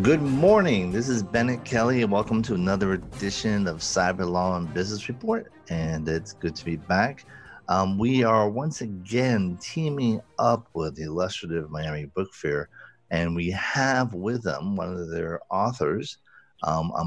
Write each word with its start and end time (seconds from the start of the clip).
Good 0.00 0.22
morning. 0.22 0.90
This 0.90 1.10
is 1.10 1.22
Bennet 1.22 1.66
Kelley, 1.66 2.00
and 2.00 2.10
welcome 2.10 2.40
to 2.44 2.54
another 2.54 2.94
edition 2.94 3.68
of 3.68 3.80
Cyber 3.80 4.26
Law 4.26 4.56
and 4.56 4.72
Business 4.72 5.06
Report. 5.06 5.52
And 5.68 6.08
it's 6.08 6.32
good 6.32 6.56
to 6.56 6.64
be 6.64 6.76
back. 6.76 7.26
Um, 7.68 7.98
we 7.98 8.24
are 8.24 8.48
once 8.48 8.80
again 8.80 9.58
teaming 9.60 10.22
up 10.38 10.66
with 10.72 10.96
the 10.96 11.02
illustrative 11.02 11.70
Miami 11.70 12.06
Book 12.06 12.32
Fair, 12.32 12.70
and 13.10 13.36
we 13.36 13.50
have 13.50 14.14
with 14.14 14.42
them 14.42 14.76
one 14.76 14.94
of 14.94 15.10
their 15.10 15.40
authors, 15.50 16.16
um, 16.62 16.90
a 16.96 17.04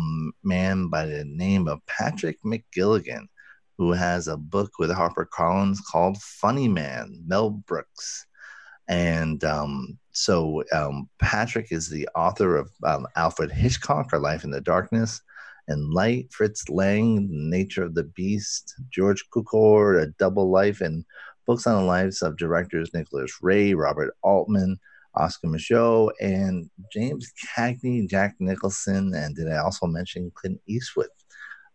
man 0.48 0.88
by 0.88 1.08
the 1.08 1.26
name 1.26 1.68
of 1.68 1.84
Patrick 1.88 2.38
McGilligan, 2.46 3.26
who 3.80 3.94
has 3.94 4.28
a 4.28 4.38
book 4.38 4.74
with 4.78 4.92
HarperCollins 4.92 5.80
called 5.92 6.22
Funny 6.22 6.68
Man, 6.68 7.24
Mel 7.26 7.50
Brooks. 7.50 8.28
And 8.88 9.44
um, 9.44 9.98
so 10.16 10.64
um, 10.72 11.10
Patrick 11.20 11.74
is 11.74 11.90
the 11.90 12.08
author 12.16 12.56
of 12.56 12.72
um, 12.86 13.06
Alfred 13.18 13.52
Hitchcock, 13.52 14.12
Our 14.14 14.20
Life 14.20 14.46
in 14.46 14.50
the 14.50 14.62
Darkness, 14.62 15.22
and 15.68 15.94
Light, 15.94 16.32
Fritz 16.32 16.70
Lang, 16.70 17.28
Nature 17.30 17.84
of 17.84 17.96
the 17.96 18.06
Beast, 18.06 18.76
George 18.90 19.26
Cukor, 19.30 20.02
A 20.02 20.08
Double 20.18 20.50
Life, 20.50 20.80
and 20.80 21.04
books 21.46 21.68
on 21.68 21.82
the 21.82 21.86
lives 21.86 22.22
of 22.22 22.38
directors 22.38 22.94
Nicholas 22.94 23.40
Ray, 23.42 23.74
Robert 23.74 24.16
Altman, 24.22 24.80
Oscar 25.16 25.48
Micheaux, 25.48 26.12
and 26.22 26.70
James 26.94 27.34
Cagney, 27.54 28.10
Jack 28.10 28.36
Nicholson, 28.40 29.14
and 29.14 29.36
did 29.36 29.52
I 29.52 29.58
also 29.58 29.86
mention 29.86 30.32
Clint 30.34 30.62
Eastwood? 30.66 31.10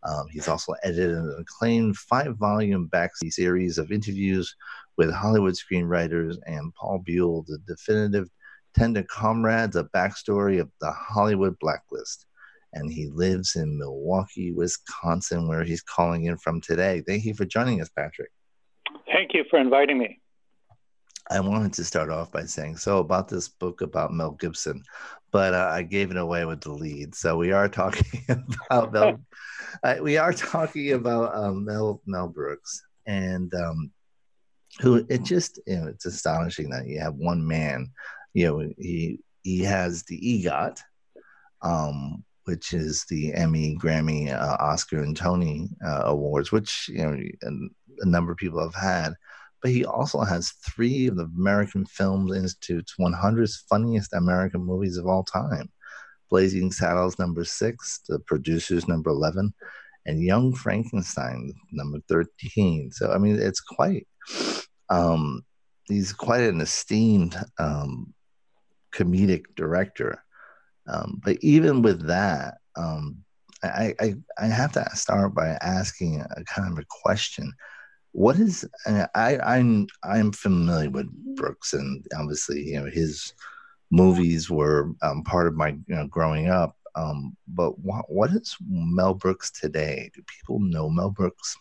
Um, 0.08 0.26
he's 0.30 0.48
also 0.48 0.74
edited 0.82 1.10
an 1.10 1.36
acclaimed 1.38 1.96
five 1.96 2.36
volume 2.36 2.88
Backstory 2.92 3.32
series 3.32 3.78
of 3.78 3.92
interviews 3.92 4.54
with 4.96 5.12
Hollywood 5.12 5.54
screenwriters 5.54 6.36
and 6.46 6.74
Paul 6.74 7.02
Buhle, 7.06 7.44
the 7.46 7.58
definitive 7.66 8.28
Tender 8.74 9.02
Comrades, 9.02 9.76
a 9.76 9.84
backstory 9.84 10.60
of 10.60 10.70
the 10.80 10.92
Hollywood 10.92 11.58
blacklist. 11.58 12.26
And 12.72 12.92
he 12.92 13.08
lives 13.08 13.56
in 13.56 13.78
Milwaukee, 13.78 14.52
Wisconsin, 14.52 15.48
where 15.48 15.64
he's 15.64 15.82
calling 15.82 16.24
in 16.24 16.38
from 16.38 16.60
today. 16.60 17.02
Thank 17.06 17.24
you 17.24 17.34
for 17.34 17.44
joining 17.44 17.80
us, 17.80 17.88
Patrick. 17.88 18.30
Thank 19.12 19.34
you 19.34 19.44
for 19.50 19.58
inviting 19.58 19.98
me. 19.98 20.19
I 21.30 21.40
wanted 21.40 21.72
to 21.74 21.84
start 21.84 22.10
off 22.10 22.32
by 22.32 22.44
saying 22.44 22.76
so 22.78 22.98
about 22.98 23.28
this 23.28 23.48
book 23.48 23.80
about 23.80 24.12
Mel 24.12 24.32
Gibson, 24.32 24.82
but 25.30 25.54
uh, 25.54 25.70
I 25.72 25.82
gave 25.82 26.10
it 26.10 26.16
away 26.16 26.44
with 26.44 26.60
the 26.60 26.72
lead. 26.72 27.14
So 27.14 27.36
we 27.36 27.52
are 27.52 27.68
talking 27.80 28.22
about 28.28 28.92
Mel. 28.92 29.20
uh, 29.84 29.96
we 30.02 30.16
are 30.16 30.32
talking 30.32 30.92
about 30.92 31.34
um, 31.34 31.64
Mel 31.64 32.02
Mel 32.04 32.28
Brooks, 32.28 32.82
and 33.06 33.52
um, 33.54 33.92
who 34.80 35.04
it 35.08 35.24
just 35.24 35.60
you 35.66 35.76
know 35.76 35.86
it's 35.86 36.06
astonishing 36.06 36.70
that 36.70 36.86
you 36.86 37.00
have 37.00 37.14
one 37.14 37.46
man 37.46 37.90
you 38.34 38.46
know 38.46 38.72
he 38.78 39.18
he 39.42 39.60
has 39.60 40.04
the 40.04 40.20
egot 40.20 40.80
um 41.62 42.22
which 42.44 42.72
is 42.72 43.04
the 43.08 43.34
emmy 43.34 43.76
grammy 43.76 44.32
uh, 44.32 44.56
oscar 44.60 45.02
and 45.02 45.16
tony 45.16 45.68
uh, 45.84 46.02
awards 46.04 46.52
which 46.52 46.88
you 46.88 46.98
know 46.98 47.18
a, 47.42 47.48
a, 48.02 48.08
number 48.08 48.32
of 48.32 48.38
people 48.38 48.62
have 48.62 48.74
had 48.74 49.14
but 49.62 49.70
he 49.70 49.84
also 49.84 50.20
has 50.20 50.52
three 50.74 51.06
of 51.06 51.16
the 51.16 51.28
american 51.38 51.84
film 51.86 52.32
institute's 52.32 52.94
100 52.96 53.50
funniest 53.68 54.12
american 54.12 54.64
movies 54.64 54.96
of 54.96 55.06
all 55.06 55.24
time 55.24 55.70
blazing 56.28 56.70
saddles 56.70 57.18
number 57.18 57.44
six 57.44 58.00
the 58.08 58.18
producers 58.20 58.88
number 58.88 59.10
11 59.10 59.52
and 60.06 60.22
young 60.22 60.54
frankenstein 60.54 61.52
number 61.72 61.98
13 62.08 62.90
so 62.92 63.12
i 63.12 63.18
mean 63.18 63.38
it's 63.38 63.60
quite 63.60 64.06
um, 64.90 65.44
he's 65.88 66.12
quite 66.12 66.42
an 66.42 66.60
esteemed 66.60 67.36
um, 67.58 68.12
comedic 68.92 69.44
director. 69.56 70.22
Um, 70.86 71.20
but 71.24 71.36
even 71.40 71.82
with 71.82 72.06
that, 72.06 72.54
um, 72.76 73.18
I, 73.62 73.94
I, 74.00 74.14
I 74.38 74.46
have 74.46 74.72
to 74.72 74.88
start 74.94 75.34
by 75.34 75.48
asking 75.60 76.20
a 76.20 76.44
kind 76.44 76.72
of 76.72 76.78
a 76.78 76.86
question. 76.88 77.52
What 78.12 78.38
is 78.38 78.68
I 78.86 79.38
I'm 79.38 79.86
I'm 80.02 80.32
familiar 80.32 80.90
with 80.90 81.08
Brooks 81.36 81.72
and 81.72 82.04
obviously 82.18 82.62
you 82.62 82.80
know 82.80 82.90
his 82.90 83.34
movies 83.90 84.50
were 84.50 84.92
um, 85.02 85.22
part 85.24 85.46
of 85.46 85.54
my 85.54 85.68
you 85.68 85.96
know 85.96 86.06
growing 86.06 86.48
up. 86.48 86.76
Um, 86.96 87.36
but 87.46 87.78
what, 87.78 88.10
what 88.10 88.30
is 88.30 88.56
Mel 88.68 89.14
Brooks 89.14 89.50
today? 89.50 90.10
Do 90.14 90.22
people 90.22 90.58
know 90.58 90.88
Mel 90.88 91.10
Brooks? 91.10 91.56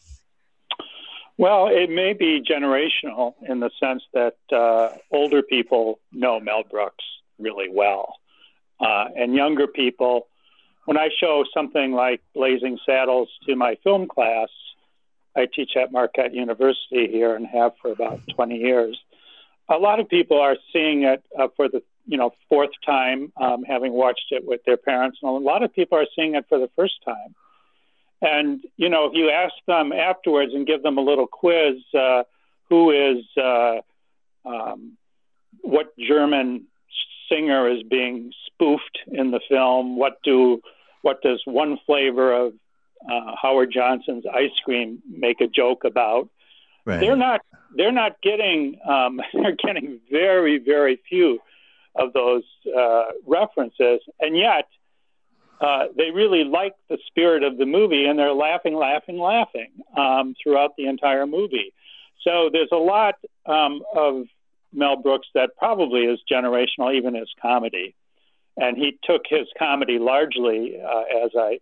Well, 1.38 1.68
it 1.68 1.90
may 1.90 2.14
be 2.14 2.42
generational 2.42 3.36
in 3.48 3.60
the 3.60 3.70
sense 3.80 4.04
that 4.14 4.36
uh, 4.52 4.98
older 5.12 5.42
people 5.42 6.00
know 6.12 6.40
Mel 6.40 6.64
Brooks 6.70 7.06
really 7.38 7.70
well. 7.72 8.16
Uh, 8.80 9.06
and 9.16 9.34
younger 9.34 9.68
people, 9.68 10.28
when 10.86 10.98
I 10.98 11.10
show 11.20 11.46
something 11.54 11.94
like 11.94 12.22
Blazing 12.34 12.78
Saddles 12.86 13.30
to 13.46 13.56
my 13.56 13.78
film 13.84 14.08
class, 14.08 14.50
I 15.36 15.48
teach 15.54 15.72
at 15.76 15.92
Marquette 15.92 16.34
University 16.34 17.08
here 17.08 17.36
and 17.36 17.46
have 17.48 17.74
for 17.82 17.92
about 17.92 18.20
20 18.36 18.58
years. 18.58 19.00
A 19.70 19.78
lot 19.78 20.00
of 20.00 20.10
people 20.10 20.40
are 20.40 20.58
seeing 20.74 21.04
it 21.04 21.24
uh, 21.38 21.48
for 21.56 21.70
the 21.70 21.84
you 22.08 22.18
know 22.18 22.32
fourth 22.48 22.72
time, 22.84 23.32
um, 23.40 23.64
having 23.64 23.94
watched 23.94 24.32
it 24.32 24.44
with 24.46 24.62
their 24.66 24.78
parents, 24.78 25.20
and 25.22 25.30
a 25.30 25.34
lot 25.34 25.62
of 25.62 25.74
people 25.74 25.98
are 25.98 26.08
seeing 26.16 26.34
it 26.34 26.46
for 26.50 26.58
the 26.58 26.70
first 26.76 26.96
time. 27.06 27.36
And 28.22 28.62
you 28.78 28.90
know, 28.90 29.06
if 29.06 29.14
you 29.14 29.30
ask 29.30 29.54
them 29.68 29.94
afterwards 29.94 30.54
and 30.54 30.66
give 30.66 30.82
them 30.82 30.98
a 30.98 31.02
little 31.02 31.28
quiz, 31.28 31.76
uh, 31.94 32.24
who 32.68 32.90
is 32.92 33.24
uh, 33.38 33.82
um, 34.44 34.98
what 35.62 35.96
German 35.98 36.66
singer 37.30 37.70
is 37.70 37.84
being 37.84 38.34
spoofed 38.48 39.00
in 39.08 39.32
the 39.32 39.40
film? 39.48 39.98
What 39.98 40.22
do 40.24 40.62
what 41.02 41.22
does 41.22 41.42
one 41.46 41.78
flavor 41.86 42.34
of 42.34 42.54
uh, 43.10 43.36
Howard 43.42 43.72
Johnson's 43.72 44.26
ice 44.34 44.58
cream 44.64 45.02
make 45.10 45.42
a 45.42 45.48
joke 45.48 45.84
about? 45.84 46.30
Right. 46.86 47.00
They're 47.00 47.16
not 47.16 47.42
they're 47.76 47.92
not 47.92 48.22
getting 48.22 48.80
um, 48.88 49.22
they're 49.34 49.56
getting 49.56 50.00
very 50.10 50.58
very 50.58 51.02
few 51.08 51.40
of 51.96 52.14
those 52.14 52.44
uh, 52.78 53.06
references, 53.26 54.00
and 54.20 54.38
yet 54.38 54.68
uh, 55.62 55.86
they 55.98 56.12
really 56.12 56.44
like 56.44 56.74
the 56.88 56.98
spirit 57.08 57.44
of 57.44 57.58
the 57.58 57.66
movie, 57.66 58.06
and 58.06 58.18
they're 58.18 58.34
laughing, 58.34 58.76
laughing, 58.76 59.20
laughing 59.20 59.72
um, 59.98 60.34
throughout 60.42 60.76
the 60.78 60.88
entire 60.88 61.26
movie. 61.26 61.74
So 62.24 62.50
there's 62.52 62.70
a 62.72 62.78
lot 62.78 63.16
um, 63.46 63.82
of 63.96 64.26
Mel 64.72 64.96
Brooks 64.96 65.28
that 65.34 65.52
probably 65.58 66.02
is 66.02 66.20
generational, 66.32 66.94
even 66.96 67.16
as 67.16 67.28
comedy. 67.42 67.96
And 68.56 68.78
he 68.78 68.98
took 69.04 69.24
his 69.28 69.48
comedy 69.58 70.00
largely, 70.00 70.78
uh, 70.82 71.24
as 71.26 71.32
I 71.38 71.60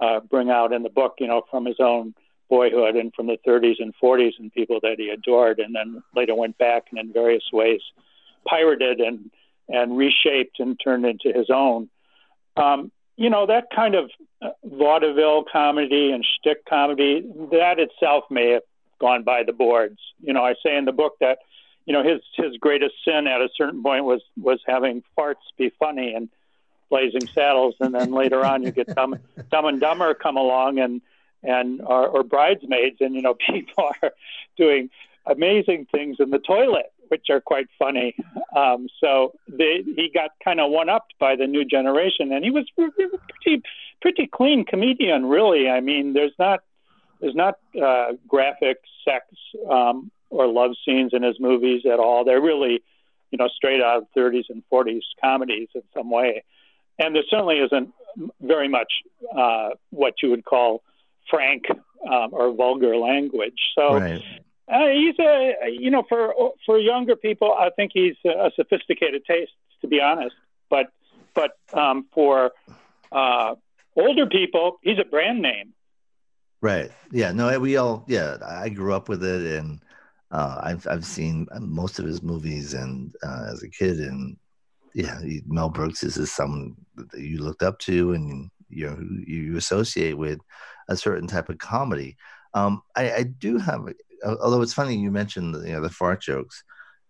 uh, 0.00 0.20
bring 0.20 0.50
out 0.50 0.72
in 0.72 0.82
the 0.82 0.90
book, 0.90 1.14
you 1.18 1.26
know, 1.26 1.42
from 1.50 1.64
his 1.64 1.80
own 1.80 2.14
boyhood 2.48 2.96
and 2.96 3.12
from 3.14 3.26
the 3.26 3.38
30s 3.46 3.76
and 3.78 3.94
40s 4.02 4.32
and 4.38 4.52
people 4.52 4.78
that 4.82 4.96
he 4.98 5.10
adored, 5.10 5.58
and 5.58 5.74
then 5.74 6.02
later 6.14 6.34
went 6.34 6.56
back 6.58 6.84
and 6.90 6.98
in 6.98 7.12
various 7.12 7.44
ways 7.52 7.80
pirated 8.46 9.00
and 9.00 9.30
and 9.68 9.98
reshaped 9.98 10.60
and 10.60 10.80
turned 10.82 11.04
into 11.04 11.30
his 11.30 11.50
own. 11.50 11.90
Um, 12.56 12.90
you 13.16 13.28
know, 13.28 13.46
that 13.46 13.66
kind 13.74 13.94
of 13.94 14.10
uh, 14.40 14.50
vaudeville 14.64 15.44
comedy 15.50 16.10
and 16.10 16.24
shtick 16.24 16.64
comedy, 16.64 17.20
that 17.50 17.78
itself 17.78 18.24
may 18.30 18.52
have 18.52 18.62
gone 18.98 19.24
by 19.24 19.42
the 19.42 19.52
boards. 19.52 19.98
You 20.20 20.32
know, 20.32 20.42
I 20.42 20.54
say 20.64 20.76
in 20.76 20.86
the 20.86 20.92
book 20.92 21.16
that, 21.20 21.38
you 21.84 21.92
know, 21.92 22.02
his 22.02 22.20
his 22.34 22.56
greatest 22.58 22.94
sin 23.04 23.26
at 23.26 23.40
a 23.40 23.48
certain 23.56 23.82
point 23.82 24.04
was 24.04 24.22
was 24.40 24.60
having 24.66 25.02
farts 25.18 25.34
be 25.58 25.70
funny 25.78 26.14
and 26.14 26.28
blazing 26.90 27.26
saddles, 27.28 27.74
and 27.80 27.94
then 27.94 28.12
later 28.12 28.44
on 28.44 28.62
you 28.62 28.70
get 28.70 28.94
dumb, 28.94 29.16
dumb 29.50 29.66
and 29.66 29.80
dumber 29.80 30.14
come 30.14 30.36
along 30.36 30.78
and 30.78 31.00
and 31.42 31.80
or, 31.82 32.08
or 32.08 32.22
bridesmaids, 32.24 32.96
and 33.00 33.14
you 33.14 33.22
know 33.22 33.34
people 33.50 33.90
are 34.02 34.12
doing 34.56 34.90
amazing 35.26 35.86
things 35.92 36.16
in 36.18 36.30
the 36.30 36.38
toilet, 36.38 36.92
which 37.08 37.26
are 37.30 37.40
quite 37.40 37.68
funny. 37.78 38.16
Um, 38.56 38.88
so 39.00 39.32
they, 39.46 39.82
he 39.84 40.10
got 40.12 40.30
kind 40.42 40.60
of 40.60 40.70
one 40.70 40.88
upped 40.88 41.14
by 41.18 41.36
the 41.36 41.46
new 41.46 41.64
generation, 41.64 42.32
and 42.32 42.44
he 42.44 42.50
was 42.50 42.66
pretty 42.74 43.62
pretty 44.00 44.26
clean 44.26 44.64
comedian, 44.64 45.26
really. 45.26 45.68
I 45.68 45.80
mean, 45.80 46.12
there's 46.12 46.34
not 46.38 46.60
there's 47.20 47.34
not 47.34 47.58
uh, 47.80 48.12
graphic 48.26 48.78
sex 49.04 49.26
um, 49.70 50.10
or 50.30 50.46
love 50.46 50.72
scenes 50.84 51.12
in 51.12 51.22
his 51.22 51.40
movies 51.40 51.82
at 51.84 51.98
all. 51.98 52.24
They're 52.24 52.40
really, 52.40 52.82
you 53.30 53.38
know, 53.38 53.48
straight 53.48 53.82
out 53.82 53.98
of 53.98 54.04
30s 54.16 54.44
and 54.50 54.62
40s 54.72 55.02
comedies 55.20 55.68
in 55.74 55.82
some 55.94 56.10
way. 56.10 56.44
And 56.98 57.14
there 57.14 57.22
certainly 57.30 57.58
isn't 57.58 57.92
very 58.40 58.68
much 58.68 58.92
uh, 59.36 59.70
what 59.90 60.14
you 60.22 60.30
would 60.30 60.44
call 60.44 60.82
frank 61.30 61.64
um, 62.10 62.30
or 62.32 62.52
vulgar 62.52 62.96
language. 62.96 63.58
So 63.74 63.94
right. 63.94 64.22
uh, 64.72 64.86
he's 64.88 65.14
a, 65.20 65.54
you 65.70 65.90
know, 65.90 66.04
for 66.08 66.34
for 66.66 66.78
younger 66.78 67.16
people, 67.16 67.52
I 67.52 67.70
think 67.70 67.92
he's 67.94 68.16
a 68.24 68.50
sophisticated 68.56 69.24
taste, 69.24 69.52
to 69.82 69.88
be 69.88 70.00
honest. 70.00 70.34
But 70.70 70.92
but 71.34 71.52
um, 71.72 72.06
for 72.12 72.52
uh, 73.12 73.54
older 73.96 74.26
people, 74.26 74.78
he's 74.82 74.98
a 74.98 75.04
brand 75.04 75.40
name. 75.40 75.74
Right. 76.60 76.90
Yeah. 77.12 77.32
No. 77.32 77.58
We 77.60 77.76
all. 77.76 78.04
Yeah. 78.08 78.38
I 78.44 78.68
grew 78.68 78.92
up 78.92 79.08
with 79.08 79.22
it, 79.24 79.58
and 79.58 79.80
uh, 80.30 80.60
I've 80.62 80.86
I've 80.88 81.04
seen 81.04 81.46
most 81.60 81.98
of 81.98 82.04
his 82.04 82.22
movies, 82.22 82.74
and 82.74 83.14
uh, 83.22 83.46
as 83.52 83.62
a 83.62 83.68
kid, 83.68 84.00
and 84.00 84.36
yeah, 84.98 85.20
Mel 85.46 85.68
Brooks 85.68 86.02
is, 86.02 86.16
is 86.16 86.32
someone 86.32 86.74
that 86.96 87.20
you 87.20 87.38
looked 87.38 87.62
up 87.62 87.78
to, 87.80 88.12
and 88.12 88.50
you 88.68 88.86
know 88.86 88.98
you 89.26 89.56
associate 89.56 90.18
with 90.18 90.40
a 90.88 90.96
certain 90.96 91.28
type 91.28 91.48
of 91.48 91.58
comedy. 91.58 92.16
Um, 92.54 92.82
I, 92.96 93.12
I 93.12 93.22
do 93.22 93.58
have, 93.58 93.86
although 94.24 94.62
it's 94.62 94.74
funny 94.74 94.96
you 94.96 95.10
mentioned 95.10 95.54
you 95.66 95.72
know 95.72 95.80
the 95.80 95.90
fart 95.90 96.20
jokes, 96.20 96.62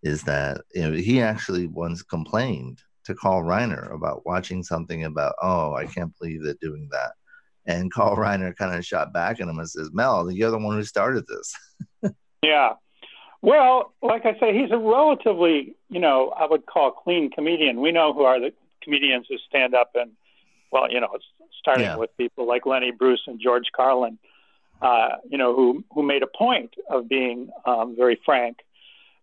is 0.02 0.23
that 0.25 0.61
you 0.75 0.82
know 0.82 0.93
he 0.93 1.23
actually 1.23 1.67
once 1.67 2.02
complained 2.02 2.81
to 3.05 3.14
Carl 3.14 3.43
Reiner 3.43 3.94
about 3.94 4.26
watching 4.26 4.62
something 4.62 5.05
about 5.05 5.34
oh 5.43 5.75
I 5.75 5.87
can't 5.87 6.17
believe 6.19 6.43
they're 6.43 6.55
doing 6.61 6.88
that 6.93 7.12
and 7.69 7.93
Carl 7.93 8.17
Reiner 8.17 8.56
kind 8.56 8.75
of 8.75 8.84
shot 8.84 9.12
back 9.12 9.41
at 9.41 9.46
him 9.46 9.58
and 9.58 9.69
says, 9.69 9.91
Mel, 9.93 10.31
you're 10.31 10.50
the 10.50 10.58
one 10.58 10.76
who 10.76 10.84
started 10.84 11.26
this. 11.26 12.12
yeah. 12.43 12.73
Well, 13.40 13.93
like 14.02 14.26
I 14.26 14.38
say, 14.40 14.58
he's 14.58 14.70
a 14.73 14.79
relatively, 14.79 15.76
you 15.88 16.00
know, 16.00 16.32
I 16.37 16.46
would 16.46 16.67
call 16.67 16.90
clean 16.90 17.31
comedian. 17.31 17.81
We 17.81 17.93
know 17.93 18.12
who 18.12 18.23
are 18.23 18.40
the 18.40 18.52
comedians 18.82 19.26
who 19.29 19.37
stand 19.49 19.75
up 19.75 19.93
and, 19.94 20.12
well, 20.73 20.90
you 20.90 21.00
know, 21.00 21.17
starting 21.58 21.85
yeah. 21.85 21.96
with 21.96 22.17
people 22.17 22.46
like 22.46 22.67
Lenny 22.67 22.90
Bruce 22.90 23.23
and 23.26 23.40
George 23.40 23.67
Carlin, 23.75 24.19
uh, 24.82 25.08
you 25.29 25.38
know, 25.38 25.55
who 25.55 25.85
who 25.93 26.02
made 26.02 26.23
a 26.23 26.26
point 26.26 26.75
of 26.90 27.08
being 27.08 27.50
um, 27.64 27.94
very 27.96 28.20
frank. 28.25 28.58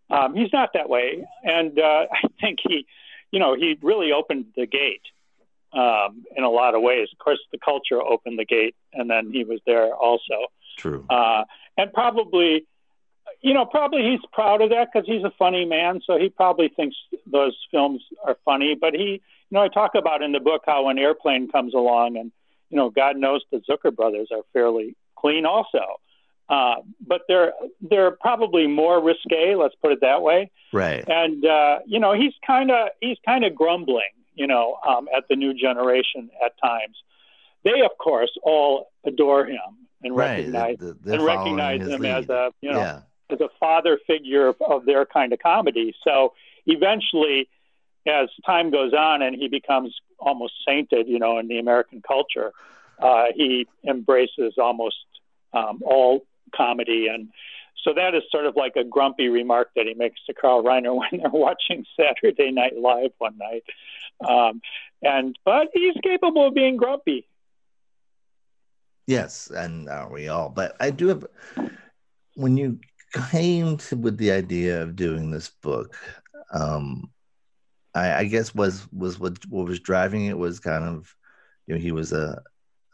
Um, 0.10 0.36
he's 0.36 0.54
not 0.54 0.72
that 0.74 0.90
way, 0.90 1.28
and 1.44 1.80
uh, 1.80 2.06
I 2.12 2.28
think 2.40 2.60
he, 2.62 2.86
you 3.32 3.40
know, 3.40 3.56
he 3.56 3.78
really 3.82 4.12
opened 4.12 4.46
the 4.56 4.66
gate 4.66 5.02
um, 5.74 6.26
in 6.36 6.44
a 6.44 6.50
lot 6.50 6.76
of 6.76 6.82
ways. 6.82 7.10
Of 7.12 7.18
course, 7.20 7.40
the 7.52 7.58
culture 7.58 8.02
opened 8.02 8.40
the 8.40 8.46
gate, 8.46 8.76
and 8.94 9.10
then 9.10 9.32
he 9.32 9.44
was 9.44 9.60
there 9.66 9.94
also. 9.94 10.48
True. 10.78 11.06
Uh, 11.10 11.44
and 11.78 11.92
probably, 11.94 12.66
you 13.46 13.54
know, 13.54 13.66
probably 13.66 14.04
he's 14.04 14.20
proud 14.34 14.62
of 14.62 14.72
that 14.72 14.90
because 14.92 15.08
he's 15.08 15.24
a 15.24 15.32
funny 15.38 15.66
man, 15.66 16.02
so 16.06 16.18
he 16.18 16.30
probably 16.30 16.70
thinks 16.70 16.96
those 17.26 17.56
films 17.72 18.02
are 18.26 18.38
funny. 18.44 18.76
But 18.80 18.94
he, 18.94 19.22
you 19.50 19.52
know, 19.52 19.62
I 19.62 19.68
talk 19.68 19.96
about 19.96 20.22
in 20.22 20.32
the 20.32 20.40
book 20.40 20.64
how 20.66 20.90
an 20.90 20.98
airplane 20.98 21.50
comes 21.52 21.74
along, 21.74 22.18
and 22.18 22.32
you 22.70 22.78
know, 22.78 22.90
God 22.90 23.18
knows 23.18 23.44
the 23.52 23.62
Zucker 23.70 23.96
brothers 23.96 24.30
are 24.32 24.42
fairly 24.52 24.96
clean 25.16 25.46
also. 25.46 26.00
Uh, 26.50 26.76
but 27.06 27.22
they're 27.28 27.54
they're 27.82 28.12
probably 28.12 28.68
more 28.68 29.02
risque. 29.02 29.56
Let's 29.56 29.76
put 29.82 29.92
it 29.92 30.02
that 30.02 30.22
way. 30.22 30.52
Right. 30.74 31.04
And 31.08 31.46
uh, 31.46 31.80
you 31.86 32.00
know, 32.00 32.14
he's 32.14 32.34
kind 32.46 32.72
of 32.72 32.90
he's 33.00 33.18
kind 33.26 33.46
of 33.46 33.56
grumbling 33.56 34.02
you 34.36 34.48
know, 34.48 34.78
um, 34.88 35.08
at 35.16 35.24
the 35.30 35.36
new 35.36 35.54
generation 35.54 36.30
at 36.46 36.52
times. 36.62 36.96
They, 37.64 37.82
of 37.82 37.98
course, 37.98 38.32
all 38.44 38.92
adore 39.06 39.46
him 39.46 39.88
and 40.04 40.16
right. 40.16 40.38
recognize 40.38 40.78
the, 40.78 40.98
the, 41.02 41.14
and 41.14 41.26
recognize 41.26 41.82
him 41.82 42.02
lead. 42.02 42.12
as 42.12 42.30
a 42.30 42.52
you 42.62 42.72
know 42.72 42.80
yeah. 42.80 43.00
As 43.30 43.42
a 43.42 43.50
father 43.60 44.00
figure 44.06 44.48
of, 44.48 44.56
of 44.62 44.86
their 44.86 45.06
kind 45.06 45.34
of 45.34 45.40
comedy. 45.40 45.96
So 46.04 46.34
eventually, 46.66 47.50
as 48.08 48.30
time 48.46 48.70
goes 48.72 48.94
on 48.94 49.22
and 49.22 49.36
he 49.36 49.48
becomes 49.48 49.96
almost 50.20 50.54
sainted, 50.66 51.08
you 51.08 51.20
know, 51.20 51.40
in 51.40 51.48
the 51.48 51.60
American 51.60 52.02
culture, 52.02 52.52
uh, 53.00 53.26
he 53.36 53.68
embraces 53.88 54.54
almost 54.58 54.98
um, 55.54 55.82
all 55.84 56.26
comedy 56.54 57.08
and 57.08 57.30
so 57.86 57.94
that 57.94 58.16
is 58.16 58.24
sort 58.32 58.48
of 58.48 58.56
like 58.56 58.76
a 58.76 58.84
grumpy 58.84 59.30
remark 59.30 59.70
that 59.76 59.86
he 59.86 59.94
makes 59.94 60.20
to 60.26 60.34
Carl 60.34 60.64
Reiner 60.64 60.96
when 60.98 61.22
they're 61.22 61.30
watching 61.30 61.86
Saturday 61.96 62.52
Night 62.52 62.78
Live 62.78 63.12
one 63.20 63.38
night. 63.38 63.64
Um, 64.28 64.62
and 65.02 65.38
but 65.46 65.70
he's 65.74 65.94
capable 66.04 66.48
of 66.48 66.56
being 66.56 66.78
grumpy. 66.78 67.28
Yes, 69.08 69.52
and 69.52 69.88
are 69.88 70.10
we 70.10 70.30
all? 70.30 70.50
But 70.50 70.76
I 70.80 70.90
do 70.90 71.08
have. 71.10 71.26
When 72.34 72.58
you 72.58 72.80
came 73.14 73.78
to, 73.78 73.96
with 73.96 74.18
the 74.18 74.32
idea 74.32 74.82
of 74.82 74.96
doing 74.96 75.32
this 75.32 75.50
book, 75.62 75.96
um, 76.54 77.10
I, 77.94 78.14
I 78.14 78.24
guess 78.26 78.54
was 78.54 78.88
was 78.92 79.20
what 79.20 79.46
what 79.48 79.68
was 79.68 79.80
driving 79.80 80.26
it 80.26 80.38
was 80.38 80.60
kind 80.60 80.84
of, 80.84 81.14
you 81.68 81.76
know, 81.76 81.82
he 81.82 81.92
was 81.92 82.12
a 82.12 82.42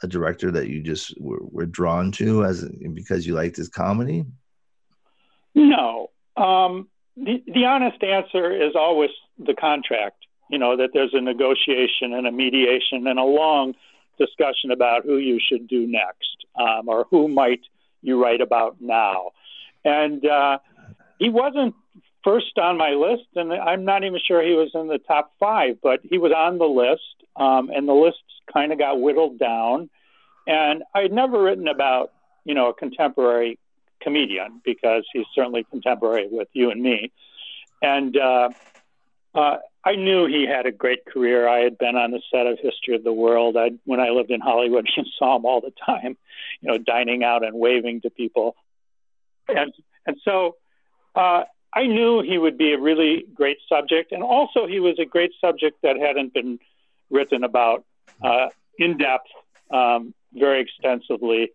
a 0.03 0.08
director 0.08 0.50
that 0.51 0.68
you 0.68 0.82
just 0.82 1.20
were, 1.20 1.39
were 1.41 1.65
drawn 1.65 2.12
to 2.13 2.44
as 2.44 2.68
because 2.94 3.27
you 3.27 3.36
liked 3.36 3.58
his 3.58 3.70
comedy. 3.70 4.25
No, 5.53 6.12
um, 6.38 6.88
the 7.18 7.44
the 7.48 7.65
honest 7.65 8.03
answer 8.03 8.51
is 8.51 8.75
always 8.75 9.12
the 9.38 9.53
contract 9.53 10.25
you 10.51 10.60
know, 10.60 10.75
that 10.75 10.89
there's 10.94 11.13
a 11.13 11.22
negotiation 11.22 12.13
and 12.13 12.27
a 12.27 12.32
mediation 12.32 13.08
and 13.08 13.18
a 13.18 13.24
long 13.24 13.74
discussion 14.20 14.70
about 14.70 15.06
who 15.06 15.18
you 15.18 15.39
should 15.39 15.68
do 15.68 15.88
next 15.88 16.46
um, 16.60 16.89
or 16.89 17.08
who 17.10 17.30
might 17.30 17.62
you 18.01 18.22
write 18.22 18.41
about 18.41 18.75
now. 18.82 19.32
And 19.83 20.25
uh, 20.25 20.59
he 21.19 21.29
wasn't 21.29 21.75
first 22.23 22.57
on 22.57 22.77
my 22.77 22.91
list, 22.91 23.27
and 23.35 23.51
I'm 23.51 23.85
not 23.85 24.03
even 24.03 24.19
sure 24.25 24.41
he 24.43 24.53
was 24.53 24.71
in 24.73 24.88
the 24.88 25.00
top 25.00 25.33
five, 25.39 25.77
but 25.81 26.01
he 26.03 26.17
was 26.17 26.31
on 26.31 26.57
the 26.57 26.65
list, 26.65 27.01
um, 27.35 27.69
and 27.73 27.88
the 27.88 27.93
list 27.93 28.23
kind 28.51 28.71
of 28.71 28.77
got 28.77 29.00
whittled 29.00 29.39
down. 29.39 29.89
And 30.47 30.83
I'd 30.93 31.11
never 31.11 31.41
written 31.41 31.67
about, 31.67 32.11
you 32.43 32.53
know, 32.53 32.69
a 32.69 32.73
contemporary 32.73 33.57
comedian 34.01 34.61
because 34.63 35.03
he's 35.13 35.25
certainly 35.33 35.63
contemporary 35.69 36.27
with 36.29 36.47
you 36.53 36.71
and 36.71 36.81
me. 36.81 37.11
And 37.81 38.17
uh, 38.17 38.50
uh, 39.33 39.57
I 39.83 39.95
knew 39.95 40.27
he 40.27 40.45
had 40.45 40.65
a 40.65 40.71
great 40.71 41.05
career. 41.05 41.47
I 41.47 41.59
had 41.59 41.77
been 41.77 41.95
on 41.95 42.11
the 42.11 42.21
set 42.31 42.45
of 42.45 42.59
History 42.59 42.95
of 42.95 43.03
the 43.03 43.13
World. 43.13 43.57
I, 43.57 43.71
when 43.85 44.00
I 44.00 44.09
lived 44.09 44.31
in 44.31 44.41
Hollywood, 44.41 44.88
you 44.97 45.03
saw 45.17 45.35
him 45.35 45.45
all 45.45 45.61
the 45.61 45.73
time, 45.85 46.17
you 46.61 46.71
know, 46.71 46.77
dining 46.77 47.23
out 47.23 47.43
and 47.43 47.55
waving 47.55 48.01
to 48.01 48.09
people, 48.09 48.55
and 49.48 49.74
and 50.05 50.17
so 50.24 50.55
uh, 51.15 51.43
I 51.74 51.88
knew 51.88 52.21
he 52.21 52.38
would 52.38 52.57
be 52.57 52.74
a 52.74 52.79
really 52.79 53.25
great 53.33 53.57
subject, 53.67 54.12
and 54.12 54.24
also 54.24 54.67
he 54.67 54.79
was 54.79 54.98
a 55.00 55.05
great 55.05 55.31
subject 55.39 55.81
that 55.83 55.98
hadn't 55.98 56.33
been 56.33 56.60
written 57.10 57.43
about 57.43 57.86
uh, 58.24 58.48
in 58.77 58.98
depth, 58.98 59.27
um, 59.71 60.13
very 60.33 60.62
extensively, 60.62 61.51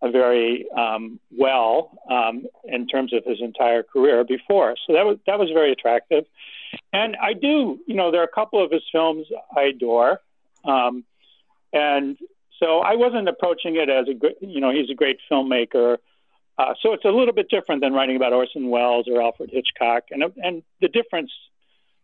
uh, 0.00 0.10
very 0.10 0.66
um, 0.76 1.20
well 1.36 1.98
um, 2.10 2.46
in 2.64 2.86
terms 2.86 3.12
of 3.12 3.24
his 3.24 3.40
entire 3.40 3.82
career 3.82 4.24
before. 4.24 4.74
So 4.86 4.94
that 4.94 5.04
was 5.06 5.18
that 5.26 5.38
was 5.38 5.50
very 5.50 5.72
attractive. 5.72 6.24
And 6.92 7.16
I 7.16 7.34
do, 7.34 7.78
you 7.86 7.94
know, 7.94 8.10
there 8.10 8.20
are 8.20 8.24
a 8.24 8.34
couple 8.34 8.64
of 8.64 8.70
his 8.70 8.82
films 8.90 9.26
I 9.56 9.64
adore. 9.64 10.20
Um, 10.64 11.04
and 11.72 12.16
so 12.58 12.80
I 12.80 12.94
wasn't 12.96 13.28
approaching 13.28 13.76
it 13.76 13.88
as 13.88 14.06
a 14.08 14.46
you 14.46 14.60
know, 14.60 14.70
he's 14.70 14.90
a 14.90 14.94
great 14.94 15.18
filmmaker. 15.30 15.98
Uh, 16.58 16.74
so 16.82 16.92
it's 16.92 17.04
a 17.04 17.08
little 17.08 17.32
bit 17.32 17.48
different 17.48 17.80
than 17.80 17.92
writing 17.92 18.16
about 18.16 18.32
Orson 18.32 18.68
Welles 18.68 19.06
or 19.08 19.22
Alfred 19.22 19.50
Hitchcock, 19.52 20.04
and 20.10 20.22
and 20.42 20.62
the 20.80 20.88
difference 20.88 21.30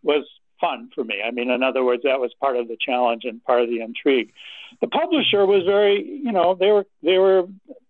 was 0.03 0.25
fun 0.61 0.91
for 0.95 1.05
me. 1.05 1.23
I 1.25 1.31
mean, 1.31 1.51
in 1.51 1.63
other 1.63 1.85
words, 1.85 2.03
that 2.05 2.21
was 2.21 2.33
part 2.41 2.57
of 2.57 2.69
the 2.69 2.77
challenge 2.81 3.25
and 3.25 3.43
part 3.45 3.63
of 3.63 3.69
the 3.69 3.81
intrigue. 3.81 4.33
The 4.81 4.89
publisher 4.89 5.47
was 5.47 5.65
very, 5.65 6.03
you 6.03 6.33
know, 6.33 6.55
they 6.55 6.71
were 6.71 6.87
they 7.03 7.19
were 7.19 7.45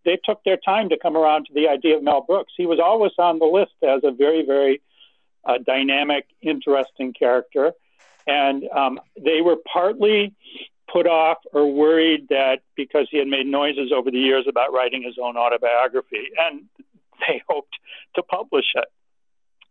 they 0.05 0.19
took 0.25 0.43
their 0.45 0.57
time 0.57 0.89
to 0.91 0.99
come 0.99 1.17
around 1.17 1.47
to 1.47 1.55
the 1.55 1.69
idea 1.69 1.97
of 1.97 2.03
Mel 2.03 2.23
Brooks. 2.23 2.53
He 2.57 2.67
was 2.67 2.81
always 2.83 3.13
on 3.19 3.39
the 3.39 3.47
list 3.47 3.75
as 3.83 4.03
a 4.05 4.11
very 4.11 4.45
very 4.45 4.81
uh, 5.45 5.59
dynamic, 5.65 6.27
interesting 6.43 7.13
character, 7.13 7.73
and 8.27 8.65
um, 8.75 9.01
they 9.17 9.41
were 9.41 9.57
partly 9.73 10.35
put 10.91 11.07
off 11.07 11.39
or 11.53 11.73
worried 11.73 12.29
that 12.31 12.61
because 12.77 13.09
he 13.11 13.19
had 13.19 13.29
made 13.29 13.47
noises 13.47 13.93
over 13.95 14.11
the 14.11 14.19
years 14.19 14.47
about 14.49 14.73
writing 14.73 15.03
his 15.03 15.17
own 15.23 15.37
autobiography, 15.37 16.29
and 16.39 16.65
they 17.27 17.43
hoped 17.49 17.75
to 18.15 18.23
publish 18.23 18.67
it. 18.75 18.87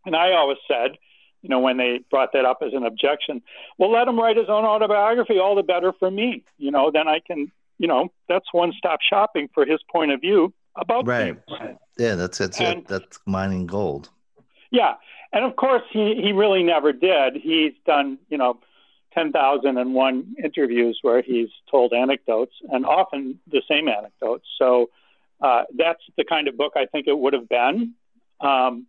And 0.06 0.16
I 0.16 0.32
always 0.32 0.58
said, 0.66 0.96
you 1.42 1.48
know, 1.48 1.60
when 1.60 1.76
they 1.76 2.00
brought 2.10 2.32
that 2.32 2.44
up 2.44 2.58
as 2.62 2.72
an 2.72 2.84
objection, 2.84 3.42
well, 3.78 3.90
let 3.90 4.08
him 4.08 4.18
write 4.18 4.36
his 4.36 4.48
own 4.48 4.64
autobiography, 4.64 5.38
all 5.38 5.54
the 5.54 5.62
better 5.62 5.92
for 5.98 6.10
me. 6.10 6.44
You 6.56 6.70
know, 6.70 6.90
then 6.90 7.06
I 7.08 7.20
can, 7.24 7.52
you 7.78 7.86
know, 7.86 8.10
that's 8.28 8.46
one 8.52 8.72
stop 8.76 9.00
shopping 9.02 9.48
for 9.54 9.64
his 9.64 9.80
point 9.90 10.10
of 10.10 10.20
view 10.20 10.52
about 10.76 11.06
right. 11.06 11.36
things. 11.48 11.78
Yeah, 11.98 12.14
that's 12.14 12.38
that's 12.38 12.60
and, 12.60 12.80
it. 12.80 12.88
That's 12.88 13.18
mining 13.26 13.66
gold. 13.66 14.10
Yeah, 14.70 14.94
and 15.32 15.44
of 15.44 15.56
course 15.56 15.82
he 15.92 16.14
he 16.22 16.32
really 16.32 16.62
never 16.62 16.92
did. 16.92 17.36
He's 17.36 17.72
done, 17.86 18.18
you 18.28 18.38
know, 18.38 18.58
10,001 19.18 20.36
interviews 20.42 20.98
where 21.02 21.22
he's 21.22 21.48
told 21.68 21.92
anecdotes 21.92 22.52
and 22.70 22.86
often 22.86 23.40
the 23.50 23.62
same 23.68 23.88
anecdotes. 23.88 24.46
So 24.58 24.90
uh, 25.40 25.62
that's 25.76 26.02
the 26.16 26.24
kind 26.24 26.46
of 26.46 26.56
book 26.56 26.74
I 26.76 26.86
think 26.86 27.08
it 27.08 27.18
would 27.18 27.32
have 27.32 27.48
been. 27.48 27.94
Um, 28.40 28.86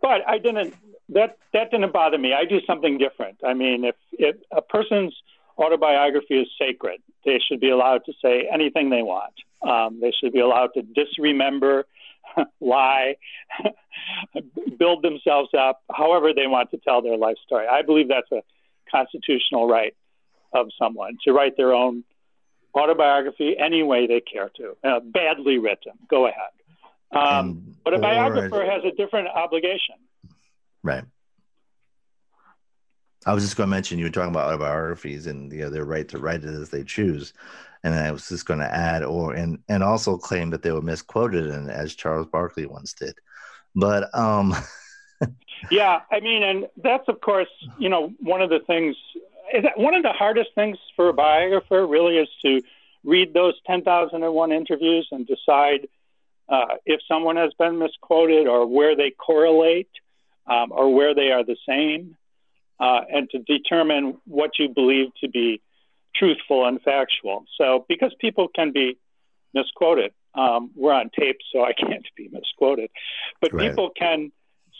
but 0.00 0.20
I 0.28 0.38
didn't, 0.38 0.74
that, 1.08 1.38
that 1.52 1.72
didn't 1.72 1.92
bother 1.92 2.18
me. 2.18 2.32
I 2.32 2.44
do 2.44 2.60
something 2.64 2.98
different. 2.98 3.38
I 3.44 3.54
mean, 3.54 3.84
if, 3.84 3.96
if 4.12 4.36
a 4.52 4.62
person's 4.62 5.14
autobiography 5.58 6.34
is 6.34 6.48
sacred, 6.58 7.02
they 7.24 7.40
should 7.40 7.58
be 7.58 7.70
allowed 7.70 8.04
to 8.06 8.12
say 8.22 8.48
anything 8.52 8.90
they 8.90 9.02
want. 9.02 9.32
Um, 9.62 9.98
they 10.00 10.12
should 10.12 10.32
be 10.32 10.40
allowed 10.40 10.70
to 10.74 10.82
disremember, 10.82 11.86
lie, 12.60 13.16
build 14.78 15.02
themselves 15.02 15.50
up, 15.58 15.82
however 15.92 16.32
they 16.32 16.46
want 16.46 16.70
to 16.70 16.76
tell 16.76 17.02
their 17.02 17.16
life 17.16 17.38
story. 17.44 17.66
I 17.66 17.82
believe 17.82 18.08
that's 18.08 18.30
a 18.30 18.42
constitutional 18.90 19.68
right 19.68 19.94
of 20.52 20.68
someone 20.78 21.18
to 21.24 21.32
write 21.32 21.56
their 21.56 21.74
own 21.74 22.04
autobiography 22.74 23.56
any 23.58 23.82
way 23.82 24.06
they 24.06 24.20
care 24.20 24.50
to, 24.56 24.76
uh, 24.84 25.00
badly 25.00 25.58
written. 25.58 25.92
Go 26.08 26.26
ahead. 26.26 26.50
Um, 27.12 27.74
but 27.84 27.94
a 27.94 27.98
biographer 27.98 28.64
has 28.64 28.84
a 28.84 28.94
different 28.96 29.28
obligation. 29.28 29.94
Right. 30.82 31.04
I 33.24 33.34
was 33.34 33.42
just 33.42 33.56
going 33.56 33.68
to 33.68 33.74
mention 33.74 33.98
you 33.98 34.04
were 34.04 34.10
talking 34.10 34.30
about 34.30 34.48
autobiographies 34.48 35.26
and 35.26 35.52
you 35.52 35.60
know, 35.60 35.70
their 35.70 35.84
right 35.84 36.08
to 36.08 36.18
write 36.18 36.44
it 36.44 36.54
as 36.54 36.70
they 36.70 36.84
choose, 36.84 37.32
and 37.82 37.94
I 37.94 38.12
was 38.12 38.28
just 38.28 38.46
going 38.46 38.60
to 38.60 38.72
add 38.72 39.02
or 39.02 39.34
and 39.34 39.58
and 39.68 39.82
also 39.82 40.16
claim 40.16 40.50
that 40.50 40.62
they 40.62 40.70
were 40.70 40.82
misquoted 40.82 41.46
and 41.46 41.68
as 41.68 41.96
Charles 41.96 42.28
Barkley 42.28 42.66
once 42.66 42.92
did, 42.92 43.14
but 43.74 44.14
um, 44.16 44.54
yeah, 45.70 46.00
I 46.10 46.20
mean, 46.20 46.42
and 46.42 46.66
that's 46.76 47.08
of 47.08 47.20
course, 47.20 47.48
you 47.78 47.88
know, 47.88 48.12
one 48.20 48.42
of 48.42 48.50
the 48.50 48.60
things. 48.66 48.96
Is 49.54 49.62
that 49.62 49.78
one 49.78 49.94
of 49.94 50.02
the 50.02 50.12
hardest 50.12 50.50
things 50.56 50.76
for 50.96 51.08
a 51.08 51.12
biographer 51.12 51.86
really 51.86 52.16
is 52.18 52.28
to 52.44 52.62
read 53.04 53.32
those 53.32 53.54
10,001 53.64 54.50
interviews 54.52 55.06
and 55.12 55.24
decide 55.24 55.86
uh, 56.48 56.76
if 56.84 57.00
someone 57.06 57.36
has 57.36 57.52
been 57.56 57.78
misquoted 57.78 58.48
or 58.48 58.66
where 58.66 58.96
they 58.96 59.10
correlate 59.10 59.88
um, 60.48 60.72
or 60.72 60.92
where 60.92 61.14
they 61.14 61.30
are 61.30 61.44
the 61.44 61.56
same, 61.68 62.16
uh, 62.78 63.00
and 63.10 63.30
to 63.30 63.38
determine 63.38 64.18
what 64.26 64.50
you 64.58 64.68
believe 64.68 65.08
to 65.20 65.28
be 65.28 65.60
truthful 66.14 66.66
and 66.66 66.80
factual. 66.82 67.44
So, 67.58 67.84
because 67.88 68.14
people 68.20 68.48
can 68.54 68.72
be 68.72 68.98
misquoted, 69.54 70.12
um, 70.34 70.70
we're 70.74 70.92
on 70.92 71.10
tape, 71.18 71.38
so 71.52 71.64
I 71.64 71.72
can't 71.78 72.06
be 72.16 72.28
misquoted, 72.30 72.90
but 73.40 73.52
right. 73.52 73.70
people 73.70 73.90
can 73.96 74.32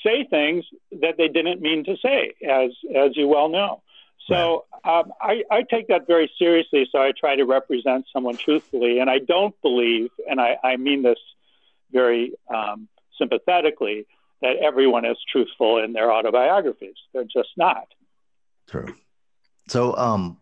say 0.07 0.27
things 0.29 0.65
that 1.03 1.17
they 1.19 1.29
didn't 1.29 1.61
mean 1.61 1.85
to 1.85 1.97
say, 1.97 2.35
as 2.49 2.71
as 2.95 3.17
you 3.17 3.27
well 3.29 3.49
know. 3.49 3.83
So 4.29 4.65
um, 4.85 5.13
I, 5.21 5.43
I 5.51 5.63
take 5.63 5.89
that 5.89 6.07
very 6.07 6.31
seriously. 6.39 6.89
So 6.91 6.99
I 6.99 7.13
try 7.19 7.37
to 7.37 7.45
represent 7.45 8.07
someone 8.13 8.37
truthfully, 8.37 8.99
and 8.99 9.09
I 9.09 9.19
don't 9.19 9.55
believe, 9.63 10.11
and 10.29 10.41
I, 10.41 10.57
I 10.65 10.77
mean 10.77 11.03
this 11.03 11.19
very 11.93 12.33
um, 12.53 12.89
sympathetically, 13.19 14.07
that 14.43 14.57
everyone 14.57 15.05
is 15.05 15.17
truthful 15.31 15.83
in 15.83 15.93
their 15.93 16.13
autobiographies. 16.13 16.97
They're 17.13 17.25
just 17.25 17.51
not. 17.57 17.87
True. 18.69 18.95
So, 19.69 19.97
um, 19.97 20.39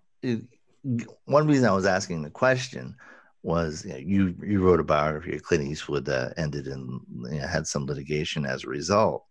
one 1.26 1.46
reason 1.46 1.68
I 1.68 1.72
was 1.72 1.86
asking 1.86 2.22
the 2.22 2.30
question 2.30 2.96
was 3.42 3.84
you, 3.84 3.92
know, 3.92 3.98
you, 3.98 4.34
you 4.42 4.62
wrote 4.62 4.80
a 4.80 4.84
biography 4.84 5.36
of 5.36 5.42
Clint 5.42 5.64
Eastwood 5.64 6.06
that 6.06 6.34
ended 6.38 6.66
in 6.66 7.00
you 7.30 7.40
know, 7.40 7.46
had 7.46 7.66
some 7.66 7.86
litigation 7.86 8.46
as 8.46 8.64
a 8.64 8.68
result. 8.68 9.24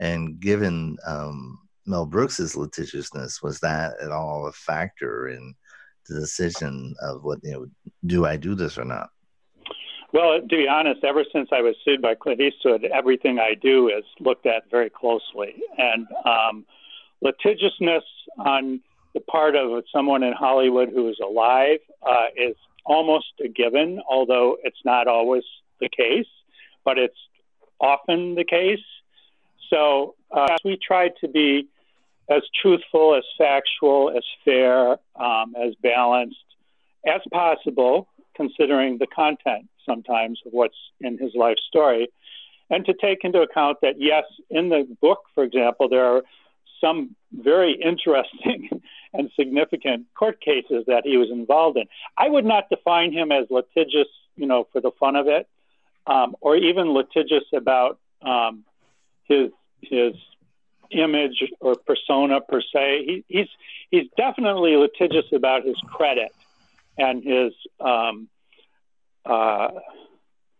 And 0.00 0.40
given 0.40 0.96
um, 1.06 1.58
Mel 1.86 2.06
Brooks's 2.06 2.56
litigiousness, 2.56 3.42
was 3.42 3.60
that 3.60 3.94
at 4.02 4.12
all 4.12 4.46
a 4.46 4.52
factor 4.52 5.28
in 5.28 5.54
the 6.08 6.20
decision 6.20 6.94
of 7.02 7.24
what 7.24 7.40
you 7.42 7.52
know? 7.52 7.66
Do 8.06 8.26
I 8.26 8.36
do 8.36 8.54
this 8.54 8.78
or 8.78 8.84
not? 8.84 9.10
Well, 10.12 10.40
to 10.40 10.46
be 10.46 10.66
honest, 10.66 11.04
ever 11.04 11.24
since 11.32 11.50
I 11.52 11.60
was 11.60 11.74
sued 11.84 12.00
by 12.00 12.14
Clint 12.14 12.40
Eastwood, 12.40 12.84
everything 12.84 13.38
I 13.38 13.54
do 13.54 13.88
is 13.88 14.04
looked 14.20 14.46
at 14.46 14.70
very 14.70 14.88
closely, 14.88 15.54
and 15.76 16.06
um, 16.24 16.64
litigiousness 17.20 18.04
on 18.38 18.80
the 19.14 19.20
part 19.20 19.54
of 19.54 19.84
someone 19.92 20.22
in 20.22 20.32
Hollywood 20.32 20.90
who 20.90 21.08
is 21.08 21.18
alive 21.22 21.80
uh, 22.06 22.26
is 22.36 22.56
almost 22.86 23.32
a 23.44 23.48
given, 23.48 24.00
although 24.08 24.56
it's 24.62 24.80
not 24.84 25.08
always 25.08 25.44
the 25.80 25.90
case, 25.94 26.26
but 26.84 26.98
it's 26.98 27.18
often 27.80 28.34
the 28.34 28.44
case. 28.44 28.84
So 29.70 30.14
uh, 30.30 30.56
we 30.64 30.78
try 30.84 31.10
to 31.20 31.28
be 31.28 31.68
as 32.30 32.42
truthful, 32.60 33.14
as 33.14 33.24
factual, 33.36 34.12
as 34.16 34.24
fair, 34.44 34.98
um, 35.16 35.54
as 35.60 35.74
balanced 35.82 36.36
as 37.06 37.20
possible, 37.32 38.08
considering 38.34 38.98
the 38.98 39.06
content 39.06 39.68
sometimes 39.86 40.40
of 40.44 40.52
what's 40.52 40.76
in 41.00 41.16
his 41.18 41.34
life 41.34 41.56
story. 41.68 42.08
And 42.70 42.84
to 42.84 42.92
take 42.92 43.24
into 43.24 43.40
account 43.40 43.78
that, 43.80 43.94
yes, 43.98 44.24
in 44.50 44.68
the 44.68 44.86
book, 45.00 45.20
for 45.34 45.42
example, 45.42 45.88
there 45.88 46.04
are 46.04 46.22
some 46.80 47.16
very 47.32 47.72
interesting 47.72 48.68
and 49.14 49.30
significant 49.34 50.06
court 50.14 50.40
cases 50.40 50.84
that 50.86 51.02
he 51.04 51.16
was 51.16 51.30
involved 51.30 51.78
in. 51.78 51.84
I 52.16 52.28
would 52.28 52.44
not 52.44 52.68
define 52.68 53.12
him 53.12 53.32
as 53.32 53.46
litigious, 53.50 54.08
you 54.36 54.46
know, 54.46 54.68
for 54.70 54.80
the 54.80 54.90
fun 55.00 55.16
of 55.16 55.28
it, 55.28 55.48
um, 56.06 56.36
or 56.40 56.56
even 56.56 56.92
litigious 56.92 57.44
about 57.54 57.98
um, 58.22 58.64
his 59.28 59.50
his 59.82 60.14
image 60.90 61.44
or 61.60 61.74
persona 61.76 62.40
per 62.40 62.60
se. 62.60 63.04
He, 63.04 63.24
he's 63.28 63.48
he's 63.90 64.06
definitely 64.16 64.76
litigious 64.76 65.26
about 65.32 65.64
his 65.64 65.76
credit 65.86 66.32
and 66.96 67.22
his 67.22 67.52
um, 67.80 68.28
uh, 69.24 69.68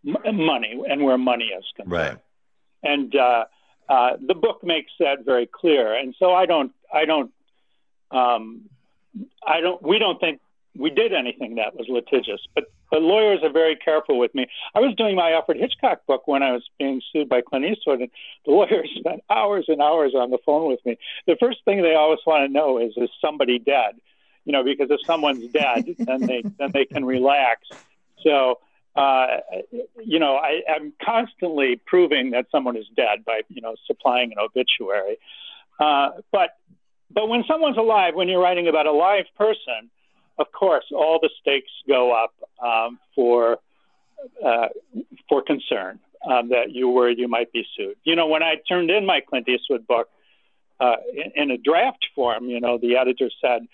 m- 0.07 0.45
money 0.45 0.81
and 0.89 1.03
where 1.03 1.17
money 1.17 1.45
is 1.45 1.65
concerned. 1.75 1.91
Right. 1.91 2.17
And 2.83 3.13
uh, 3.15 3.45
uh, 3.89 4.11
the 4.25 4.35
book 4.35 4.63
makes 4.63 4.91
that 4.99 5.25
very 5.25 5.47
clear. 5.47 5.93
And 5.93 6.15
so 6.17 6.33
I 6.33 6.45
don't 6.45 6.71
I 6.93 7.05
don't 7.05 7.31
um, 8.11 8.69
I 9.45 9.61
don't 9.61 9.81
we 9.81 9.99
don't 9.99 10.19
think 10.19 10.39
we 10.77 10.89
did 10.89 11.13
anything 11.13 11.55
that 11.55 11.75
was 11.75 11.87
litigious, 11.89 12.41
but 12.55 12.65
but 12.91 13.01
lawyers 13.01 13.39
are 13.43 13.51
very 13.51 13.75
careful 13.75 14.17
with 14.17 14.33
me. 14.33 14.47
I 14.75 14.79
was 14.79 14.95
doing 14.95 15.15
my 15.15 15.31
Alfred 15.31 15.57
Hitchcock 15.57 16.05
book 16.07 16.27
when 16.27 16.41
I 16.43 16.51
was 16.51 16.63
being 16.77 17.01
sued 17.11 17.29
by 17.29 17.41
Clint 17.41 17.65
Eastwood, 17.65 18.01
and 18.01 18.11
the 18.45 18.51
lawyers 18.59 18.89
spent 18.97 19.23
hours 19.29 19.65
and 19.67 19.81
hours 19.81 20.13
on 20.15 20.31
the 20.31 20.39
phone 20.45 20.69
with 20.69 20.83
me. 20.85 20.97
The 21.27 21.37
first 21.39 21.59
thing 21.65 21.81
they 21.81 21.95
always 21.95 22.19
want 22.25 22.47
to 22.47 22.53
know 22.53 22.79
is, 22.79 22.93
is 22.97 23.09
somebody 23.21 23.59
dead? 23.59 23.99
You 24.45 24.53
know, 24.53 24.63
because 24.63 24.89
if 24.89 24.99
someone's 25.05 25.47
dead, 25.51 25.95
then 25.99 26.21
they 26.21 26.43
then 26.57 26.71
they 26.73 26.85
can 26.85 27.05
relax. 27.05 27.67
So, 28.23 28.59
uh, 28.95 29.27
you 30.03 30.19
know, 30.19 30.35
I, 30.35 30.61
I'm 30.67 30.93
constantly 31.03 31.79
proving 31.85 32.31
that 32.31 32.47
someone 32.51 32.75
is 32.75 32.85
dead 32.95 33.23
by 33.25 33.41
you 33.49 33.61
know 33.61 33.75
supplying 33.85 34.31
an 34.31 34.39
obituary. 34.39 35.17
Uh, 35.79 36.09
but 36.31 36.57
but 37.11 37.27
when 37.29 37.43
someone's 37.47 37.77
alive, 37.77 38.15
when 38.15 38.27
you're 38.27 38.41
writing 38.41 38.67
about 38.67 38.85
a 38.85 38.91
live 38.91 39.25
person, 39.37 39.89
of 40.39 40.51
course, 40.51 40.85
all 40.91 41.19
the 41.21 41.29
stakes 41.41 41.71
go 41.87 42.11
up 42.11 42.33
um, 42.63 42.99
for 43.13 43.57
uh, 44.45 44.67
for 45.27 45.41
concern 45.41 45.99
um, 46.29 46.49
that 46.49 46.71
you 46.71 46.89
worried 46.89 47.19
you 47.19 47.27
might 47.27 47.51
be 47.51 47.65
sued. 47.75 47.95
You 48.03 48.15
know, 48.15 48.27
when 48.27 48.43
I 48.43 48.55
turned 48.67 48.89
in 48.89 49.05
my 49.05 49.21
Clint 49.21 49.47
Eastwood 49.47 49.87
book 49.87 50.09
uh, 50.79 50.95
in, 51.13 51.43
in, 51.43 51.51
a 51.51 51.57
draft 51.57 52.05
form, 52.15 52.45
you 52.45 52.59
know, 52.59 52.77
the 52.77 52.97
editor 52.97 53.29
said, 53.41 53.67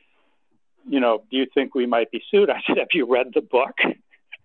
you 0.88 1.00
know, 1.00 1.24
do 1.32 1.38
you 1.38 1.48
think 1.54 1.74
we 1.74 1.86
might 1.86 2.12
be 2.12 2.22
sued? 2.30 2.50
I 2.50 2.62
said, 2.68 2.78
have 2.78 2.90
you 2.94 3.12
read 3.12 3.28
the 3.34 3.42
book? 3.42 3.76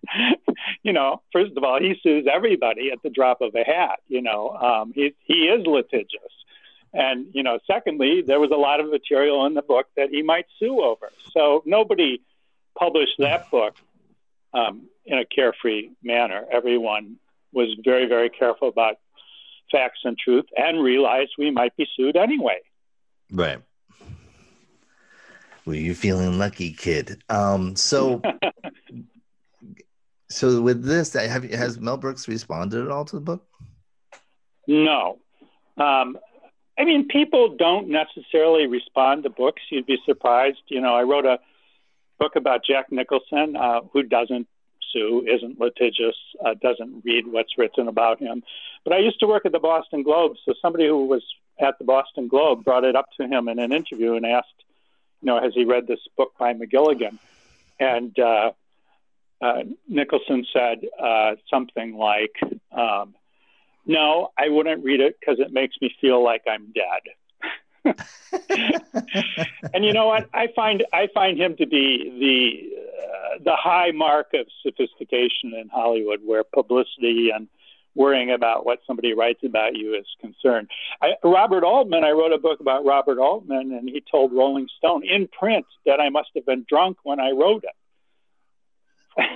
you 0.83 0.93
know, 0.93 1.21
first 1.31 1.51
of 1.55 1.63
all, 1.63 1.79
he 1.79 1.95
sues 2.01 2.25
everybody 2.31 2.91
at 2.91 3.01
the 3.03 3.09
drop 3.09 3.41
of 3.41 3.53
a 3.55 3.63
hat. 3.63 3.99
You 4.07 4.21
know, 4.21 4.49
um, 4.49 4.91
he 4.93 5.13
he 5.23 5.45
is 5.45 5.65
litigious, 5.65 6.33
and 6.93 7.27
you 7.33 7.43
know, 7.43 7.59
secondly, 7.67 8.23
there 8.25 8.39
was 8.39 8.51
a 8.51 8.57
lot 8.57 8.79
of 8.79 8.89
material 8.89 9.45
in 9.45 9.53
the 9.53 9.61
book 9.61 9.87
that 9.95 10.09
he 10.09 10.21
might 10.21 10.45
sue 10.59 10.81
over. 10.81 11.09
So 11.31 11.63
nobody 11.65 12.21
published 12.77 13.15
that 13.19 13.49
book 13.51 13.75
um, 14.53 14.87
in 15.05 15.17
a 15.17 15.25
carefree 15.25 15.89
manner. 16.03 16.45
Everyone 16.51 17.17
was 17.53 17.69
very 17.83 18.07
very 18.07 18.29
careful 18.29 18.67
about 18.67 18.95
facts 19.71 19.99
and 20.03 20.17
truth, 20.17 20.45
and 20.55 20.81
realized 20.81 21.31
we 21.37 21.51
might 21.51 21.75
be 21.77 21.87
sued 21.95 22.17
anyway. 22.17 22.59
Right. 23.31 23.59
Were 25.65 25.75
you're 25.75 25.95
feeling 25.95 26.39
lucky, 26.39 26.73
kid? 26.73 27.23
Um, 27.29 27.75
so 27.75 28.21
So 30.31 30.61
with 30.61 30.83
this, 30.83 31.13
have 31.13 31.43
has 31.51 31.79
Mel 31.79 31.97
Brooks 31.97 32.27
responded 32.27 32.85
at 32.85 32.89
all 32.89 33.03
to 33.05 33.17
the 33.17 33.21
book? 33.21 33.45
No. 34.65 35.19
Um, 35.77 36.17
I 36.77 36.85
mean, 36.85 37.07
people 37.07 37.55
don't 37.57 37.89
necessarily 37.89 38.67
respond 38.67 39.23
to 39.23 39.29
books. 39.29 39.61
You'd 39.69 39.85
be 39.85 39.97
surprised. 40.05 40.61
You 40.67 40.81
know, 40.81 40.95
I 40.95 41.03
wrote 41.03 41.25
a 41.25 41.39
book 42.19 42.35
about 42.35 42.63
Jack 42.63 42.91
Nicholson, 42.91 43.55
uh, 43.55 43.81
who 43.91 44.03
doesn't 44.03 44.47
sue, 44.91 45.25
isn't 45.27 45.59
litigious, 45.59 46.15
uh, 46.43 46.53
doesn't 46.61 47.03
read 47.03 47.27
what's 47.27 47.57
written 47.57 47.87
about 47.87 48.19
him. 48.19 48.43
But 48.83 48.93
I 48.93 48.99
used 48.99 49.19
to 49.19 49.27
work 49.27 49.45
at 49.45 49.51
the 49.51 49.59
Boston 49.59 50.03
Globe, 50.03 50.35
so 50.45 50.53
somebody 50.61 50.87
who 50.87 51.05
was 51.05 51.23
at 51.59 51.77
the 51.77 51.85
Boston 51.85 52.27
Globe 52.27 52.63
brought 52.63 52.83
it 52.83 52.95
up 52.95 53.09
to 53.17 53.27
him 53.27 53.47
in 53.47 53.59
an 53.59 53.71
interview 53.71 54.15
and 54.15 54.25
asked, 54.25 54.47
you 55.21 55.27
know, 55.27 55.41
has 55.41 55.53
he 55.53 55.65
read 55.65 55.87
this 55.87 55.99
book 56.17 56.33
by 56.37 56.53
McGilligan? 56.53 57.17
And 57.79 58.17
uh, 58.17 58.51
uh, 59.41 59.63
Nicholson 59.87 60.45
said 60.51 60.85
uh, 60.99 61.35
something 61.49 61.95
like, 61.95 62.35
um, 62.71 63.15
"No, 63.85 64.29
I 64.37 64.49
wouldn't 64.49 64.83
read 64.83 65.01
it 65.01 65.17
because 65.19 65.39
it 65.39 65.51
makes 65.51 65.75
me 65.81 65.93
feel 65.99 66.23
like 66.23 66.43
I'm 66.47 66.73
dead." 66.73 67.15
and 69.73 69.83
you 69.83 69.93
know 69.93 70.07
what? 70.07 70.29
I 70.33 70.47
find 70.55 70.83
I 70.93 71.07
find 71.13 71.39
him 71.39 71.55
to 71.57 71.65
be 71.65 72.11
the 72.19 73.03
uh, 73.03 73.43
the 73.43 73.55
high 73.55 73.91
mark 73.91 74.33
of 74.33 74.47
sophistication 74.63 75.53
in 75.59 75.69
Hollywood, 75.71 76.19
where 76.23 76.43
publicity 76.43 77.31
and 77.33 77.47
worrying 77.95 78.31
about 78.31 78.65
what 78.65 78.79
somebody 78.87 79.13
writes 79.13 79.41
about 79.43 79.75
you 79.75 79.95
is 79.95 80.05
concerned. 80.21 80.69
I, 81.01 81.13
Robert 81.23 81.63
Altman, 81.63 82.03
I 82.03 82.11
wrote 82.11 82.31
a 82.31 82.37
book 82.37 82.59
about 82.61 82.85
Robert 82.85 83.19
Altman, 83.19 83.73
and 83.73 83.89
he 83.89 84.01
told 84.09 84.31
Rolling 84.31 84.67
Stone 84.77 85.03
in 85.05 85.27
print 85.27 85.65
that 85.85 85.99
I 85.99 86.09
must 86.09 86.29
have 86.35 86.45
been 86.45 86.65
drunk 86.69 86.97
when 87.03 87.19
I 87.19 87.31
wrote 87.31 87.63
it 87.63 87.75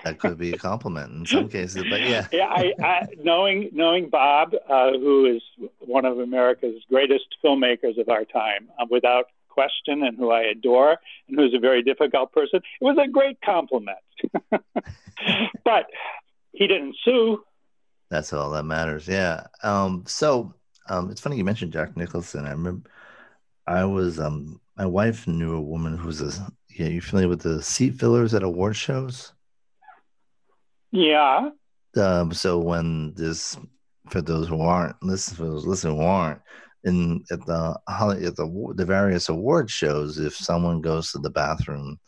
that 0.03 0.19
could 0.19 0.37
be 0.37 0.53
a 0.53 0.57
compliment 0.57 1.11
in 1.11 1.25
some 1.25 1.49
cases, 1.49 1.83
but 1.89 2.01
yeah. 2.01 2.27
yeah, 2.31 2.47
I, 2.47 2.73
I, 2.81 3.07
knowing 3.23 3.69
knowing 3.73 4.09
Bob, 4.09 4.53
uh, 4.69 4.91
who 4.91 5.25
is 5.25 5.41
one 5.79 6.05
of 6.05 6.19
America's 6.19 6.81
greatest 6.89 7.25
filmmakers 7.43 7.99
of 7.99 8.09
our 8.09 8.25
time, 8.25 8.69
uh, 8.79 8.85
without 8.89 9.25
question, 9.49 10.03
and 10.03 10.17
who 10.17 10.31
I 10.31 10.41
adore, 10.43 10.97
and 11.27 11.37
who's 11.37 11.53
a 11.53 11.59
very 11.59 11.81
difficult 11.81 12.31
person, 12.31 12.57
it 12.57 12.83
was 12.83 12.97
a 13.01 13.07
great 13.07 13.39
compliment. 13.41 13.97
but 15.63 15.87
he 16.51 16.67
didn't 16.67 16.95
sue. 17.03 17.43
That's 18.09 18.33
all 18.33 18.51
that 18.51 18.63
matters. 18.63 19.07
Yeah. 19.07 19.47
Um, 19.63 20.03
so 20.07 20.53
um, 20.87 21.09
it's 21.09 21.21
funny 21.21 21.37
you 21.37 21.43
mentioned 21.43 21.73
Jack 21.73 21.97
Nicholson. 21.97 22.45
I 22.45 22.51
remember 22.51 22.89
I 23.67 23.85
was 23.85 24.19
um, 24.19 24.61
my 24.77 24.85
wife 24.85 25.27
knew 25.27 25.55
a 25.55 25.61
woman 25.61 25.97
who 25.97 26.07
was 26.07 26.21
a 26.21 26.51
yeah. 26.69 26.87
You 26.87 27.01
familiar 27.01 27.29
with 27.29 27.41
the 27.41 27.63
seat 27.63 27.95
fillers 27.95 28.33
at 28.33 28.43
award 28.43 28.75
shows? 28.75 29.33
Yeah. 30.95 31.49
Um, 31.97 32.33
so 32.33 32.57
when 32.57 33.13
this, 33.15 33.57
for 34.09 34.21
those 34.21 34.47
who 34.47 34.61
aren't 34.61 34.95
listen, 35.01 35.35
for 35.35 35.45
those 35.45 35.65
listening 35.65 35.97
who 35.97 36.03
aren't, 36.03 36.41
in 36.83 37.23
at 37.31 37.45
the 37.45 37.77
at 37.87 38.35
the 38.35 38.73
the 38.75 38.85
various 38.85 39.29
award 39.29 39.69
shows, 39.69 40.19
if 40.19 40.35
someone 40.35 40.81
goes 40.81 41.11
to 41.11 41.19
the 41.19 41.29
bathroom 41.29 41.99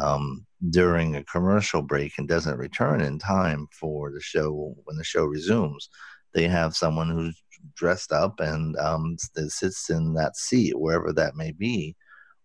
um, 0.00 0.46
during 0.70 1.16
a 1.16 1.24
commercial 1.24 1.82
break 1.82 2.12
and 2.18 2.28
doesn't 2.28 2.58
return 2.58 3.00
in 3.00 3.18
time 3.18 3.66
for 3.72 4.10
the 4.12 4.20
show 4.20 4.74
when 4.84 4.96
the 4.96 5.04
show 5.04 5.24
resumes, 5.24 5.88
they 6.34 6.46
have 6.46 6.76
someone 6.76 7.10
who's 7.10 7.42
dressed 7.74 8.12
up 8.12 8.40
and 8.40 8.76
um, 8.76 9.16
sits 9.48 9.90
in 9.90 10.14
that 10.14 10.36
seat 10.36 10.78
wherever 10.78 11.12
that 11.12 11.36
may 11.36 11.52
be. 11.52 11.96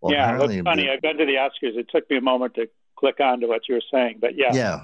Well, 0.01 0.13
yeah, 0.13 0.37
that's 0.37 0.61
funny. 0.61 0.83
The, 0.83 0.91
I've 0.91 1.01
been 1.01 1.17
to 1.17 1.25
the 1.25 1.35
Oscars. 1.35 1.75
It 1.75 1.87
took 1.89 2.09
me 2.09 2.17
a 2.17 2.21
moment 2.21 2.55
to 2.55 2.67
click 2.97 3.19
on 3.19 3.39
to 3.41 3.47
what 3.47 3.67
you 3.67 3.75
were 3.75 3.81
saying, 3.91 4.17
but 4.19 4.35
yeah. 4.35 4.53
Yeah, 4.53 4.81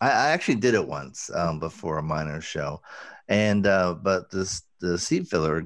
I, 0.00 0.08
I 0.08 0.30
actually 0.30 0.56
did 0.56 0.74
it 0.74 0.86
once 0.86 1.30
um, 1.34 1.58
before 1.58 1.98
a 1.98 2.02
minor 2.02 2.40
show, 2.40 2.80
and 3.28 3.66
uh, 3.66 3.94
but 3.94 4.30
this 4.30 4.62
the 4.80 4.98
seat 4.98 5.28
filler 5.28 5.64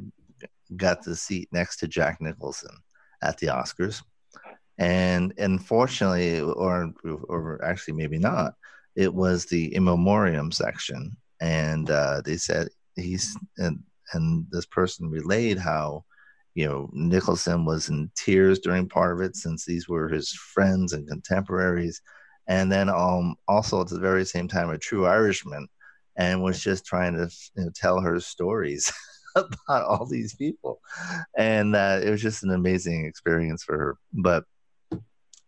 got 0.76 1.02
the 1.02 1.16
seat 1.16 1.48
next 1.52 1.78
to 1.78 1.88
Jack 1.88 2.20
Nicholson 2.20 2.76
at 3.22 3.38
the 3.38 3.48
Oscars, 3.48 4.02
and 4.78 5.32
unfortunately, 5.38 6.40
or 6.40 6.92
or 7.28 7.64
actually 7.64 7.94
maybe 7.94 8.18
not, 8.18 8.54
it 8.94 9.12
was 9.12 9.46
the 9.46 9.74
in 9.74 9.84
memoriam 9.84 10.52
section, 10.52 11.16
and 11.40 11.90
uh, 11.90 12.20
they 12.24 12.36
said 12.36 12.68
he's 12.96 13.36
and 13.56 13.82
and 14.12 14.46
this 14.50 14.66
person 14.66 15.10
relayed 15.10 15.58
how 15.58 16.04
you 16.54 16.66
know 16.66 16.90
Nicholson 16.92 17.64
was 17.64 17.88
in 17.88 18.10
tears 18.14 18.58
during 18.58 18.88
part 18.88 19.14
of 19.14 19.22
it 19.22 19.36
since 19.36 19.64
these 19.64 19.88
were 19.88 20.08
his 20.08 20.32
friends 20.32 20.92
and 20.92 21.08
contemporaries 21.08 22.00
and 22.48 22.72
then 22.72 22.88
um, 22.88 23.36
also 23.46 23.80
at 23.82 23.88
the 23.88 23.98
very 23.98 24.24
same 24.24 24.48
time 24.48 24.70
a 24.70 24.78
true 24.78 25.06
Irishman, 25.06 25.68
and 26.16 26.42
was 26.42 26.60
just 26.60 26.84
trying 26.84 27.14
to 27.14 27.30
you 27.56 27.64
know, 27.64 27.70
tell 27.74 28.00
her 28.00 28.18
stories 28.18 28.92
about 29.36 29.84
all 29.84 30.06
these 30.06 30.34
people, 30.34 30.80
and 31.36 31.76
uh, 31.76 32.00
it 32.02 32.10
was 32.10 32.22
just 32.22 32.42
an 32.42 32.50
amazing 32.50 33.04
experience 33.04 33.62
for 33.62 33.78
her. 33.78 33.96
But 34.12 34.44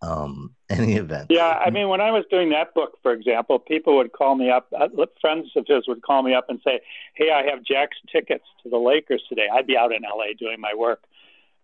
um, 0.03 0.55
any 0.71 0.97
event. 0.97 1.29
Yeah, 1.31 1.49
I 1.49 1.71
mean, 1.71 1.89
when 1.89 2.01
I 2.01 2.11
was 2.11 2.25
doing 2.31 2.51
that 2.51 2.75
book, 2.75 2.99
for 3.03 3.13
example, 3.13 3.59
people 3.59 3.97
would 3.97 4.13
call 4.13 4.35
me 4.35 4.51
up. 4.51 4.69
Uh, 4.79 4.89
friends 5.21 5.51
of 5.57 5.65
his 5.67 5.89
would 5.89 6.03
call 6.03 6.23
me 6.23 6.35
up 6.35 6.47
and 6.49 6.61
say, 6.65 6.81
"Hey, 7.15 7.31
I 7.31 7.45
have 7.51 7.65
Jack's 7.65 7.97
tickets 8.13 8.45
to 8.63 8.71
the 8.71 8.79
Lakers 8.79 9.23
today. 9.29 9.49
I'd 9.53 9.67
be 9.67 9.77
out 9.77 9.93
in 9.93 10.05
L.A. 10.05 10.35
doing 10.35 10.61
my 10.61 10.75
work." 10.77 11.03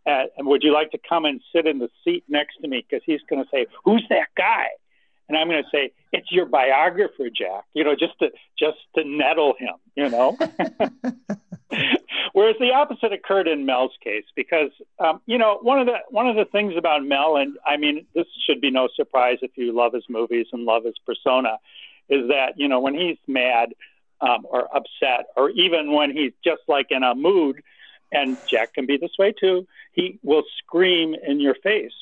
Uh, 0.07 0.25
and 0.38 0.46
would 0.46 0.62
you 0.62 0.72
like 0.72 0.92
to 0.92 0.99
come 1.09 1.25
and 1.25 1.40
sit 1.53 1.66
in 1.66 1.79
the 1.79 1.88
seat 2.05 2.25
next 2.29 2.59
to 2.62 2.68
me? 2.68 2.85
Because 2.88 3.03
he's 3.05 3.20
going 3.29 3.42
to 3.42 3.49
say, 3.51 3.66
"Who's 3.85 4.05
that 4.09 4.29
guy?" 4.37 4.68
And 5.29 5.37
I'm 5.37 5.49
going 5.49 5.62
to 5.62 5.71
say 5.71 5.93
it's 6.12 6.31
your 6.31 6.47
biographer, 6.47 7.29
Jack. 7.31 7.65
You 7.75 7.85
know, 7.85 7.95
just 7.95 8.19
to 8.21 8.31
just 8.59 8.79
to 8.97 9.05
nettle 9.05 9.55
him. 9.59 9.75
You 9.95 10.11
know. 10.11 10.39
Whereas 12.33 12.57
the 12.61 12.73
opposite 12.73 13.12
occurred 13.12 13.49
in 13.49 13.67
Mel's 13.67 13.97
case, 14.03 14.25
because 14.35 14.71
um, 14.99 15.21
you 15.27 15.39
know 15.39 15.59
one 15.62 15.81
of 15.81 15.87
the 15.87 15.97
one 16.11 16.29
of 16.29 16.37
the 16.37 16.45
things 16.45 16.75
about 16.77 17.05
Mel, 17.05 17.37
and 17.37 17.57
I 17.67 17.77
mean 17.77 18.07
this 18.15 18.27
should 18.47 18.61
be 18.61 18.71
no 18.71 18.89
surprise 18.95 19.39
if 19.43 19.53
you 19.57 19.73
love 19.73 19.93
his 19.93 20.05
movies 20.09 20.47
and 20.53 20.65
love 20.65 20.85
his 20.85 20.97
persona, 21.05 21.59
is 22.09 22.29
that 22.29 22.55
you 22.57 22.69
know 22.69 22.81
when 22.81 22.95
he's 22.95 23.19
mad 23.27 23.75
um, 24.21 24.47
or 24.49 24.65
upset, 24.75 25.27
or 25.37 25.51
even 25.51 25.93
when 25.93 26.11
he's 26.11 26.33
just 26.45 26.62
like 26.69 26.87
in 26.91 27.03
a 27.03 27.15
mood, 27.15 27.62
and 28.12 28.37
Jack 28.47 28.75
can 28.75 28.87
be 28.87 28.97
this 28.97 29.12
way 29.19 29.33
too, 29.33 29.67
he 29.93 30.19
will 30.23 30.45
scream 30.59 31.15
in 31.27 31.41
your 31.41 31.55
face. 31.55 31.93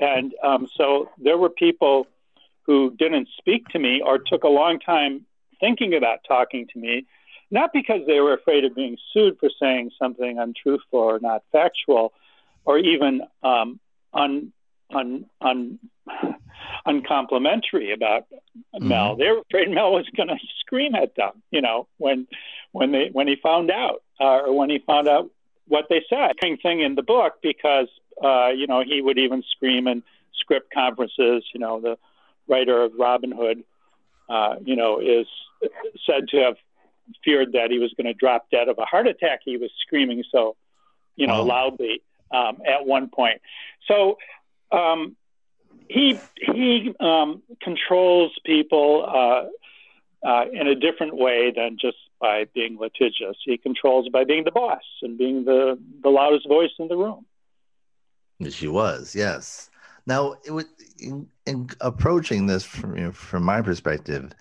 And 0.00 0.34
um, 0.42 0.68
so 0.74 1.10
there 1.18 1.36
were 1.36 1.50
people 1.50 2.06
who 2.62 2.94
didn't 2.98 3.28
speak 3.38 3.68
to 3.68 3.78
me 3.78 4.02
or 4.04 4.18
took 4.18 4.44
a 4.44 4.48
long 4.48 4.78
time 4.78 5.26
thinking 5.60 5.94
about 5.94 6.18
talking 6.26 6.66
to 6.72 6.78
me, 6.78 7.06
not 7.50 7.72
because 7.72 8.00
they 8.06 8.20
were 8.20 8.34
afraid 8.34 8.64
of 8.64 8.74
being 8.74 8.96
sued 9.12 9.38
for 9.38 9.50
saying 9.60 9.90
something 9.98 10.38
untruthful 10.38 10.98
or 10.98 11.18
not 11.20 11.42
factual, 11.52 12.12
or 12.64 12.78
even 12.78 13.22
um, 13.42 13.78
un, 14.14 14.52
un, 14.92 15.24
un, 15.40 15.78
uncomplimentary 16.86 17.92
about 17.92 18.26
mm-hmm. 18.30 18.88
Mel. 18.88 19.16
They 19.16 19.28
were 19.28 19.40
afraid 19.40 19.70
Mel 19.70 19.92
was 19.92 20.06
going 20.16 20.28
to 20.28 20.38
scream 20.60 20.94
at 20.94 21.14
them, 21.16 21.42
you 21.50 21.60
know, 21.60 21.86
when 21.98 22.26
when 22.72 22.92
they 22.92 23.10
when 23.12 23.28
he 23.28 23.36
found 23.36 23.70
out 23.70 24.02
uh, 24.20 24.40
or 24.40 24.56
when 24.56 24.70
he 24.70 24.78
found 24.78 25.08
out 25.08 25.30
what 25.68 25.86
they 25.88 26.04
said. 26.08 26.32
Thing 26.40 26.80
in 26.80 26.94
the 26.94 27.02
book 27.02 27.34
because 27.42 27.88
uh, 28.22 28.48
you 28.48 28.66
know 28.66 28.82
he 28.82 29.00
would 29.00 29.18
even 29.18 29.42
scream 29.50 29.86
in 29.86 30.02
script 30.34 30.72
conferences. 30.72 31.44
You 31.52 31.60
know 31.60 31.80
the 31.80 31.98
writer 32.48 32.82
of 32.82 32.92
Robin 32.98 33.32
Hood, 33.32 33.64
uh, 34.28 34.56
you 34.64 34.76
know, 34.76 35.00
is 35.00 35.26
said 36.06 36.28
to 36.28 36.38
have 36.38 36.56
feared 37.24 37.52
that 37.52 37.70
he 37.70 37.78
was 37.78 37.92
going 37.96 38.06
to 38.06 38.14
drop 38.14 38.46
dead 38.50 38.68
of 38.68 38.78
a 38.78 38.84
heart 38.84 39.06
attack. 39.06 39.40
He 39.44 39.56
was 39.56 39.70
screaming 39.86 40.24
so, 40.30 40.56
you 41.16 41.26
know, 41.26 41.40
oh. 41.40 41.44
loudly 41.44 42.02
um, 42.32 42.58
at 42.66 42.86
one 42.86 43.08
point. 43.08 43.40
So 43.86 44.18
um, 44.70 45.16
he 45.88 46.18
he 46.40 46.94
um, 47.00 47.42
controls 47.60 48.32
people 48.44 49.04
uh, 49.06 50.26
uh, 50.26 50.44
in 50.52 50.66
a 50.66 50.74
different 50.74 51.16
way 51.16 51.52
than 51.54 51.76
just 51.80 51.96
by 52.20 52.46
being 52.54 52.78
litigious. 52.78 53.36
He 53.44 53.58
controls 53.58 54.08
by 54.08 54.24
being 54.24 54.44
the 54.44 54.52
boss 54.52 54.82
and 55.02 55.18
being 55.18 55.44
the 55.44 55.78
the 56.02 56.08
loudest 56.08 56.48
voice 56.48 56.70
in 56.78 56.88
the 56.88 56.96
room. 56.96 57.26
She 58.50 58.66
was, 58.66 59.14
yes. 59.14 59.70
Now, 60.06 60.34
it 60.44 60.66
in, 60.98 61.28
in 61.46 61.68
approaching 61.80 62.46
this 62.46 62.64
from 62.64 62.96
you 62.96 63.04
know, 63.04 63.12
from 63.12 63.44
my 63.44 63.62
perspective, 63.62 64.32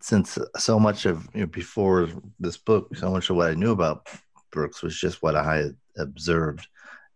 since 0.00 0.38
so 0.56 0.78
much 0.78 1.06
of 1.06 1.28
you 1.34 1.40
know, 1.40 1.46
before 1.46 2.08
this 2.38 2.56
book, 2.56 2.94
so 2.96 3.10
much 3.10 3.30
of 3.30 3.36
what 3.36 3.50
I 3.50 3.54
knew 3.54 3.72
about 3.72 4.08
Brooks 4.50 4.82
was 4.82 4.98
just 4.98 5.22
what 5.22 5.36
I 5.36 5.56
had 5.56 5.76
observed 5.98 6.66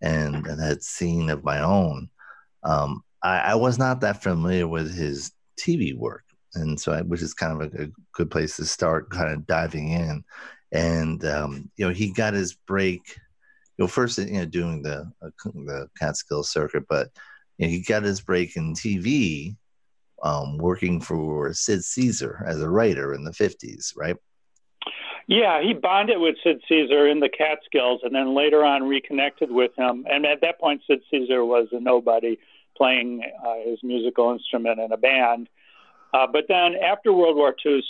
and, 0.00 0.46
and 0.46 0.61
had 0.61 0.83
seen 0.83 1.31
of 1.31 1.44
my 1.44 1.61
own. 1.61 2.09
Um, 2.62 3.03
I, 3.22 3.38
I, 3.38 3.55
was 3.55 3.79
not 3.79 4.00
that 4.00 4.22
familiar 4.22 4.68
with 4.68 4.94
his 4.94 5.33
TV 5.59 5.96
work, 5.96 6.24
and 6.55 6.79
so 6.79 6.92
I, 6.92 7.03
which 7.03 7.22
is 7.22 7.35
kind 7.35 7.61
of 7.61 7.74
a, 7.74 7.85
a, 7.85 7.87
good 8.12 8.31
place 8.31 8.57
to 8.57 8.64
start, 8.64 9.11
kind 9.11 9.33
of 9.33 9.46
diving 9.46 9.90
in. 9.90 10.24
And 10.72 11.24
um, 11.24 11.70
you 11.77 11.87
know, 11.87 11.92
he 11.92 12.11
got 12.12 12.35
his 12.35 12.55
break. 12.55 13.03
You 13.77 13.85
know, 13.85 13.87
first 13.87 14.18
you 14.18 14.33
know 14.33 14.44
doing 14.44 14.83
the 14.83 15.11
uh, 15.22 15.31
the 15.44 15.88
Catskill 15.98 16.42
circuit, 16.42 16.85
but 16.88 17.09
he 17.59 17.81
got 17.81 18.03
his 18.03 18.21
break 18.21 18.57
in 18.57 18.75
TV, 18.75 19.57
um, 20.23 20.59
working 20.59 21.01
for 21.01 21.53
Sid 21.53 21.85
Caesar 21.85 22.45
as 22.47 22.61
a 22.61 22.69
writer 22.69 23.14
in 23.14 23.25
the 23.25 23.33
fifties, 23.33 23.93
right? 23.97 24.17
Yeah, 25.27 25.62
he 25.62 25.73
bonded 25.73 26.21
with 26.21 26.37
Sid 26.45 26.62
Caesar 26.69 27.09
in 27.09 27.21
the 27.21 27.31
Catskills, 27.31 28.01
and 28.03 28.14
then 28.14 28.35
later 28.35 28.64
on 28.64 28.87
reconnected 28.87 29.51
with 29.51 29.71
him. 29.77 30.05
And 30.09 30.27
at 30.27 30.40
that 30.43 30.61
point, 30.61 30.83
Sid 30.87 31.01
Caesar 31.11 31.45
was 31.45 31.69
a 31.73 31.81
nobody 31.81 32.38
playing 32.77 33.23
uh, 33.45 33.55
his 33.64 33.79
musical 33.83 34.33
instrument 34.33 34.81
in 34.81 34.93
a 34.93 34.97
band. 34.97 35.49
Uh, 36.12 36.27
but 36.31 36.45
then 36.49 36.75
after 36.77 37.12
World 37.12 37.37
War 37.37 37.55
II, 37.64 37.83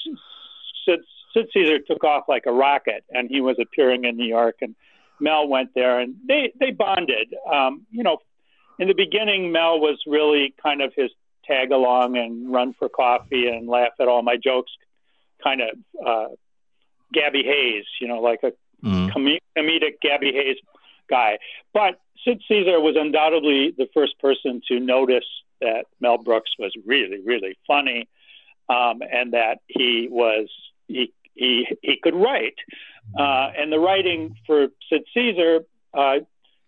Sid, 0.85 1.01
Sid 1.33 1.47
Caesar 1.53 1.79
took 1.81 2.05
off 2.05 2.25
like 2.29 2.45
a 2.47 2.53
rocket, 2.53 3.05
and 3.11 3.29
he 3.29 3.41
was 3.41 3.57
appearing 3.61 4.05
in 4.05 4.17
New 4.17 4.27
York, 4.27 4.57
and 4.61 4.77
Mel 5.21 5.49
went 5.49 5.71
there, 5.75 6.01
and 6.01 6.15
they 6.27 6.53
they 6.61 6.71
bonded. 6.71 7.35
Um, 7.53 7.87
you 7.91 8.03
know, 8.03 8.19
in 8.79 8.89
the 8.89 8.95
beginning, 8.95 9.53
Mel 9.53 9.81
was 9.81 9.99
really 10.07 10.55
kind 10.63 10.83
of 10.83 10.93
his 10.97 11.11
tag 11.45 11.71
along 11.71 12.17
and 12.17 12.53
run 12.53 12.75
for 12.79 12.89
coffee 12.89 13.49
and 13.49 13.69
laugh 13.69 13.93
at 14.01 14.09
all 14.09 14.23
my 14.23 14.37
jokes, 14.37 14.73
kind 15.43 15.61
of 15.61 16.07
uh, 16.07 16.29
Gabby 17.13 17.43
Hayes, 17.45 17.85
you 18.01 18.09
know, 18.09 18.21
like 18.21 18.41
a 18.43 18.53
mm. 18.85 19.13
com- 19.13 19.39
comedic 19.57 20.01
Gabby 20.03 20.33
Hayes 20.33 20.57
guy. 21.09 21.39
But 21.73 22.01
Sid 22.25 22.43
Caesar 22.49 22.81
was 22.81 22.97
undoubtedly 22.99 23.75
the 23.77 23.89
first 23.93 24.19
person 24.19 24.63
to 24.69 24.81
notice 24.81 25.27
that 25.61 25.85
Mel 26.01 26.19
Brooks 26.19 26.51
was 26.59 26.73
really, 26.87 27.21
really 27.25 27.57
funny, 27.67 28.09
um, 28.69 29.01
and 29.13 29.33
that 29.33 29.59
he 29.67 30.09
was 30.11 30.49
he 30.89 31.13
he 31.35 31.67
he 31.83 31.99
could 32.03 32.15
write. 32.15 32.57
Uh, 33.19 33.51
and 33.57 33.71
the 33.71 33.79
writing 33.79 34.37
for 34.47 34.69
Sid 34.89 35.05
Caesar, 35.13 35.61
uh, 35.93 36.21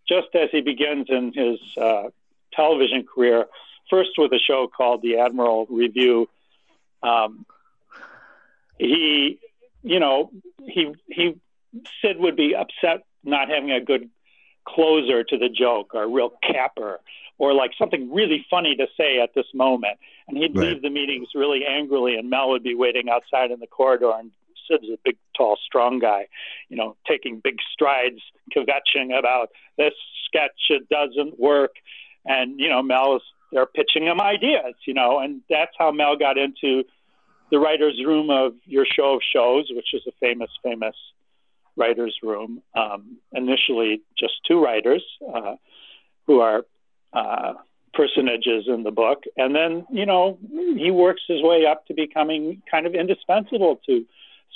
just 0.08 0.28
as 0.34 0.50
he 0.50 0.60
begins 0.60 1.06
in 1.08 1.32
his 1.32 1.58
uh, 1.76 2.10
television 2.52 3.04
career, 3.04 3.46
first 3.90 4.10
with 4.18 4.32
a 4.32 4.38
show 4.38 4.68
called 4.68 5.02
The 5.02 5.18
Admiral 5.18 5.66
Revue. 5.68 6.26
Um, 7.02 7.46
he, 8.78 9.38
you 9.82 10.00
know, 10.00 10.30
he 10.66 10.94
he 11.06 11.38
Sid 12.02 12.18
would 12.18 12.36
be 12.36 12.54
upset 12.54 13.04
not 13.24 13.48
having 13.48 13.70
a 13.70 13.80
good 13.80 14.08
closer 14.64 15.22
to 15.22 15.38
the 15.38 15.48
joke 15.48 15.94
or 15.94 16.02
a 16.02 16.08
real 16.08 16.32
capper 16.42 17.00
or 17.38 17.52
like 17.52 17.72
something 17.78 18.12
really 18.12 18.44
funny 18.48 18.74
to 18.76 18.86
say 18.96 19.20
at 19.20 19.34
this 19.34 19.46
moment. 19.54 19.98
And 20.28 20.36
he'd 20.36 20.56
right. 20.56 20.68
leave 20.68 20.82
the 20.82 20.90
meetings 20.90 21.28
really 21.34 21.64
angrily, 21.66 22.16
and 22.16 22.30
Mel 22.30 22.48
would 22.50 22.62
be 22.62 22.74
waiting 22.74 23.08
outside 23.08 23.50
in 23.50 23.60
the 23.60 23.66
corridor. 23.66 24.12
And 24.18 24.30
Sid's 24.68 24.88
a 24.92 24.98
big, 25.04 25.16
tall, 25.36 25.58
strong 25.64 25.98
guy, 25.98 26.26
you 26.68 26.76
know, 26.76 26.96
taking 27.06 27.40
big 27.42 27.56
strides, 27.72 28.20
kvetching 28.54 29.16
about 29.16 29.50
this 29.78 29.94
sketch, 30.26 30.70
it 30.70 30.88
doesn't 30.88 31.38
work. 31.38 31.72
And, 32.24 32.58
you 32.58 32.68
know, 32.68 32.82
Mel's, 32.82 33.22
they're 33.52 33.66
pitching 33.66 34.04
him 34.04 34.20
ideas, 34.20 34.74
you 34.86 34.94
know, 34.94 35.18
and 35.20 35.42
that's 35.48 35.72
how 35.78 35.92
Mel 35.92 36.16
got 36.16 36.36
into 36.36 36.84
the 37.50 37.58
writer's 37.58 38.00
room 38.04 38.30
of 38.30 38.54
your 38.64 38.84
show 38.84 39.14
of 39.14 39.20
shows, 39.32 39.70
which 39.70 39.94
is 39.94 40.02
a 40.08 40.12
famous, 40.20 40.50
famous 40.62 40.96
writer's 41.76 42.16
room. 42.22 42.62
Um, 42.74 43.18
initially, 43.32 44.02
just 44.18 44.34
two 44.48 44.62
writers 44.62 45.04
uh, 45.32 45.54
who 46.26 46.40
are 46.40 46.64
uh, 47.12 47.54
personages 47.94 48.64
in 48.66 48.82
the 48.82 48.90
book, 48.90 49.24
and 49.36 49.54
then 49.54 49.86
you 49.90 50.06
know 50.06 50.38
he 50.76 50.90
works 50.90 51.22
his 51.26 51.42
way 51.42 51.64
up 51.66 51.86
to 51.86 51.94
becoming 51.94 52.62
kind 52.70 52.86
of 52.86 52.94
indispensable 52.94 53.80
to 53.86 54.04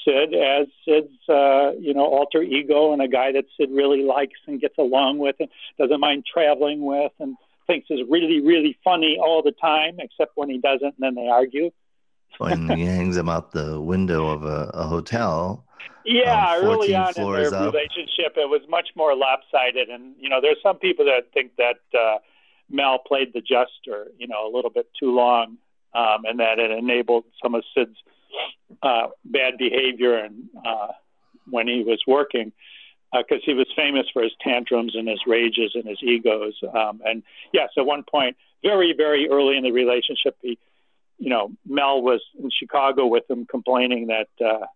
Sid 0.05 0.35
as 0.35 0.67
Sid's 0.85 1.29
uh, 1.29 1.73
you 1.79 1.95
know 1.95 2.05
alter 2.05 2.43
ego 2.43 2.93
and 2.93 3.03
a 3.03 3.09
guy 3.09 3.33
that 3.33 3.45
Sid 3.57 3.71
really 3.71 4.03
likes 4.03 4.39
and 4.47 4.61
gets 4.61 4.79
along 4.79 5.19
with 5.19 5.37
and 5.41 5.49
doesn't 5.79 6.01
mind 6.01 6.25
traveling 6.33 6.85
with 6.85 7.13
and 7.19 7.37
thinks 7.67 7.87
is 7.91 8.01
really 8.09 8.41
really 8.41 8.79
funny 8.83 9.19
all 9.21 9.43
the 9.43 9.53
time, 9.53 9.97
except 9.99 10.33
when 10.37 10.49
he 10.51 10.59
doesn't, 10.59 10.95
and 10.99 11.01
then 11.01 11.15
they 11.15 11.29
argue. 11.29 11.71
when 12.39 12.69
he 12.71 12.85
hangs 12.87 13.17
him 13.17 13.29
out 13.29 13.53
the 13.53 13.81
window 13.81 14.29
of 14.29 14.45
a, 14.45 14.71
a 14.75 14.87
hotel 14.87 15.65
yeah, 16.05 16.55
um, 16.55 16.65
early 16.65 16.95
on 16.95 17.13
in 17.17 17.33
their 17.33 17.55
up. 17.55 17.73
relationship, 17.73 18.37
it 18.37 18.49
was 18.49 18.63
much 18.69 18.89
more 18.97 19.15
lopsided, 19.15 19.89
and 19.89 20.15
you 20.19 20.29
know, 20.29 20.41
there's 20.41 20.57
some 20.63 20.79
people 20.79 21.05
that 21.07 21.33
think 21.33 21.53
that 21.57 21.81
uh, 21.99 22.19
Mel 22.71 22.99
played 22.99 23.33
the 23.35 23.41
jester, 23.41 24.11
you 24.19 24.27
know, 24.27 24.47
a 24.47 24.51
little 24.55 24.71
bit 24.71 24.87
too 24.99 25.15
long, 25.15 25.59
um, 25.95 26.25
and 26.25 26.41
that 26.41 26.59
it 26.59 26.71
enabled 26.71 27.25
some 27.43 27.55
of 27.55 27.65
Sid's 27.75 27.97
uh, 28.83 29.09
bad 29.25 29.59
behavior 29.59 30.17
and 30.17 30.49
uh, 30.67 30.89
when 31.51 31.67
he 31.67 31.83
was 31.83 32.01
working, 32.07 32.53
because 33.13 33.39
uh, 33.43 33.47
he 33.47 33.55
was 33.55 33.67
famous 33.75 34.07
for 34.13 34.23
his 34.23 34.33
tantrums 34.41 34.95
and 34.95 35.09
his 35.09 35.21
rages 35.27 35.73
and 35.75 35.85
his 35.85 35.99
egos. 36.03 36.55
Um, 36.75 37.01
and 37.05 37.23
yes, 37.53 37.71
at 37.77 37.87
one 37.87 38.05
point, 38.09 38.37
very 38.63 38.95
very 38.97 39.29
early 39.29 39.57
in 39.57 39.65
the 39.65 39.73
relationship, 39.73 40.37
he, 40.43 40.59
you 41.19 41.31
know, 41.31 41.51
Mel 41.67 42.03
was 42.03 42.21
in 42.39 42.51
Chicago 42.51 43.07
with 43.07 43.29
him, 43.29 43.47
complaining 43.47 44.09
that. 44.09 44.29
Uh, 44.45 44.67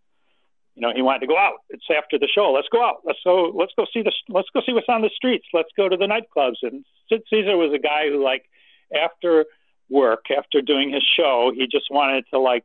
you 0.76 0.80
know, 0.80 0.92
he 0.92 1.02
wanted 1.02 1.20
to 1.20 1.28
go 1.28 1.38
out. 1.38 1.58
It's 1.70 1.84
after 1.96 2.18
the 2.18 2.26
show. 2.26 2.50
Let's 2.50 2.66
go 2.68 2.84
out. 2.84 3.02
Let's 3.04 3.20
go. 3.22 3.52
Let's 3.54 3.72
go 3.76 3.86
see 3.92 4.02
the. 4.02 4.10
Let's 4.28 4.48
go 4.52 4.60
see 4.66 4.72
what's 4.72 4.88
on 4.88 5.02
the 5.02 5.10
streets. 5.14 5.46
Let's 5.52 5.68
go 5.76 5.88
to 5.88 5.96
the 5.96 6.06
nightclubs. 6.06 6.56
And 6.62 6.84
Sid 7.08 7.22
Caesar 7.30 7.56
was 7.56 7.72
a 7.72 7.78
guy 7.78 8.08
who, 8.08 8.24
like, 8.24 8.44
after 8.92 9.46
work, 9.88 10.24
after 10.36 10.60
doing 10.60 10.90
his 10.92 11.04
show, 11.16 11.52
he 11.54 11.68
just 11.68 11.90
wanted 11.90 12.24
to 12.32 12.40
like 12.40 12.64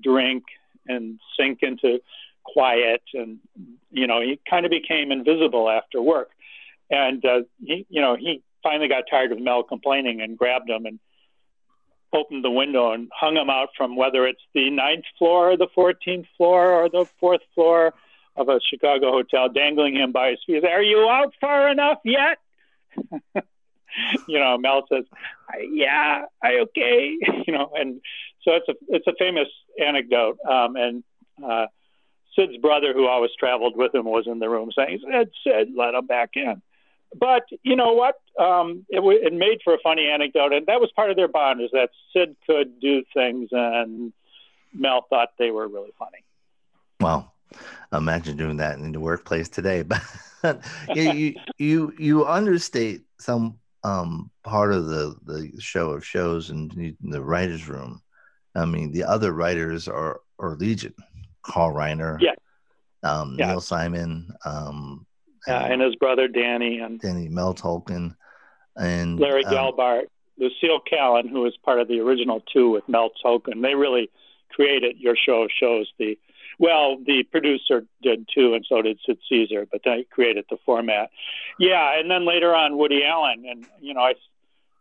drink 0.00 0.44
and 0.86 1.18
sink 1.38 1.58
into 1.62 2.00
quiet. 2.44 3.02
And 3.14 3.38
you 3.90 4.06
know, 4.06 4.20
he 4.20 4.40
kind 4.48 4.64
of 4.64 4.70
became 4.70 5.12
invisible 5.12 5.68
after 5.68 6.00
work. 6.00 6.30
And 6.90 7.24
uh, 7.24 7.40
he, 7.62 7.86
you 7.90 8.00
know, 8.00 8.16
he 8.16 8.42
finally 8.62 8.88
got 8.88 9.04
tired 9.10 9.32
of 9.32 9.40
Mel 9.40 9.62
complaining 9.62 10.20
and 10.20 10.36
grabbed 10.36 10.68
him 10.68 10.86
and 10.86 10.98
opened 12.12 12.44
the 12.44 12.50
window 12.50 12.92
and 12.92 13.10
hung 13.14 13.36
him 13.36 13.50
out 13.50 13.68
from 13.76 13.96
whether 13.96 14.26
it's 14.26 14.40
the 14.54 14.70
ninth 14.70 15.04
floor, 15.18 15.52
or 15.52 15.56
the 15.56 15.68
14th 15.76 16.26
floor, 16.36 16.72
or 16.72 16.88
the 16.88 17.06
fourth 17.20 17.42
floor 17.54 17.92
of 18.36 18.48
a 18.48 18.60
Chicago 18.60 19.10
hotel, 19.10 19.48
dangling 19.48 19.96
him 19.96 20.12
by 20.12 20.30
his 20.30 20.38
feet. 20.46 20.64
Are 20.64 20.82
you 20.82 21.08
out 21.08 21.34
far 21.40 21.68
enough 21.68 21.98
yet? 22.04 22.38
you 24.28 24.38
know, 24.38 24.56
Mel 24.58 24.86
says, 24.90 25.04
"Yeah, 25.70 26.24
I 26.42 26.60
okay." 26.62 27.16
You 27.46 27.54
know, 27.54 27.72
and 27.74 28.00
so 28.48 28.54
it's 28.54 28.68
a 28.68 28.74
it's 28.88 29.06
a 29.06 29.12
famous 29.18 29.48
anecdote. 29.78 30.38
Um, 30.48 30.76
and 30.76 31.04
uh, 31.44 31.66
Sid's 32.34 32.56
brother, 32.56 32.94
who 32.94 33.06
always 33.06 33.30
traveled 33.38 33.76
with 33.76 33.94
him, 33.94 34.06
was 34.06 34.26
in 34.26 34.38
the 34.38 34.48
room 34.48 34.70
saying, 34.74 35.00
"Sid, 35.04 35.30
Sid, 35.44 35.68
let 35.76 35.94
him 35.94 36.06
back 36.06 36.30
in." 36.34 36.62
But 37.18 37.44
you 37.62 37.76
know 37.76 37.92
what? 37.92 38.16
Um, 38.38 38.86
it, 38.88 39.00
it 39.00 39.32
made 39.34 39.60
for 39.62 39.74
a 39.74 39.78
funny 39.82 40.08
anecdote, 40.08 40.52
and 40.52 40.66
that 40.66 40.80
was 40.80 40.90
part 40.96 41.10
of 41.10 41.16
their 41.16 41.28
bond 41.28 41.60
is 41.60 41.70
that 41.72 41.90
Sid 42.12 42.36
could 42.46 42.80
do 42.80 43.02
things, 43.12 43.50
and 43.52 44.12
Mel 44.72 45.06
thought 45.10 45.30
they 45.38 45.50
were 45.50 45.68
really 45.68 45.92
funny. 45.98 46.24
Wow, 47.00 47.32
imagine 47.92 48.36
doing 48.36 48.56
that 48.58 48.78
in 48.78 48.92
the 48.92 49.00
workplace 49.00 49.48
today. 49.48 49.84
But 50.40 50.62
you, 50.94 51.02
you 51.02 51.34
you 51.58 51.92
you 51.98 52.26
understate 52.26 53.02
some 53.18 53.58
um, 53.82 54.30
part 54.44 54.72
of 54.72 54.86
the 54.86 55.16
the 55.24 55.52
show 55.60 55.90
of 55.90 56.06
shows 56.06 56.50
and 56.50 56.96
the 57.00 57.20
writers' 57.20 57.68
room. 57.68 58.00
I 58.58 58.64
mean, 58.64 58.92
the 58.92 59.04
other 59.04 59.32
writers 59.32 59.88
are 59.88 60.20
are 60.38 60.56
legion. 60.56 60.94
Carl 61.42 61.72
Reiner, 61.72 62.20
yeah. 62.20 62.34
Um, 63.02 63.36
yeah. 63.38 63.46
Neil 63.46 63.60
Simon, 63.60 64.34
um, 64.44 65.06
yeah, 65.46 65.64
and 65.64 65.80
his 65.80 65.94
brother 65.96 66.28
Danny 66.28 66.78
and 66.78 67.00
Danny 67.00 67.28
Mel 67.28 67.54
Tolkin 67.54 68.14
and 68.76 69.18
Larry 69.18 69.44
um, 69.44 69.54
Gelbart, 69.54 70.04
Lucille 70.38 70.80
Kallen, 70.90 71.28
who 71.28 71.42
was 71.42 71.56
part 71.64 71.80
of 71.80 71.88
the 71.88 72.00
original 72.00 72.42
two 72.52 72.70
with 72.70 72.88
Mel 72.88 73.10
Tolkin. 73.24 73.62
They 73.62 73.74
really 73.74 74.10
created 74.50 74.98
your 74.98 75.16
show 75.16 75.48
shows. 75.48 75.90
The 75.98 76.18
well, 76.58 76.98
the 76.98 77.22
producer 77.22 77.84
did 78.02 78.28
too, 78.34 78.54
and 78.54 78.64
so 78.68 78.82
did 78.82 78.98
Sid 79.06 79.18
Caesar, 79.28 79.66
but 79.70 79.82
they 79.84 80.04
created 80.10 80.44
the 80.50 80.58
format. 80.66 81.10
Yeah, 81.58 81.98
and 81.98 82.10
then 82.10 82.26
later 82.26 82.54
on 82.54 82.76
Woody 82.76 83.04
Allen, 83.04 83.44
and 83.48 83.66
you 83.80 83.94
know 83.94 84.00
I. 84.00 84.14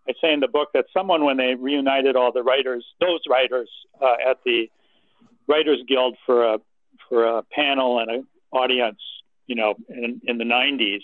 I 0.09 0.13
say 0.21 0.33
in 0.33 0.39
the 0.39 0.47
book 0.47 0.69
that 0.73 0.85
someone, 0.93 1.25
when 1.25 1.37
they 1.37 1.55
reunited 1.55 2.15
all 2.15 2.31
the 2.31 2.43
writers, 2.43 2.85
those 2.99 3.19
writers 3.29 3.69
uh, 4.01 4.15
at 4.29 4.39
the 4.45 4.69
Writers 5.47 5.79
Guild 5.87 6.17
for 6.25 6.53
a 6.53 6.59
for 7.09 7.25
a 7.25 7.43
panel 7.43 7.99
and 7.99 8.09
an 8.11 8.27
audience 8.51 8.99
you 9.47 9.55
know, 9.55 9.75
in, 9.89 10.21
in 10.25 10.37
the 10.37 10.43
90s, 10.43 11.01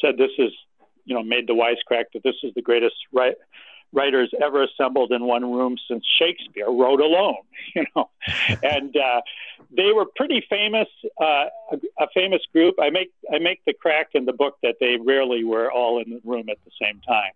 said 0.00 0.16
this 0.18 0.32
is, 0.38 0.52
you 1.04 1.14
know, 1.14 1.22
made 1.22 1.46
the 1.46 1.54
wisecrack 1.54 2.04
that 2.12 2.22
this 2.22 2.34
is 2.42 2.52
the 2.54 2.62
greatest 2.62 2.96
writers 3.92 4.30
ever 4.44 4.64
assembled 4.64 5.12
in 5.12 5.24
one 5.24 5.50
room 5.50 5.76
since 5.88 6.04
Shakespeare 6.18 6.68
wrote 6.68 7.00
alone, 7.00 7.36
you 7.74 7.84
know, 7.96 8.10
and 8.62 8.94
uh, 8.96 9.22
they 9.74 9.92
were 9.92 10.04
pretty 10.16 10.44
famous, 10.50 10.88
uh, 11.20 11.46
a, 11.72 11.76
a 12.00 12.06
famous 12.12 12.42
group. 12.52 12.74
I 12.80 12.90
make 12.90 13.10
I 13.32 13.38
make 13.38 13.64
the 13.64 13.72
crack 13.72 14.08
in 14.12 14.26
the 14.26 14.32
book 14.32 14.56
that 14.62 14.76
they 14.80 14.96
rarely 15.02 15.44
were 15.44 15.70
all 15.70 16.02
in 16.02 16.10
the 16.10 16.20
room 16.24 16.48
at 16.50 16.58
the 16.64 16.70
same 16.80 17.00
time, 17.00 17.32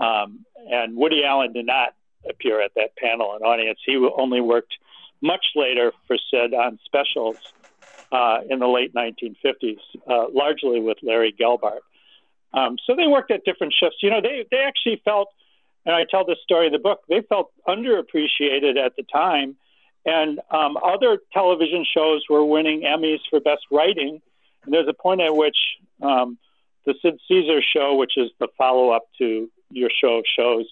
um, 0.00 0.44
and 0.70 0.96
Woody 0.96 1.24
Allen 1.24 1.52
did 1.52 1.66
not 1.66 1.94
appear 2.28 2.60
at 2.60 2.72
that 2.76 2.96
panel 2.96 3.34
and 3.34 3.42
audience. 3.42 3.78
He 3.84 3.96
only 3.96 4.40
worked 4.40 4.74
much 5.22 5.44
later 5.54 5.92
for 6.06 6.16
Sid 6.30 6.54
on 6.54 6.78
specials 6.84 7.36
uh, 8.12 8.40
in 8.48 8.58
the 8.58 8.66
late 8.66 8.94
1950s, 8.94 9.78
uh, 10.08 10.26
largely 10.32 10.80
with 10.80 10.98
Larry 11.02 11.34
Gelbart. 11.38 11.80
Um, 12.52 12.76
so 12.84 12.96
they 12.96 13.06
worked 13.06 13.30
at 13.30 13.44
different 13.44 13.74
shifts. 13.78 13.98
You 14.02 14.10
know, 14.10 14.20
they 14.20 14.44
they 14.50 14.58
actually 14.58 15.00
felt, 15.04 15.28
and 15.86 15.94
I 15.94 16.04
tell 16.10 16.24
this 16.24 16.38
story 16.42 16.66
in 16.66 16.72
the 16.72 16.78
book. 16.78 17.00
They 17.08 17.22
felt 17.28 17.52
underappreciated 17.68 18.76
at 18.76 18.96
the 18.96 19.04
time, 19.12 19.56
and 20.04 20.40
um, 20.50 20.76
other 20.82 21.18
television 21.32 21.84
shows 21.84 22.24
were 22.28 22.44
winning 22.44 22.82
Emmys 22.82 23.20
for 23.28 23.40
best 23.40 23.62
writing. 23.70 24.20
And 24.64 24.74
there's 24.74 24.88
a 24.88 24.94
point 24.94 25.20
at 25.20 25.34
which 25.34 25.56
um, 26.02 26.38
the 26.86 26.94
Sid 27.00 27.20
Caesar 27.28 27.60
show, 27.62 27.94
which 27.94 28.16
is 28.16 28.30
the 28.40 28.48
follow 28.58 28.90
up 28.90 29.04
to 29.18 29.48
your 29.70 29.90
show 29.90 30.18
of 30.18 30.24
shows, 30.26 30.66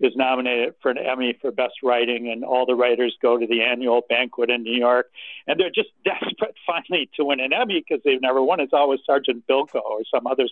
is 0.00 0.12
nominated 0.16 0.74
for 0.82 0.90
an 0.90 0.98
Emmy 0.98 1.38
for 1.40 1.50
Best 1.52 1.74
Writing, 1.82 2.30
and 2.30 2.44
all 2.44 2.66
the 2.66 2.74
writers 2.74 3.16
go 3.22 3.38
to 3.38 3.46
the 3.46 3.62
annual 3.62 4.02
banquet 4.08 4.50
in 4.50 4.62
New 4.62 4.76
York, 4.76 5.10
and 5.46 5.58
they're 5.58 5.70
just 5.70 5.90
desperate 6.04 6.56
finally 6.66 7.08
to 7.16 7.24
win 7.24 7.40
an 7.40 7.52
Emmy 7.52 7.84
because 7.86 8.02
they've 8.04 8.20
never 8.20 8.42
won. 8.42 8.60
It's 8.60 8.72
always 8.72 9.00
Sergeant 9.06 9.44
Bilko 9.46 9.82
or 9.82 10.00
some 10.12 10.26
other 10.26 10.48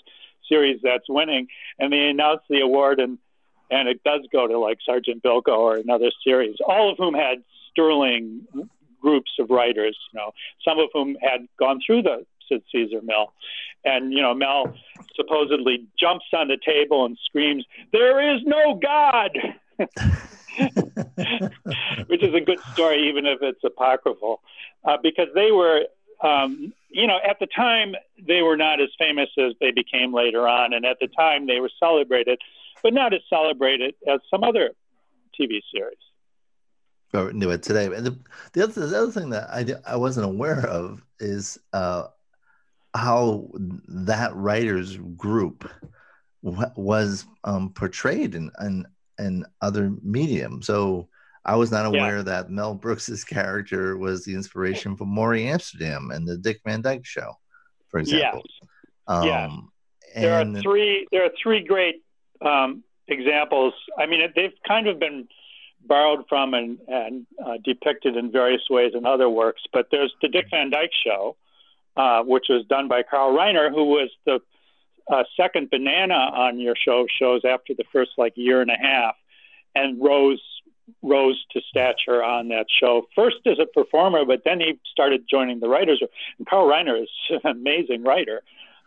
series 0.48 0.80
that's 0.82 1.08
winning, 1.08 1.48
and 1.78 1.92
they 1.92 2.08
announce 2.08 2.42
the 2.48 2.60
award, 2.60 3.00
and 3.00 3.18
and 3.70 3.88
it 3.88 4.02
does 4.04 4.20
go 4.30 4.46
to 4.46 4.58
like 4.58 4.78
Sergeant 4.84 5.22
Bilko 5.22 5.56
or 5.56 5.76
another 5.76 6.10
series, 6.22 6.56
all 6.66 6.90
of 6.90 6.98
whom 6.98 7.14
had 7.14 7.42
sterling 7.70 8.46
groups 9.00 9.32
of 9.40 9.50
writers, 9.50 9.98
you 10.12 10.20
know, 10.20 10.32
some 10.64 10.78
of 10.78 10.88
whom 10.92 11.16
had 11.20 11.48
gone 11.58 11.80
through 11.84 12.02
the 12.02 12.24
Sid 12.48 12.62
Caesar 12.72 13.00
Mel. 13.02 13.32
And, 13.84 14.12
you 14.12 14.22
know, 14.22 14.34
Mel 14.34 14.74
supposedly 15.16 15.86
jumps 15.98 16.26
on 16.32 16.48
the 16.48 16.58
table 16.64 17.04
and 17.04 17.18
screams, 17.24 17.64
There 17.92 18.34
is 18.34 18.42
no 18.44 18.74
God! 18.74 19.38
Which 22.06 22.22
is 22.22 22.34
a 22.34 22.40
good 22.40 22.60
story, 22.72 23.08
even 23.08 23.26
if 23.26 23.42
it's 23.42 23.64
apocryphal, 23.64 24.40
uh, 24.84 24.98
because 25.02 25.28
they 25.34 25.50
were, 25.50 25.86
um, 26.22 26.72
you 26.90 27.06
know, 27.06 27.18
at 27.28 27.38
the 27.40 27.46
time 27.46 27.94
they 28.24 28.42
were 28.42 28.56
not 28.56 28.80
as 28.80 28.90
famous 28.98 29.30
as 29.38 29.54
they 29.60 29.70
became 29.70 30.12
later 30.12 30.46
on, 30.46 30.72
and 30.72 30.84
at 30.84 30.98
the 31.00 31.08
time 31.08 31.46
they 31.46 31.58
were 31.58 31.70
celebrated, 31.80 32.38
but 32.82 32.92
not 32.92 33.14
as 33.14 33.22
celebrated 33.28 33.94
as 34.06 34.20
some 34.30 34.44
other 34.44 34.72
TV 35.40 35.60
series. 35.74 35.96
Or 37.14 37.32
knew 37.32 37.50
it 37.50 37.62
today. 37.62 37.86
And 37.86 38.06
the, 38.06 38.18
the, 38.52 38.64
other, 38.64 38.86
the 38.86 38.98
other 38.98 39.12
thing 39.12 39.30
that 39.30 39.50
I, 39.50 39.66
I 39.86 39.96
wasn't 39.96 40.26
aware 40.26 40.66
of 40.66 41.04
is 41.20 41.58
uh, 41.72 42.06
how 42.94 43.48
that 43.88 44.34
writers 44.34 44.98
group 45.16 45.70
was 46.42 47.24
um, 47.44 47.70
portrayed 47.70 48.34
in, 48.34 48.50
in 48.60 48.86
in 49.18 49.44
other 49.60 49.92
medium. 50.02 50.62
So 50.62 51.08
I 51.44 51.56
was 51.56 51.70
not 51.70 51.86
aware 51.86 52.18
yeah. 52.18 52.22
that 52.22 52.50
Mel 52.50 52.74
Brooks's 52.74 53.24
character 53.24 53.96
was 53.96 54.24
the 54.24 54.34
inspiration 54.34 54.96
for 54.96 55.04
Morey 55.06 55.48
Amsterdam 55.48 56.10
and 56.12 56.26
the 56.26 56.36
Dick 56.36 56.60
Van 56.64 56.80
Dyke 56.80 57.04
Show, 57.04 57.38
for 57.88 58.00
example. 58.00 58.42
Yes. 58.44 58.68
Um, 59.06 59.26
yeah. 59.26 59.48
There 60.14 60.34
are 60.34 60.60
three. 60.60 61.06
There 61.10 61.24
are 61.24 61.30
three 61.42 61.64
great 61.64 62.02
um, 62.44 62.84
examples. 63.08 63.74
I 63.98 64.06
mean, 64.06 64.20
they've 64.36 64.52
kind 64.66 64.86
of 64.86 64.98
been 64.98 65.26
borrowed 65.84 66.24
from 66.28 66.54
and, 66.54 66.78
and 66.86 67.26
uh, 67.44 67.54
depicted 67.64 68.16
in 68.16 68.30
various 68.30 68.62
ways 68.70 68.92
in 68.94 69.04
other 69.06 69.28
works. 69.28 69.62
But 69.72 69.88
there's 69.90 70.14
the 70.20 70.28
Dick 70.28 70.46
Van 70.50 70.70
Dyke 70.70 70.92
Show, 71.04 71.36
uh, 71.96 72.22
which 72.22 72.46
was 72.48 72.64
done 72.66 72.88
by 72.88 73.02
Carl 73.02 73.36
Reiner, 73.36 73.70
who 73.70 73.84
was 73.84 74.10
the 74.24 74.40
uh, 75.10 75.24
second 75.36 75.70
banana 75.70 76.14
on 76.14 76.58
your 76.58 76.74
show 76.76 77.06
shows 77.18 77.42
after 77.44 77.74
the 77.74 77.84
first 77.92 78.12
like 78.16 78.32
year 78.36 78.60
and 78.60 78.70
a 78.70 78.76
half, 78.76 79.16
and 79.74 80.02
rose 80.02 80.40
rose 81.02 81.44
to 81.52 81.60
stature 81.68 82.22
on 82.22 82.48
that 82.48 82.66
show. 82.68 83.06
First 83.14 83.36
as 83.46 83.58
a 83.58 83.66
performer, 83.66 84.24
but 84.24 84.42
then 84.44 84.60
he 84.60 84.78
started 84.90 85.24
joining 85.28 85.60
the 85.60 85.68
writers. 85.68 86.02
And 86.38 86.46
Carl 86.46 86.68
Reiner 86.68 87.02
is 87.02 87.08
an 87.30 87.50
amazing 87.50 88.02
writer, 88.02 88.42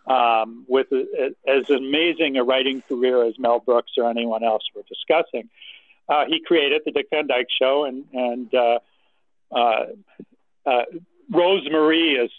um, 0.08 0.66
with 0.68 0.88
a, 0.92 1.34
as 1.48 1.70
amazing 1.70 2.38
a 2.38 2.44
writing 2.44 2.82
career 2.82 3.24
as 3.24 3.38
Mel 3.40 3.60
Brooks 3.60 3.94
or 3.98 4.10
anyone 4.10 4.44
else 4.44 4.64
we're 4.76 4.84
discussing. 4.84 5.50
Uh, 6.08 6.26
he 6.28 6.40
created 6.40 6.82
the 6.86 6.92
Dick 6.92 7.08
Van 7.10 7.28
Dyke 7.28 7.48
Show, 7.50 7.86
and 7.86 8.06
and 8.14 8.54
uh, 8.54 8.80
uh, 9.52 9.86
uh 10.66 10.84
Rose 11.32 11.68
Marie 11.72 12.14
is 12.14 12.30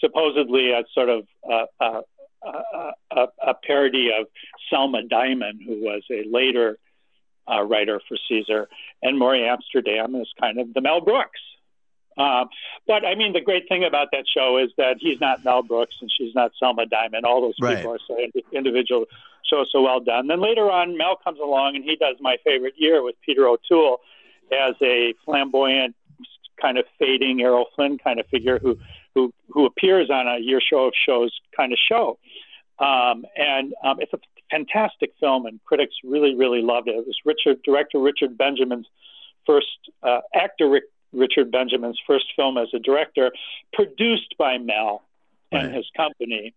supposedly 0.00 0.72
a 0.72 0.84
sort 0.94 1.08
of 1.08 1.26
uh, 1.50 1.64
uh, 1.80 2.00
uh, 2.46 2.92
a, 3.10 3.26
a, 3.50 3.54
parody 3.66 4.10
of 4.18 4.26
Selma 4.70 5.02
Diamond, 5.02 5.60
who 5.66 5.80
was 5.80 6.02
a 6.10 6.24
later 6.30 6.78
uh, 7.50 7.62
writer 7.62 8.00
for 8.08 8.16
Caesar, 8.28 8.68
and 9.02 9.18
Morey 9.18 9.46
Amsterdam 9.46 10.14
is 10.14 10.28
kind 10.40 10.60
of 10.60 10.72
the 10.72 10.80
Mel 10.80 11.00
Brooks. 11.00 11.40
Um, 12.16 12.48
but 12.86 13.04
I 13.04 13.14
mean, 13.14 13.32
the 13.32 13.40
great 13.40 13.68
thing 13.68 13.84
about 13.84 14.08
that 14.12 14.24
show 14.32 14.58
is 14.58 14.70
that 14.76 14.96
he's 14.98 15.20
not 15.20 15.44
Mel 15.44 15.62
Brooks 15.62 15.94
and 16.00 16.10
she's 16.16 16.34
not 16.34 16.50
Selma 16.58 16.86
Diamond. 16.86 17.24
All 17.24 17.40
those 17.40 17.54
right. 17.60 17.76
people 17.76 17.94
are 17.94 18.00
so 18.06 18.18
individual, 18.52 19.06
so 19.48 19.64
so 19.70 19.82
well 19.82 20.00
done. 20.00 20.26
Then 20.26 20.40
later 20.40 20.70
on, 20.70 20.96
Mel 20.96 21.16
comes 21.22 21.38
along 21.38 21.76
and 21.76 21.84
he 21.84 21.96
does 21.96 22.16
my 22.20 22.36
favorite 22.44 22.74
year 22.76 23.02
with 23.02 23.14
Peter 23.24 23.46
O'Toole 23.46 24.00
as 24.52 24.74
a 24.82 25.14
flamboyant, 25.24 25.94
kind 26.60 26.76
of 26.76 26.86
fading 26.98 27.40
Errol 27.40 27.66
Flynn 27.76 27.98
kind 27.98 28.18
of 28.18 28.26
figure 28.26 28.58
who 28.58 28.78
who 29.18 29.32
who 29.50 29.66
appears 29.66 30.10
on 30.10 30.26
a 30.26 30.38
Your 30.38 30.60
Show 30.60 30.86
of 30.86 30.92
Shows 30.94 31.32
kind 31.56 31.72
of 31.72 31.78
show. 31.78 32.18
Um, 32.78 33.24
and 33.36 33.74
um, 33.84 33.96
it's 33.98 34.12
a 34.12 34.18
fantastic 34.50 35.12
film, 35.18 35.46
and 35.46 35.58
critics 35.64 35.94
really, 36.04 36.34
really 36.36 36.62
loved 36.62 36.88
it. 36.88 36.92
It 36.92 37.06
was 37.06 37.16
Richard 37.24 37.62
director 37.64 37.98
Richard 37.98 38.38
Benjamin's 38.38 38.86
first 39.46 39.66
uh, 40.02 40.20
actor 40.34 40.68
Rick, 40.68 40.84
Richard 41.12 41.50
Benjamin's 41.50 41.98
first 42.06 42.26
film 42.36 42.56
as 42.56 42.68
a 42.72 42.78
director, 42.78 43.32
produced 43.72 44.36
by 44.38 44.58
Mel 44.58 45.02
and 45.50 45.68
right. 45.68 45.74
his 45.74 45.86
company, 45.96 46.54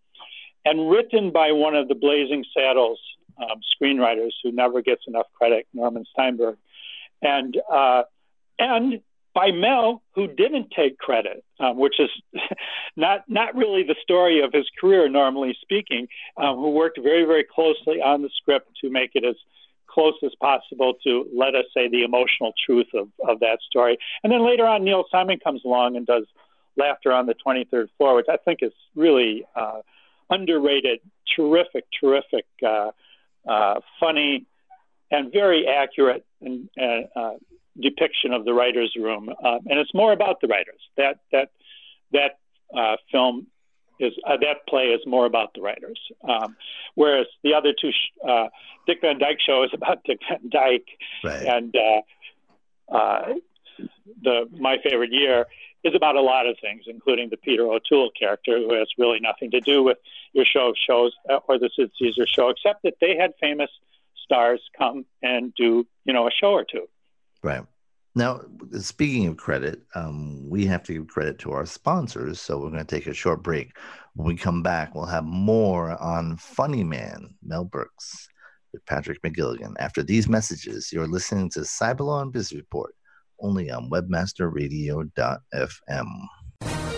and 0.65 0.91
written 0.91 1.31
by 1.31 1.51
one 1.53 1.75
of 1.75 1.87
the 1.87 1.95
Blazing 1.95 2.45
Saddles 2.55 2.99
um, 3.41 3.61
screenwriters 3.73 4.33
who 4.43 4.51
never 4.51 4.81
gets 4.81 5.03
enough 5.07 5.27
credit, 5.33 5.67
Norman 5.73 6.05
Steinberg, 6.11 6.57
and 7.21 7.59
uh, 7.71 8.03
and 8.59 9.01
by 9.33 9.51
Mel, 9.51 10.01
who 10.13 10.27
didn't 10.27 10.71
take 10.75 10.97
credit, 10.97 11.43
um, 11.59 11.77
which 11.77 11.99
is 11.99 12.09
not 12.95 13.23
not 13.27 13.55
really 13.55 13.83
the 13.83 13.95
story 14.01 14.41
of 14.41 14.51
his 14.53 14.65
career, 14.79 15.07
normally 15.09 15.57
speaking. 15.61 16.07
Um, 16.37 16.57
who 16.57 16.71
worked 16.71 16.99
very 17.01 17.25
very 17.25 17.43
closely 17.43 18.01
on 18.01 18.21
the 18.21 18.29
script 18.35 18.69
to 18.81 18.89
make 18.89 19.11
it 19.15 19.23
as 19.23 19.35
close 19.87 20.13
as 20.23 20.31
possible 20.39 20.93
to 21.03 21.27
let 21.35 21.53
us 21.55 21.65
say 21.73 21.89
the 21.89 22.03
emotional 22.03 22.53
truth 22.65 22.87
of, 22.93 23.09
of 23.27 23.39
that 23.41 23.59
story. 23.69 23.97
And 24.23 24.31
then 24.31 24.45
later 24.45 24.65
on, 24.65 24.85
Neil 24.85 25.03
Simon 25.11 25.37
comes 25.43 25.61
along 25.65 25.97
and 25.97 26.05
does 26.05 26.23
Laughter 26.77 27.11
on 27.11 27.25
the 27.25 27.35
23rd 27.45 27.89
Floor, 27.97 28.15
which 28.15 28.27
I 28.29 28.37
think 28.37 28.59
is 28.61 28.71
really 28.95 29.45
uh, 29.55 29.81
underrated, 30.29 30.99
terrific, 31.35 31.85
terrific, 31.99 32.45
uh, 32.65 32.91
uh, 33.47 33.81
funny, 33.99 34.45
and 35.11 35.33
very 35.33 35.67
accurate 35.67 36.25
and 36.39 36.69
uh, 36.79 37.31
depiction 37.79 38.33
of 38.33 38.45
the 38.45 38.53
writers' 38.53 38.95
room, 38.99 39.29
uh, 39.29 39.59
and 39.65 39.79
it's 39.79 39.93
more 39.93 40.11
about 40.11 40.41
the 40.41 40.47
writers. 40.47 40.81
That 40.97 41.19
that 41.31 41.51
that 42.11 42.39
uh, 42.77 42.97
film 43.11 43.47
is 43.99 44.13
uh, 44.27 44.37
that 44.41 44.67
play 44.67 44.87
is 44.87 45.01
more 45.05 45.25
about 45.25 45.53
the 45.53 45.61
writers, 45.61 45.99
um, 46.27 46.55
whereas 46.95 47.27
the 47.43 47.53
other 47.53 47.73
two, 47.79 47.91
uh, 48.27 48.47
Dick 48.87 48.99
Van 49.01 49.19
Dyke 49.19 49.39
Show, 49.45 49.63
is 49.63 49.71
about 49.73 50.03
Dick 50.03 50.19
Van 50.27 50.49
Dyke, 50.49 50.87
right. 51.23 51.45
and 51.45 51.75
uh, 51.75 52.93
uh, 52.95 53.33
the 54.21 54.49
My 54.57 54.77
Favorite 54.83 55.11
Year 55.11 55.45
is 55.83 55.95
about 55.95 56.15
a 56.15 56.21
lot 56.21 56.45
of 56.45 56.57
things, 56.61 56.83
including 56.87 57.29
the 57.29 57.37
Peter 57.37 57.63
O'Toole 57.63 58.11
character, 58.17 58.57
who 58.57 58.75
has 58.75 58.87
really 58.99 59.19
nothing 59.19 59.49
to 59.51 59.59
do 59.61 59.81
with 59.81 59.97
your 60.33 60.45
show 60.45 60.69
of 60.69 60.75
shows 60.77 61.11
or 61.47 61.57
the 61.57 61.71
Sid 61.75 61.91
Caesar 61.97 62.27
show, 62.27 62.49
except 62.49 62.83
that 62.83 62.95
they 63.01 63.15
had 63.15 63.33
famous 63.39 63.69
stars 64.23 64.61
come 64.77 65.05
and 65.21 65.53
do 65.55 65.85
you 66.05 66.13
know 66.13 66.27
a 66.27 66.31
show 66.31 66.51
or 66.51 66.63
two. 66.63 66.87
Right. 67.43 67.63
Now, 68.13 68.41
speaking 68.77 69.27
of 69.27 69.37
credit, 69.37 69.83
um, 69.95 70.49
we 70.49 70.65
have 70.65 70.83
to 70.83 70.91
give 70.93 71.07
credit 71.07 71.39
to 71.39 71.53
our 71.53 71.65
sponsors. 71.65 72.41
So 72.41 72.57
we're 72.57 72.69
going 72.69 72.85
to 72.85 72.95
take 72.95 73.07
a 73.07 73.13
short 73.13 73.41
break. 73.41 73.71
When 74.15 74.27
we 74.27 74.35
come 74.35 74.61
back, 74.61 74.93
we'll 74.93 75.05
have 75.05 75.23
more 75.23 75.91
on 76.01 76.35
Funny 76.35 76.83
Man, 76.83 77.35
Mel 77.41 77.63
Brooks, 77.63 78.27
with 78.73 78.85
Patrick 78.85 79.21
McGilligan. 79.21 79.75
After 79.79 80.03
these 80.03 80.27
messages, 80.27 80.91
you're 80.91 81.07
listening 81.07 81.49
to 81.51 81.61
Cyberlaw 81.61 82.23
and 82.23 82.33
Business 82.33 82.59
Report, 82.59 82.93
only 83.39 83.71
on 83.71 83.89
webmasterradio.fm. 83.89 86.07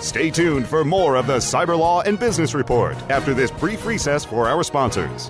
Stay 0.01 0.31
tuned 0.31 0.67
for 0.67 0.83
more 0.83 1.15
of 1.15 1.27
the 1.27 1.37
Cyberlaw 1.37 2.05
and 2.05 2.19
Business 2.19 2.55
Report 2.55 2.97
after 3.09 3.35
this 3.35 3.51
brief 3.51 3.85
recess 3.85 4.25
for 4.25 4.49
our 4.49 4.63
sponsors. 4.63 5.29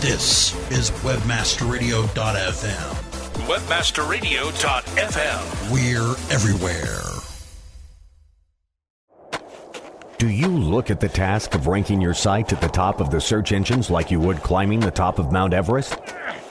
This 0.00 0.54
is 0.70 0.90
WebmasterRadio.fm. 0.90 2.94
Webmasterradio.fm. 3.46 5.72
We're 5.72 6.34
everywhere. 6.34 7.02
Do 10.18 10.28
you 10.28 10.48
look 10.48 10.90
at 10.90 11.00
the 11.00 11.08
task 11.08 11.54
of 11.54 11.66
ranking 11.66 12.00
your 12.00 12.14
site 12.14 12.52
at 12.52 12.60
the 12.60 12.68
top 12.68 13.00
of 13.00 13.10
the 13.10 13.20
search 13.20 13.52
engines 13.52 13.90
like 13.90 14.10
you 14.10 14.18
would 14.18 14.38
climbing 14.38 14.80
the 14.80 14.90
top 14.90 15.18
of 15.18 15.30
Mount 15.30 15.54
Everest? 15.54 15.96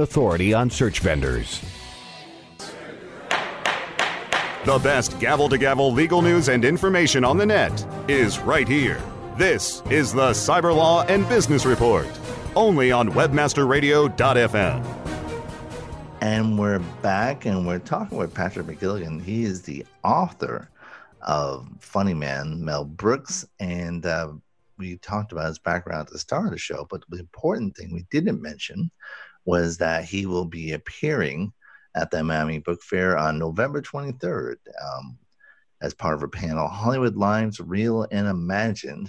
authority 0.00 0.54
on 0.54 0.70
search 0.70 1.00
vendors. 1.00 1.60
The 4.64 4.78
best 4.78 5.20
gavel 5.20 5.50
to 5.50 5.58
gavel 5.58 5.92
legal 5.92 6.22
news 6.22 6.48
and 6.48 6.64
information 6.64 7.22
on 7.22 7.36
the 7.36 7.44
net 7.44 7.86
is 8.08 8.38
right 8.38 8.66
here. 8.66 8.98
This 9.36 9.82
is 9.90 10.12
the 10.12 10.30
Cyber 10.30 10.74
Law 10.74 11.02
and 11.02 11.28
Business 11.28 11.66
Report, 11.66 12.08
only 12.56 12.90
on 12.90 13.10
WebmasterRadio.fm. 13.10 15.04
And 16.22 16.58
we're 16.58 16.78
back 17.02 17.44
and 17.44 17.66
we're 17.66 17.78
talking 17.78 18.16
with 18.16 18.32
Patrick 18.32 18.66
McGilligan. 18.66 19.22
He 19.22 19.44
is 19.44 19.60
the 19.60 19.84
author 20.02 20.70
of 21.20 21.68
Funny 21.80 22.14
Man, 22.14 22.64
Mel 22.64 22.86
Brooks. 22.86 23.46
And 23.60 24.06
uh, 24.06 24.32
we 24.78 24.96
talked 24.96 25.32
about 25.32 25.48
his 25.48 25.58
background 25.58 26.06
at 26.06 26.12
the 26.12 26.18
start 26.18 26.46
of 26.46 26.52
the 26.52 26.58
show. 26.58 26.86
But 26.88 27.02
the 27.10 27.18
important 27.18 27.76
thing 27.76 27.92
we 27.92 28.06
didn't 28.10 28.40
mention 28.40 28.90
was 29.44 29.76
that 29.78 30.04
he 30.04 30.26
will 30.26 30.44
be 30.44 30.72
appearing 30.72 31.52
at 31.94 32.10
the 32.10 32.22
Miami 32.22 32.58
Book 32.58 32.82
Fair 32.82 33.16
on 33.16 33.38
November 33.38 33.80
23rd 33.80 34.56
um, 34.82 35.18
as 35.80 35.94
part 35.94 36.14
of 36.14 36.22
a 36.22 36.28
panel, 36.28 36.66
Hollywood 36.66 37.16
Lives 37.16 37.60
Real 37.60 38.06
and 38.10 38.26
Imagined. 38.26 39.08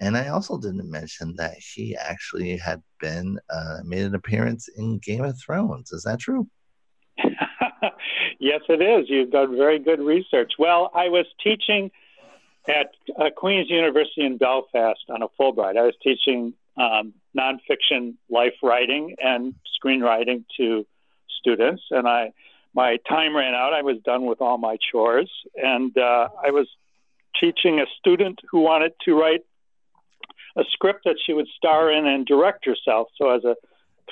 And 0.00 0.16
I 0.16 0.28
also 0.28 0.58
didn't 0.58 0.90
mention 0.90 1.34
that 1.36 1.54
he 1.56 1.96
actually 1.96 2.56
had 2.56 2.82
been 3.00 3.38
uh, 3.50 3.78
made 3.84 4.02
an 4.04 4.14
appearance 4.14 4.68
in 4.68 4.98
Game 4.98 5.24
of 5.24 5.38
Thrones. 5.40 5.92
Is 5.92 6.02
that 6.04 6.20
true? 6.20 6.48
yes, 8.38 8.60
it 8.68 8.82
is. 8.82 9.08
You've 9.08 9.30
done 9.30 9.56
very 9.56 9.78
good 9.78 10.00
research. 10.00 10.52
Well, 10.58 10.90
I 10.94 11.08
was 11.08 11.26
teaching 11.42 11.90
at 12.68 12.90
uh, 13.18 13.30
Queen's 13.36 13.70
University 13.70 14.24
in 14.24 14.38
Belfast 14.38 15.00
on 15.08 15.22
a 15.22 15.28
Fulbright. 15.40 15.76
I 15.76 15.82
was 15.82 15.94
teaching 16.02 16.54
um, 16.76 17.12
nonfiction 17.36 18.14
life 18.30 18.54
writing 18.62 19.16
and 19.22 19.54
screenwriting 19.76 20.44
to 20.56 20.86
students, 21.40 21.82
and 21.90 22.08
I 22.08 22.32
my 22.74 22.98
time 23.08 23.36
ran 23.36 23.54
out. 23.54 23.72
I 23.72 23.82
was 23.82 23.98
done 24.04 24.26
with 24.26 24.40
all 24.40 24.58
my 24.58 24.76
chores, 24.90 25.30
and 25.56 25.96
uh, 25.96 26.28
I 26.44 26.50
was 26.50 26.66
teaching 27.40 27.78
a 27.80 27.86
student 27.98 28.40
who 28.50 28.60
wanted 28.60 28.92
to 29.04 29.14
write 29.14 29.44
a 30.56 30.64
script 30.70 31.04
that 31.04 31.16
she 31.24 31.32
would 31.32 31.46
star 31.56 31.90
in 31.90 32.06
and 32.06 32.26
direct 32.26 32.64
herself. 32.64 33.08
So, 33.16 33.30
as 33.30 33.44
a 33.44 33.56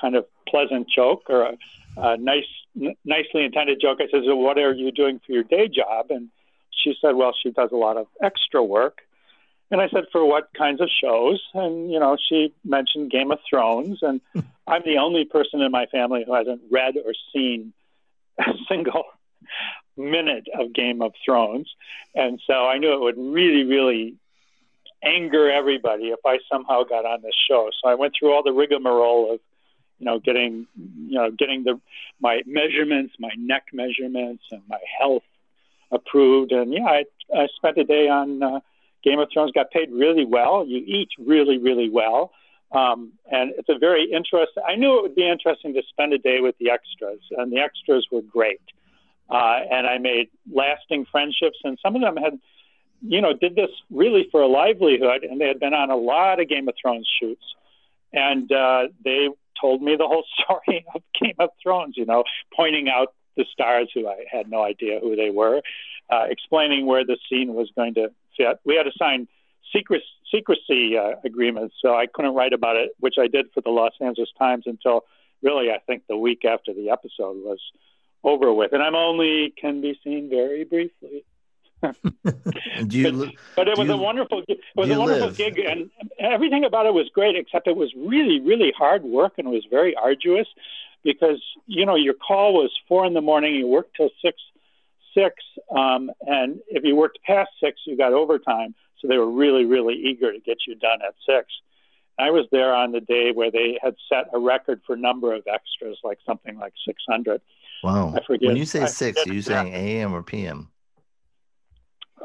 kind 0.01 0.17
of 0.17 0.27
pleasant 0.49 0.89
joke 0.89 1.25
or 1.29 1.43
a, 1.43 1.57
a 1.97 2.17
nice, 2.17 2.47
n- 2.81 2.95
nicely 3.05 3.45
intended 3.45 3.81
joke, 3.81 3.99
I 4.01 4.09
said, 4.11 4.23
"So, 4.27 4.37
what 4.37 4.59
are 4.59 4.73
you 4.73 4.93
doing 4.93 5.21
for 5.25 5.33
your 5.33 5.45
day 5.45 5.69
job?" 5.69 6.07
And 6.11 6.29
she 6.71 6.95
said, 7.01 7.17
"Well, 7.17 7.35
she 7.43 7.51
does 7.51 7.71
a 7.73 7.77
lot 7.77 7.97
of 7.97 8.07
extra 8.23 8.63
work." 8.63 9.03
And 9.73 9.81
I 9.81 9.89
said, 9.89 10.05
"For 10.13 10.25
what 10.25 10.53
kinds 10.53 10.81
of 10.81 10.89
shows?" 10.89 11.43
And 11.55 11.91
you 11.91 11.99
know, 11.99 12.17
she 12.29 12.55
mentioned 12.63 13.11
Game 13.11 13.33
of 13.33 13.39
Thrones, 13.49 14.01
and 14.03 14.21
I'm 14.67 14.83
the 14.85 14.99
only 14.99 15.25
person 15.25 15.63
in 15.63 15.73
my 15.73 15.87
family 15.87 16.25
who 16.25 16.35
hasn't 16.35 16.61
read 16.71 16.97
or 16.97 17.15
seen 17.33 17.73
a 18.39 18.53
single 18.69 19.05
minute 19.97 20.47
of 20.59 20.75
Game 20.75 21.01
of 21.03 21.15
Thrones, 21.25 21.75
and 22.15 22.41
so 22.47 22.53
I 22.53 22.79
knew 22.79 22.93
it 22.93 23.01
would 23.01 23.19
really, 23.19 23.65
really 23.65 24.15
anger 25.03 25.51
everybody 25.51 26.09
if 26.09 26.21
I 26.25 26.39
somehow 26.51 26.85
got 26.85 27.05
on 27.05 27.23
this 27.23 27.35
show. 27.49 27.71
So 27.83 27.89
I 27.89 27.95
went 27.95 28.15
through 28.19 28.33
all 28.33 28.43
the 28.43 28.53
rigmarole 28.53 29.35
of, 29.35 29.41
you 29.99 30.07
know, 30.07 30.19
getting, 30.19 30.67
you 30.77 31.15
know, 31.19 31.31
getting 31.31 31.65
the 31.65 31.81
my 32.21 32.43
measurements, 32.47 33.15
my 33.19 33.31
neck 33.37 33.65
measurements, 33.73 34.45
and 34.51 34.63
my 34.69 34.79
health 35.01 35.25
approved. 35.91 36.53
And 36.53 36.73
yeah, 36.73 36.85
I, 36.85 37.05
I 37.35 37.49
spent 37.57 37.79
a 37.79 37.85
day 37.85 38.09
on 38.09 38.43
uh, 38.43 38.61
Game 39.05 39.19
of 39.19 39.29
Thrones. 39.33 39.53
Got 39.53 39.71
paid 39.71 39.91
really 39.93 40.25
well. 40.25 40.65
You 40.67 40.79
eat 40.79 41.09
really, 41.19 41.59
really 41.59 41.91
well. 41.91 42.33
Um, 42.73 43.13
and 43.31 43.53
it's 43.59 43.69
a 43.69 43.79
very 43.79 44.11
interesting. 44.11 44.63
I 44.67 44.77
knew 44.77 44.99
it 44.99 45.03
would 45.03 45.15
be 45.15 45.29
interesting 45.29 45.75
to 45.75 45.83
spend 45.91 46.13
a 46.13 46.19
day 46.19 46.41
with 46.41 46.57
the 46.59 46.71
extras, 46.71 47.21
and 47.37 47.53
the 47.53 47.59
extras 47.59 48.07
were 48.11 48.23
great. 48.23 48.63
Uh, 49.29 49.61
and 49.71 49.87
I 49.87 49.99
made 49.99 50.29
lasting 50.51 51.07
friendships, 51.11 51.59
and 51.65 51.79
some 51.83 51.97
of 51.97 52.03
them 52.03 52.17
had 52.17 52.39
you 53.03 53.21
know, 53.21 53.33
did 53.33 53.57
this 53.57 53.71
really 53.91 54.29
for 54.31 54.43
a 54.43 54.47
livelihood, 54.47 55.25
and 55.25 55.41
they 55.41 55.49
had 55.49 55.59
been 55.59 55.75
on 55.75 55.91
a 55.91 55.97
lot 55.97 56.41
of 56.41 56.49
Game 56.49 56.69
of 56.69 56.75
Thrones 56.81 57.09
shoots, 57.21 57.43
and 58.13 58.51
uh, 58.53 58.89
they 59.05 59.29
told 59.61 59.83
me 59.83 59.97
the 59.97 60.07
whole 60.07 60.25
story 60.43 60.85
of 60.95 61.03
Game 61.21 61.35
of 61.39 61.51
Thrones. 61.63 61.97
You 61.97 62.07
know, 62.07 62.25
pointing 62.55 62.89
out 62.89 63.13
the 63.37 63.45
stars 63.53 63.91
who 63.93 64.07
I 64.07 64.25
had 64.31 64.49
no 64.49 64.63
idea 64.63 65.01
who 65.01 65.17
they 65.17 65.31
were, 65.31 65.63
uh, 66.11 66.27
explaining 66.29 66.87
where 66.87 67.05
the 67.05 67.17
scene 67.29 67.55
was 67.55 67.71
going 67.75 67.95
to 67.95 68.13
fit. 68.37 68.59
We 68.65 68.77
had 68.77 68.85
to 68.85 68.93
sign 68.99 69.29
secret, 69.75 70.03
secrecy 70.33 70.97
uh, 70.97 71.17
agreements, 71.25 71.77
so 71.81 71.95
I 71.95 72.07
couldn't 72.07 72.35
write 72.35 72.53
about 72.53 72.77
it, 72.77 72.91
which 73.01 73.17
I 73.19 73.27
did 73.27 73.47
for 73.53 73.61
the 73.61 73.71
Los 73.71 73.93
Angeles 74.01 74.31
Times 74.39 74.65
until 74.67 75.05
really 75.43 75.71
I 75.71 75.79
think 75.87 76.05
the 76.09 76.17
week 76.17 76.45
after 76.45 76.73
the 76.73 76.91
episode 76.91 77.37
was 77.45 77.59
over 78.25 78.53
with, 78.53 78.73
and 78.73 78.83
I'm 78.83 78.95
only 78.95 79.53
can 79.61 79.81
be 79.81 79.99
seen 80.05 80.29
very 80.29 80.65
briefly. 80.65 81.25
do 82.87 82.99
you, 82.99 83.13
but, 83.13 83.35
but 83.57 83.69
it 83.69 83.77
was 83.77 83.89
you, 83.89 83.95
a 83.95 83.97
wonderful 83.97 84.45
it 84.47 84.61
was 84.77 84.89
a 84.89 84.97
wonderful 84.97 85.27
live? 85.27 85.37
gig 85.37 85.59
and 85.59 85.91
everything 86.21 86.65
about 86.65 86.87
it 86.87 86.95
was 86.95 87.09
great 87.13 87.35
except 87.35 87.67
it 87.67 87.75
was 87.75 87.93
really 87.97 88.39
really 88.39 88.73
hard 88.79 89.03
work 89.03 89.33
and 89.39 89.49
it 89.49 89.51
was 89.51 89.67
very 89.69 89.93
arduous 89.97 90.47
because 91.03 91.43
you 91.67 91.85
know 91.85 91.97
your 91.97 92.15
call 92.15 92.55
was 92.55 92.71
four 92.87 93.05
in 93.05 93.15
the 93.15 93.21
morning 93.21 93.57
you 93.57 93.67
worked 93.67 93.97
till 93.97 94.11
six 94.25 94.37
six 95.15 95.37
um, 95.77 96.11
and 96.23 96.61
if 96.69 96.85
you 96.85 96.97
worked 96.97 97.19
past 97.25 97.51
six 97.63 97.81
you 97.87 97.97
got 97.97 98.13
overtime 98.13 98.75
so 99.01 99.09
they 99.09 99.19
were 99.19 99.31
really 99.31 99.65
really 99.65 99.95
eager 99.95 100.33
to 100.33 100.41
get 100.41 100.59
you 100.67 100.75
done 100.75 101.01
at 101.07 101.15
six 101.27 101.47
I 102.19 102.31
was 102.31 102.47
there 102.53 102.75
on 102.75 102.93
the 102.93 103.01
day 103.01 103.33
where 103.33 103.51
they 103.51 103.79
had 103.83 103.95
set 104.09 104.27
a 104.35 104.39
record 104.39 104.83
for 104.87 104.97
number 104.97 105.33
of 105.35 105.45
extras, 105.47 105.99
like 106.05 106.19
something 106.27 106.59
like 106.59 106.75
600. 106.87 107.41
Wow. 107.83 108.15
I 108.15 108.21
forget. 108.27 108.49
When 108.49 108.57
you 108.57 108.67
say 108.67 108.83
I 108.83 108.87
six, 108.87 109.19
forget 109.19 109.33
are 109.33 109.35
you 109.35 109.43
saying 109.43 109.73
AM 109.73 110.13
or 110.13 110.23
PM? 110.23 110.69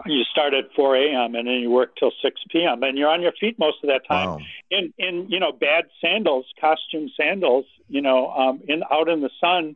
you 0.05 0.23
start 0.25 0.53
at 0.53 0.65
4 0.75 0.95
a.m. 0.95 1.35
and 1.35 1.47
then 1.47 1.55
you 1.55 1.71
work 1.71 1.95
till 1.95 2.11
6 2.21 2.41
p.m. 2.51 2.83
and 2.83 2.97
you're 2.97 3.09
on 3.09 3.21
your 3.21 3.31
feet 3.31 3.57
most 3.57 3.77
of 3.83 3.87
that 3.87 4.05
time 4.07 4.27
Wow. 4.27 4.39
in 4.69 4.93
in 4.97 5.27
you 5.29 5.39
know 5.39 5.51
bad 5.51 5.85
sandals, 5.99 6.45
costume 6.59 7.09
sandals, 7.17 7.65
you 7.87 8.01
know, 8.01 8.29
um, 8.31 8.61
in 8.67 8.83
out 8.91 9.09
in 9.09 9.21
the 9.21 9.31
sun, 9.41 9.75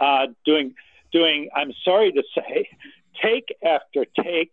uh, 0.00 0.26
doing 0.44 0.74
doing. 1.12 1.48
I'm 1.54 1.72
sorry 1.84 2.12
to 2.12 2.22
say, 2.34 2.68
take 3.22 3.54
after 3.64 4.04
take, 4.04 4.52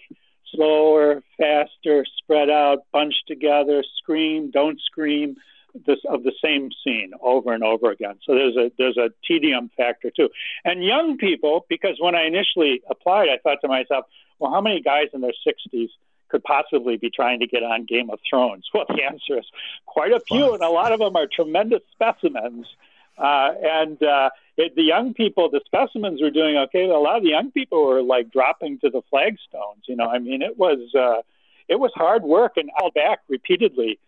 slower, 0.54 1.24
faster, 1.38 2.06
spread 2.18 2.50
out, 2.50 2.80
bunched 2.92 3.24
together, 3.28 3.84
scream, 3.98 4.52
don't 4.52 4.80
scream. 4.82 5.38
This 5.86 6.00
of 6.10 6.24
the 6.24 6.34
same 6.44 6.72
scene 6.84 7.12
over 7.22 7.54
and 7.54 7.64
over 7.64 7.92
again. 7.92 8.16
So 8.26 8.34
there's 8.34 8.58
a 8.58 8.72
there's 8.80 8.98
a 8.98 9.12
tedium 9.28 9.70
factor 9.78 10.10
too. 10.10 10.30
And 10.66 10.84
young 10.84 11.18
people, 11.18 11.68
because 11.70 11.98
when 12.00 12.16
I 12.16 12.26
initially 12.26 12.82
applied, 12.90 13.30
I 13.30 13.38
thought 13.38 13.60
to 13.62 13.68
myself, 13.68 14.06
well, 14.40 14.52
how 14.52 14.62
many 14.62 14.82
guys 14.82 15.10
in 15.14 15.22
their 15.22 15.34
60s 15.48 15.90
could 16.30 16.44
possibly 16.44 16.98
be 16.98 17.12
trying 17.12 17.42
to 17.42 17.48
get 17.48 17.62
on 17.62 17.86
Game 17.86 18.10
of 18.10 18.20
Thrones? 18.28 18.68
Well, 18.74 18.86
the 18.88 19.04
answer 19.04 19.38
is 19.38 19.46
quite 19.86 20.12
a 20.12 20.20
few, 20.20 20.54
and 20.54 20.64
a 20.64 20.70
lot 20.70 20.92
of 20.92 21.00
them 21.00 21.16
are 21.16 21.28
tremendous 21.28 21.82
specimens. 21.92 22.66
Uh, 23.18 23.52
and 23.62 24.02
uh, 24.02 24.30
it, 24.60 24.76
the 24.76 24.84
young 24.84 25.14
people, 25.14 25.50
the 25.50 25.62
specimens 25.66 26.22
were 26.22 26.30
doing 26.32 26.58
okay. 26.58 26.84
A 26.84 26.98
lot 26.98 27.18
of 27.18 27.24
the 27.24 27.30
young 27.30 27.50
people 27.52 27.86
were 27.88 28.02
like 28.02 28.30
dropping 28.30 28.78
to 28.80 28.90
the 28.90 29.02
flagstones. 29.10 29.84
You 29.88 29.96
know, 29.96 30.08
I 30.08 30.20
mean, 30.20 30.42
it 30.42 30.58
was 30.58 30.80
uh, 30.94 31.22
it 31.70 31.80
was 31.80 31.92
hard 31.96 32.24
work, 32.24 32.58
and 32.58 32.70
I'll 32.78 32.92
back 32.92 33.20
repeatedly 33.30 34.00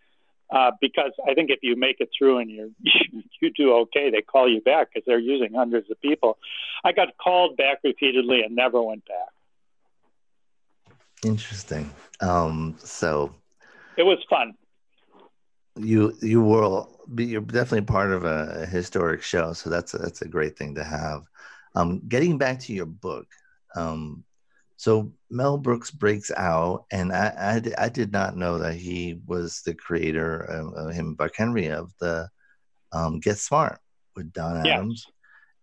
uh, 0.50 0.72
because 0.80 1.12
I 1.26 1.32
think 1.32 1.50
if 1.50 1.60
you 1.62 1.74
make 1.74 2.00
it 2.00 2.10
through 2.16 2.38
and 2.38 2.50
you 2.50 2.74
you 3.40 3.50
do 3.50 3.72
okay, 3.84 4.10
they 4.10 4.20
call 4.20 4.46
you 4.48 4.60
back 4.60 4.88
because 4.92 5.04
they're 5.06 5.18
using 5.18 5.54
hundreds 5.54 5.90
of 5.90 5.98
people. 6.02 6.36
I 6.84 6.92
got 6.92 7.16
called 7.16 7.56
back 7.56 7.78
repeatedly 7.82 8.42
and 8.42 8.54
never 8.54 8.82
went 8.82 9.04
back. 9.06 9.32
Interesting. 11.24 11.90
Um, 12.20 12.76
so 12.78 13.34
It 13.96 14.02
was 14.02 14.18
fun. 14.28 14.52
you 15.76 16.14
you 16.20 16.42
will 16.42 16.91
be 17.14 17.26
you're 17.26 17.40
definitely 17.40 17.86
part 17.86 18.12
of 18.12 18.24
a, 18.24 18.62
a 18.62 18.66
historic 18.66 19.22
show, 19.22 19.52
so 19.52 19.70
that's 19.70 19.94
a, 19.94 19.98
that's 19.98 20.22
a 20.22 20.28
great 20.28 20.56
thing 20.56 20.74
to 20.76 20.84
have. 20.84 21.22
Um, 21.74 22.02
getting 22.08 22.38
back 22.38 22.60
to 22.60 22.72
your 22.72 22.86
book, 22.86 23.26
um, 23.74 24.24
so 24.76 25.12
Mel 25.30 25.58
Brooks 25.58 25.90
breaks 25.90 26.30
out, 26.36 26.84
and 26.90 27.12
I, 27.12 27.60
I 27.78 27.84
I 27.84 27.88
did 27.88 28.12
not 28.12 28.36
know 28.36 28.58
that 28.58 28.74
he 28.74 29.20
was 29.26 29.62
the 29.62 29.74
creator 29.74 30.40
of, 30.40 30.74
of 30.74 30.94
him 30.94 31.14
Buck 31.14 31.32
Henry 31.36 31.68
of 31.68 31.92
the 32.00 32.28
um, 32.92 33.20
Get 33.20 33.38
Smart 33.38 33.78
with 34.16 34.32
Don. 34.32 34.66
Adams, 34.66 35.06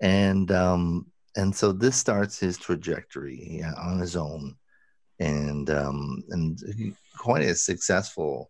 and 0.02 0.52
um, 0.52 1.08
and 1.36 1.56
so 1.56 1.72
this 1.72 1.96
starts 1.96 2.40
his 2.40 2.58
trajectory 2.58 3.60
yeah, 3.60 3.74
on 3.78 4.00
his 4.00 4.16
own, 4.16 4.56
and 5.20 5.70
um, 5.70 6.24
and 6.30 6.96
quite 7.18 7.44
a 7.44 7.56
successful 7.56 8.50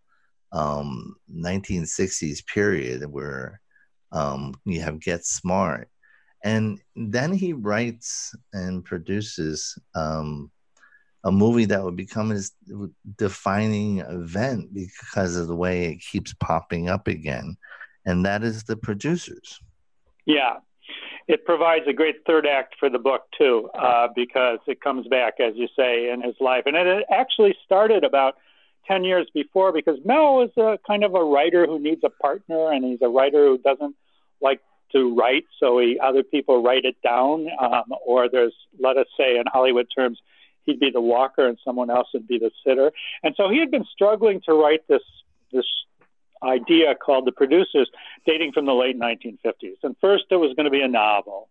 um 0.51 1.15
1960s 1.33 2.45
period 2.47 3.03
where 3.11 3.61
um 4.11 4.53
you 4.65 4.81
have 4.81 4.99
get 4.99 5.25
smart 5.25 5.89
and 6.43 6.79
then 6.95 7.31
he 7.31 7.53
writes 7.53 8.33
and 8.53 8.83
produces 8.83 9.77
um 9.95 10.49
a 11.25 11.31
movie 11.31 11.65
that 11.65 11.83
would 11.83 11.97
become 11.97 12.29
his 12.29 12.53
defining 13.17 13.99
event 13.99 14.73
because 14.73 15.35
of 15.35 15.47
the 15.47 15.55
way 15.55 15.85
it 15.85 15.97
keeps 15.97 16.33
popping 16.39 16.89
up 16.89 17.07
again 17.07 17.55
and 18.05 18.25
that 18.25 18.43
is 18.43 18.63
the 18.63 18.77
producers 18.77 19.59
Yeah. 20.25 20.57
It 21.27 21.45
provides 21.45 21.85
a 21.87 21.93
great 21.93 22.15
third 22.25 22.47
act 22.47 22.75
for 22.79 22.89
the 22.89 22.97
book, 22.97 23.25
too, 23.37 23.69
uh, 23.77 24.07
because 24.15 24.57
it 24.65 24.81
comes 24.81 25.07
back, 25.07 25.35
as 25.39 25.53
you 25.55 25.67
say, 25.75 26.09
in 26.09 26.21
his 26.21 26.33
life. 26.39 26.63
And 26.65 26.75
it 26.75 27.05
actually 27.11 27.55
started 27.63 28.03
about 28.03 28.35
10 28.87 29.03
years 29.03 29.27
before 29.33 29.71
because 29.71 29.97
Mel 30.03 30.41
is 30.41 30.51
a 30.57 30.77
kind 30.85 31.03
of 31.03 31.13
a 31.13 31.23
writer 31.23 31.65
who 31.65 31.79
needs 31.79 32.01
a 32.03 32.09
partner, 32.09 32.71
and 32.71 32.83
he's 32.83 33.01
a 33.01 33.09
writer 33.09 33.45
who 33.45 33.57
doesn't 33.57 33.95
like 34.41 34.61
to 34.91 35.15
write, 35.15 35.45
so 35.59 35.79
he, 35.79 35.99
other 35.99 36.23
people 36.23 36.63
write 36.63 36.85
it 36.85 36.95
down. 37.03 37.47
Um, 37.61 37.93
or 38.05 38.29
there's, 38.29 38.53
let 38.79 38.97
us 38.97 39.05
say, 39.17 39.37
in 39.37 39.43
Hollywood 39.45 39.87
terms, 39.95 40.19
he'd 40.63 40.79
be 40.79 40.89
the 40.91 41.01
walker 41.01 41.47
and 41.47 41.57
someone 41.63 41.89
else 41.89 42.07
would 42.13 42.27
be 42.27 42.39
the 42.39 42.51
sitter. 42.65 42.91
And 43.23 43.35
so 43.35 43.49
he 43.49 43.59
had 43.59 43.71
been 43.71 43.85
struggling 43.93 44.41
to 44.45 44.53
write 44.53 44.87
this 44.87 45.01
this 45.51 45.65
idea 46.43 46.95
called 46.95 47.25
The 47.25 47.31
Producers, 47.31 47.89
dating 48.25 48.51
from 48.53 48.65
the 48.65 48.73
late 48.73 48.97
1950s. 48.97 49.77
And 49.83 49.95
first, 49.99 50.25
it 50.31 50.37
was 50.37 50.55
going 50.55 50.65
to 50.65 50.71
be 50.71 50.81
a 50.81 50.87
novel. 50.87 51.49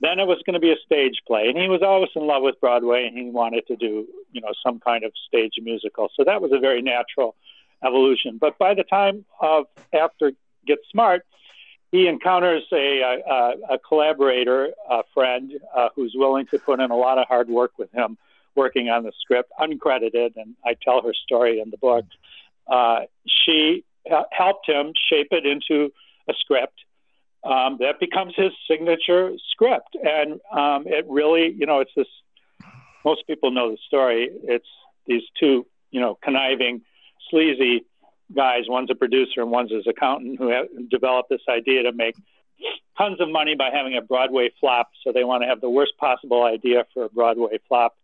Then 0.00 0.20
it 0.20 0.26
was 0.26 0.40
going 0.46 0.54
to 0.54 0.60
be 0.60 0.70
a 0.70 0.76
stage 0.86 1.22
play, 1.26 1.48
and 1.48 1.58
he 1.58 1.68
was 1.68 1.82
always 1.82 2.10
in 2.14 2.26
love 2.26 2.42
with 2.42 2.60
Broadway, 2.60 3.06
and 3.06 3.18
he 3.18 3.30
wanted 3.30 3.66
to 3.66 3.76
do, 3.76 4.06
you 4.30 4.40
know, 4.40 4.52
some 4.64 4.78
kind 4.78 5.02
of 5.02 5.12
stage 5.26 5.54
musical. 5.60 6.08
So 6.14 6.22
that 6.24 6.40
was 6.40 6.52
a 6.52 6.60
very 6.60 6.82
natural 6.82 7.34
evolution. 7.84 8.38
But 8.38 8.58
by 8.58 8.74
the 8.74 8.84
time 8.84 9.24
of 9.40 9.66
after 9.92 10.32
Get 10.66 10.78
Smart, 10.90 11.24
he 11.90 12.06
encounters 12.06 12.64
a, 12.72 13.22
a, 13.26 13.74
a 13.74 13.78
collaborator, 13.78 14.70
a 14.88 15.02
friend 15.14 15.52
uh, 15.74 15.88
who's 15.96 16.12
willing 16.14 16.46
to 16.46 16.58
put 16.58 16.80
in 16.80 16.90
a 16.90 16.96
lot 16.96 17.18
of 17.18 17.26
hard 17.26 17.48
work 17.48 17.72
with 17.78 17.90
him, 17.92 18.18
working 18.54 18.88
on 18.90 19.04
the 19.04 19.12
script, 19.20 19.50
uncredited, 19.58 20.36
and 20.36 20.54
I 20.64 20.76
tell 20.80 21.02
her 21.02 21.14
story 21.14 21.60
in 21.60 21.70
the 21.70 21.78
book. 21.78 22.04
Uh, 22.66 23.00
she 23.26 23.84
uh, 24.10 24.24
helped 24.30 24.68
him 24.68 24.92
shape 25.10 25.28
it 25.30 25.46
into 25.46 25.90
a 26.28 26.34
script 26.38 26.78
um, 27.44 27.78
that 27.80 28.00
becomes 28.00 28.34
his 28.36 28.52
signature 28.68 29.32
script, 29.50 29.96
and 30.02 30.40
um, 30.52 30.84
it 30.86 31.06
really, 31.08 31.54
you 31.56 31.66
know, 31.66 31.80
it's 31.80 31.92
this. 31.96 32.06
Most 33.04 33.26
people 33.26 33.50
know 33.50 33.70
the 33.70 33.78
story. 33.86 34.28
It's 34.44 34.66
these 35.06 35.22
two, 35.38 35.66
you 35.90 36.00
know, 36.00 36.18
conniving, 36.22 36.82
sleazy 37.30 37.86
guys. 38.34 38.64
One's 38.68 38.90
a 38.90 38.94
producer 38.94 39.40
and 39.40 39.50
one's 39.50 39.72
his 39.72 39.86
accountant 39.86 40.38
who 40.38 40.48
have 40.50 40.66
developed 40.90 41.30
this 41.30 41.40
idea 41.48 41.84
to 41.84 41.92
make 41.92 42.16
tons 42.98 43.20
of 43.20 43.30
money 43.30 43.54
by 43.54 43.70
having 43.72 43.96
a 43.96 44.02
Broadway 44.02 44.50
flop. 44.60 44.90
So 45.04 45.12
they 45.12 45.24
want 45.24 45.42
to 45.42 45.48
have 45.48 45.60
the 45.60 45.70
worst 45.70 45.92
possible 45.98 46.42
idea 46.42 46.84
for 46.92 47.04
a 47.04 47.08
Broadway 47.08 47.58
flop 47.68 47.96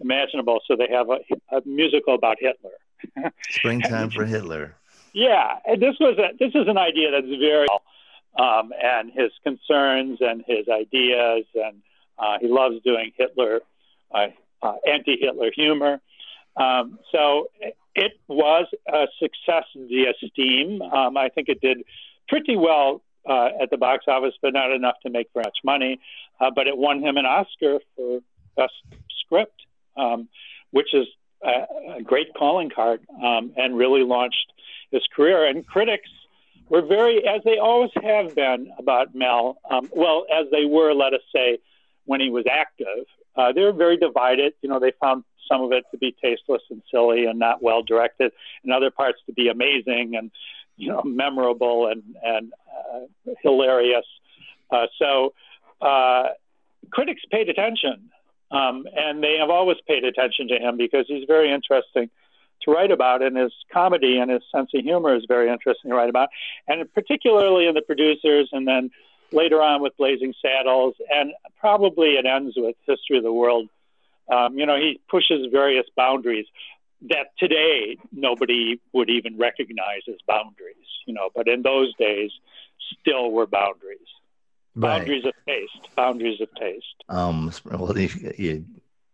imaginable. 0.00 0.60
So 0.68 0.76
they 0.76 0.88
have 0.92 1.08
a, 1.08 1.56
a 1.56 1.62
musical 1.64 2.14
about 2.14 2.36
Hitler. 2.38 2.70
springtime 3.50 4.10
for 4.10 4.24
hitler 4.24 4.76
Yeah, 5.12 5.58
and 5.66 5.82
this 5.82 5.96
was 5.98 6.18
a 6.18 6.36
this 6.38 6.54
is 6.54 6.68
an 6.68 6.78
idea 6.78 7.10
that's 7.10 7.26
very 7.26 7.66
um, 8.38 8.72
and 8.82 9.10
his 9.12 9.30
concerns 9.42 10.18
and 10.20 10.44
his 10.46 10.66
ideas, 10.68 11.44
and 11.54 11.82
uh, 12.18 12.38
he 12.40 12.48
loves 12.48 12.76
doing 12.84 13.12
Hitler, 13.16 13.60
uh, 14.14 14.28
uh, 14.62 14.74
anti-Hitler 14.86 15.50
humor. 15.54 16.00
Um, 16.56 16.98
so 17.10 17.48
it, 17.94 18.12
was 18.28 18.66
a 18.88 19.06
success 19.18 19.64
via 19.76 20.12
Steam. 20.30 20.80
Um, 20.80 21.16
I 21.16 21.28
think 21.28 21.48
it 21.48 21.60
did 21.60 21.84
pretty 22.28 22.56
well 22.56 23.02
uh, 23.28 23.48
at 23.60 23.70
the 23.70 23.76
box 23.76 24.04
office, 24.08 24.34
but 24.40 24.54
not 24.54 24.72
enough 24.72 24.96
to 25.04 25.10
make 25.10 25.28
very 25.34 25.44
much 25.44 25.58
money. 25.62 26.00
Uh, 26.40 26.50
but 26.54 26.66
it 26.66 26.76
won 26.76 27.02
him 27.02 27.16
an 27.18 27.26
Oscar 27.26 27.78
for 27.94 28.20
best 28.56 28.72
script, 29.20 29.60
um, 29.96 30.28
which 30.70 30.94
is 30.94 31.06
a, 31.44 31.98
a 31.98 32.02
great 32.02 32.28
calling 32.34 32.70
card, 32.70 33.00
um, 33.22 33.52
and 33.56 33.76
really 33.76 34.02
launched 34.02 34.52
his 34.90 35.02
career. 35.14 35.46
And 35.46 35.66
critics 35.66 36.08
were 36.72 36.80
very, 36.80 37.28
as 37.28 37.42
they 37.44 37.58
always 37.58 37.90
have 38.02 38.34
been 38.34 38.72
about 38.78 39.14
Mel, 39.14 39.58
um, 39.70 39.90
well, 39.94 40.24
as 40.34 40.46
they 40.50 40.64
were, 40.64 40.94
let 40.94 41.12
us 41.12 41.20
say, 41.30 41.58
when 42.06 42.18
he 42.18 42.30
was 42.30 42.46
active, 42.50 43.04
uh, 43.36 43.52
they 43.52 43.60
were 43.60 43.74
very 43.74 43.98
divided. 43.98 44.54
You 44.62 44.70
know, 44.70 44.80
they 44.80 44.92
found 44.98 45.22
some 45.50 45.60
of 45.60 45.72
it 45.72 45.84
to 45.90 45.98
be 45.98 46.16
tasteless 46.24 46.62
and 46.70 46.80
silly 46.90 47.26
and 47.26 47.38
not 47.38 47.62
well 47.62 47.82
directed, 47.82 48.32
and 48.64 48.72
other 48.72 48.90
parts 48.90 49.18
to 49.26 49.34
be 49.34 49.48
amazing 49.48 50.16
and, 50.16 50.30
you 50.78 50.88
know, 50.88 51.02
memorable 51.04 51.88
and, 51.88 52.02
and 52.22 52.54
uh, 52.74 53.32
hilarious. 53.42 54.06
Uh, 54.70 54.86
so 54.98 55.34
uh, 55.82 56.28
critics 56.90 57.20
paid 57.30 57.50
attention, 57.50 58.08
um, 58.50 58.86
and 58.96 59.22
they 59.22 59.36
have 59.38 59.50
always 59.50 59.76
paid 59.86 60.04
attention 60.04 60.48
to 60.48 60.56
him 60.58 60.78
because 60.78 61.04
he's 61.06 61.26
very 61.26 61.52
interesting 61.52 62.08
to 62.64 62.70
write 62.70 62.90
about, 62.90 63.22
and 63.22 63.36
his 63.36 63.52
comedy 63.72 64.18
and 64.18 64.30
his 64.30 64.42
sense 64.54 64.70
of 64.74 64.82
humor 64.82 65.14
is 65.14 65.24
very 65.28 65.50
interesting 65.50 65.90
to 65.90 65.96
write 65.96 66.10
about, 66.10 66.28
and 66.68 66.92
particularly 66.92 67.66
in 67.66 67.74
the 67.74 67.82
producers, 67.82 68.48
and 68.52 68.66
then 68.66 68.90
later 69.32 69.62
on 69.62 69.82
with 69.82 69.96
Blazing 69.96 70.34
Saddles, 70.40 70.94
and 71.10 71.32
probably 71.58 72.10
it 72.10 72.26
ends 72.26 72.54
with 72.56 72.76
History 72.86 73.18
of 73.18 73.24
the 73.24 73.32
World. 73.32 73.68
Um, 74.30 74.58
you 74.58 74.66
know, 74.66 74.76
he 74.76 75.00
pushes 75.10 75.46
various 75.50 75.86
boundaries 75.96 76.46
that 77.08 77.36
today 77.38 77.96
nobody 78.12 78.80
would 78.92 79.10
even 79.10 79.36
recognize 79.36 80.02
as 80.08 80.16
boundaries. 80.26 80.76
You 81.06 81.14
know, 81.14 81.30
but 81.34 81.48
in 81.48 81.62
those 81.62 81.94
days, 81.96 82.30
still 83.00 83.30
were 83.30 83.46
boundaries. 83.46 83.98
Right. 84.74 84.98
Boundaries 84.98 85.24
of 85.24 85.32
taste. 85.46 85.94
Boundaries 85.96 86.40
of 86.40 86.48
taste. 86.54 86.86
um 87.08 87.52
well 87.64 87.96
you, 87.98 88.32
you, 88.38 88.64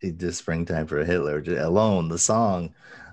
you 0.00 0.30
springtime 0.30 0.86
for 0.86 1.04
hitler 1.04 1.42
alone 1.58 2.08
the 2.08 2.18
song 2.18 2.72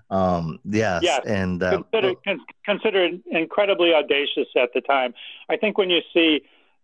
Um, 0.09 0.59
yes, 0.65 1.01
yes. 1.03 1.21
and 1.25 1.61
uh, 1.63 1.81
considered, 1.81 2.17
con- 2.23 2.45
considered 2.63 3.21
incredibly 3.25 3.93
audacious 3.93 4.47
at 4.55 4.69
the 4.73 4.81
time. 4.81 5.13
I 5.49 5.57
think 5.57 5.77
when 5.77 5.89
you 5.89 6.01
see 6.13 6.43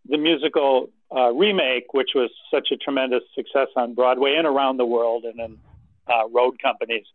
the 0.09 0.17
musical 0.17 0.89
uh, 1.15 1.31
remake, 1.31 1.93
which 1.93 2.11
was 2.15 2.31
such 2.49 2.69
a 2.71 2.77
tremendous 2.77 3.23
success 3.35 3.67
on 3.75 3.93
Broadway 3.93 4.35
and 4.35 4.47
around 4.47 4.77
the 4.77 4.85
world, 4.85 5.25
and 5.25 5.39
in 5.39 5.57
uh, 6.07 6.27
road 6.29 6.59
companies, 6.61 7.05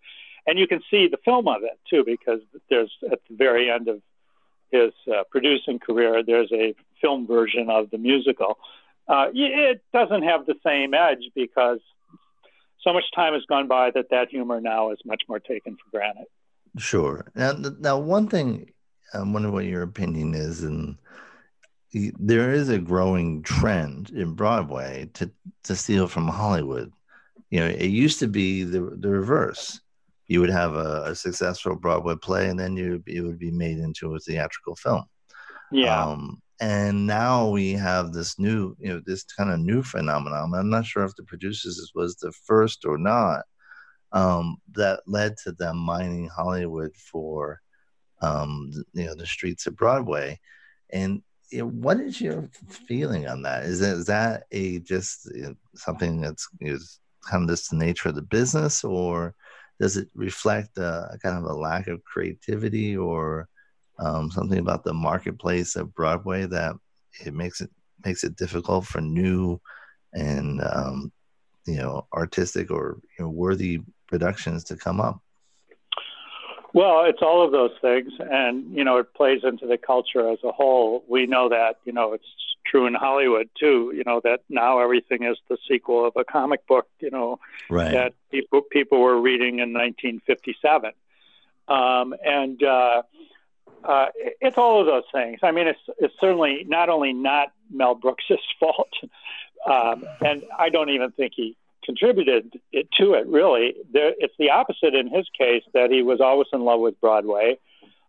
and 0.47 0.59
you 0.59 0.69
can 0.69 0.81
see 0.91 1.09
the 1.09 1.19
film 1.25 1.49
of 1.49 1.63
it 1.65 1.79
too, 1.91 2.05
because 2.05 2.41
there's 2.71 2.93
at 3.11 3.19
the 3.29 3.37
very 3.37 3.71
end 3.71 3.89
of 3.89 4.01
his 4.71 4.93
uh, 5.09 5.25
producing 5.31 5.79
career, 5.79 6.23
there's 6.25 6.53
a 6.53 6.75
film 7.01 7.27
version 7.27 7.69
of 7.71 7.91
the 7.91 7.99
musical. 7.99 8.59
Uh, 9.09 9.27
it 9.33 9.83
doesn't 9.93 10.23
have 10.23 10.47
the 10.47 10.55
same 10.65 10.95
edge 10.95 11.31
because 11.35 11.81
so 12.87 12.93
much 12.93 13.05
time 13.15 13.35
has 13.35 13.43
gone 13.49 13.67
by 13.67 13.91
that 13.91 14.11
that 14.11 14.29
humor 14.29 14.61
now 14.61 14.91
is 14.91 14.99
much 15.05 15.23
more 15.29 15.41
taken 15.41 15.75
for 15.75 15.99
granted. 15.99 16.27
Sure. 16.79 17.27
Now, 17.35 17.53
now 17.81 17.99
one 17.99 18.29
thing 18.29 18.71
I 19.13 19.23
wonder 19.23 19.51
what 19.51 19.65
your 19.65 19.83
opinion 19.83 20.35
is, 20.35 20.63
and 20.63 20.97
there 21.93 22.53
is 22.53 22.69
a 22.69 22.79
growing 22.79 23.43
trend 23.43 24.11
in 24.11 24.35
Broadway 24.35 25.11
to 25.15 25.31
to 25.65 25.75
steal 25.75 26.07
from 26.07 26.29
Hollywood. 26.29 26.93
You 27.51 27.61
know, 27.61 27.67
it 27.67 27.87
used 27.87 28.21
to 28.21 28.29
be 28.29 28.63
the 28.63 28.81
the 28.81 29.09
reverse. 29.09 29.81
You 30.29 30.41
would 30.41 30.51
have 30.51 30.75
a, 30.75 31.05
a 31.07 31.15
successful 31.15 31.77
Broadway 31.77 32.17
play, 32.17 32.49
and 32.49 32.59
then 32.59 32.77
you 32.77 33.03
it 33.07 33.23
would 33.23 33.39
be 33.39 33.51
made 33.51 33.79
into 33.79 34.15
a 34.15 34.19
theatrical 34.19 34.77
film. 34.77 35.05
Yeah. 35.73 36.05
Um, 36.05 36.43
and 36.61 37.07
now 37.07 37.49
we 37.49 37.73
have 37.73 38.13
this 38.13 38.39
new, 38.39 38.75
you 38.79 38.89
know, 38.89 39.01
this 39.05 39.25
kind 39.25 39.51
of 39.51 39.61
new 39.61 39.83
phenomenon. 39.83 40.55
I'm 40.55 40.71
not 40.71 40.87
sure 40.87 41.05
if 41.05 41.15
the 41.17 41.23
producers 41.23 41.93
was 41.95 42.17
the 42.17 42.33
first 42.33 42.85
or 42.85 42.97
not. 42.99 43.43
Um, 44.13 44.57
that 44.73 45.01
led 45.07 45.37
to 45.45 45.53
them 45.53 45.77
mining 45.77 46.29
Hollywood 46.29 46.95
for, 46.97 47.61
um, 48.23 48.71
you 48.95 49.05
know, 49.05 49.15
the 49.15 49.27
streets 49.27 49.67
of 49.67 49.77
Broadway. 49.77 50.41
And 50.91 51.23
you 51.51 51.59
know, 51.59 51.69
what 51.69 52.01
is 52.01 52.21
your 52.21 52.49
feeling 52.69 53.29
on 53.29 53.43
that? 53.43 53.65
Is, 53.65 53.83
it, 53.83 53.93
is 53.93 54.07
that 54.07 54.45
a 54.53 54.79
just 54.81 55.31
you 55.35 55.43
know, 55.43 55.55
something 55.75 56.21
that's 56.21 56.49
is 56.61 57.01
kind 57.29 57.45
of 57.45 57.51
just 57.51 57.71
the 57.71 57.77
nature 57.77 58.09
of 58.09 58.15
the 58.15 58.23
business, 58.23 58.83
or 58.85 59.35
does 59.81 59.97
it 59.97 60.09
reflect 60.15 60.79
a, 60.79 61.19
kind 61.23 61.37
of 61.37 61.45
a 61.45 61.53
lack 61.53 61.87
of 61.89 62.03
creativity 62.05 62.97
or 62.97 63.49
um, 63.99 64.31
something 64.31 64.59
about 64.59 64.85
the 64.85 64.95
marketplace 64.95 65.77
of 65.77 65.95
Broadway 65.95 66.47
that 66.47 66.75
it 67.25 67.35
makes 67.35 67.61
it 67.61 67.71
makes 68.05 68.25
it 68.25 68.37
difficult 68.37 68.87
for 68.87 69.01
new 69.01 69.61
and 70.13 70.61
um, 70.63 71.13
you 71.67 71.77
know 71.77 72.07
artistic 72.13 72.71
or 72.71 72.99
you 73.19 73.25
know, 73.25 73.31
worthy 73.31 73.81
productions 74.09 74.65
to 74.65 74.77
come 74.77 75.01
up? 75.01 75.21
Well, 76.73 77.07
it's 77.07 77.23
all 77.23 77.45
of 77.45 77.53
those 77.53 77.73
things, 77.81 78.13
and 78.19 78.75
you 78.77 78.85
know, 78.85 78.99
it 78.99 79.15
plays 79.15 79.41
into 79.45 79.67
the 79.67 79.79
culture 79.79 80.31
as 80.31 80.39
a 80.45 80.53
whole. 80.53 81.05
We 81.09 81.27
know 81.27 81.49
that, 81.49 81.77
you 81.85 81.93
know, 81.93 82.13
it's 82.13 82.27
true 82.67 82.87
in 82.87 82.95
Hollywood 82.95 83.49
too. 83.59 83.93
You 83.95 84.03
know 84.05 84.21
that 84.25 84.41
now 84.49 84.81
everything 84.81 85.25
is 85.25 85.39
the 85.49 85.57
sequel 85.69 86.07
of 86.07 86.13
a 86.17 86.25
comic 86.25 86.67
book. 86.67 86.87
You 87.01 87.11
know, 87.11 87.39
right. 87.71 87.93
that 87.93 88.13
people 88.31 88.63
people 88.63 89.01
were 89.01 89.19
reading 89.21 89.61
in 89.61 89.73
1957, 89.73 90.93
um, 91.69 92.15
and 92.25 92.63
uh, 92.63 93.03
uh, 93.85 94.07
it's 94.41 94.59
all 94.59 94.81
of 94.81 94.87
those 94.87 95.05
things. 95.13 95.41
I 95.43 95.53
mean, 95.53 95.67
it's 95.67 95.81
it's 95.99 96.15
certainly 96.21 96.65
not 96.67 96.89
only 96.89 97.13
not 97.13 97.53
Mel 97.71 97.95
Brooks's 97.95 98.39
fault, 98.61 98.93
um, 99.67 100.05
and 100.21 100.45
I 100.59 100.69
don't 100.69 100.91
even 100.91 101.13
think 101.13 101.33
he 101.37 101.57
contributed 101.85 102.61
it 102.73 102.89
to 102.99 103.15
it 103.15 103.27
really. 103.27 103.75
There, 103.93 104.13
it's 104.19 104.35
the 104.39 104.51
opposite 104.51 104.95
in 104.95 105.09
his 105.09 105.29
case 105.39 105.63
that 105.73 105.91
he 105.91 106.03
was 106.03 106.21
always 106.21 106.49
in 106.53 106.63
love 106.63 106.81
with 106.81 107.01
Broadway, 107.01 107.59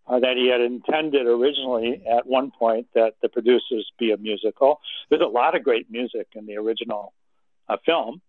uh, 0.08 0.20
that 0.20 0.36
he 0.36 0.48
had 0.48 0.62
intended 0.62 1.28
originally 1.28 2.02
at 2.10 2.26
one 2.26 2.52
point 2.52 2.88
that 2.96 3.16
the 3.22 3.30
producers 3.30 3.90
be 4.00 4.12
a 4.12 4.18
musical. 4.18 4.80
There's 5.10 5.22
a 5.22 5.26
lot 5.26 5.56
of 5.56 5.64
great 5.64 5.92
music 5.92 6.28
in 6.34 6.48
the 6.48 6.58
original 6.58 7.14
uh, 7.70 7.78
film, 7.86 8.22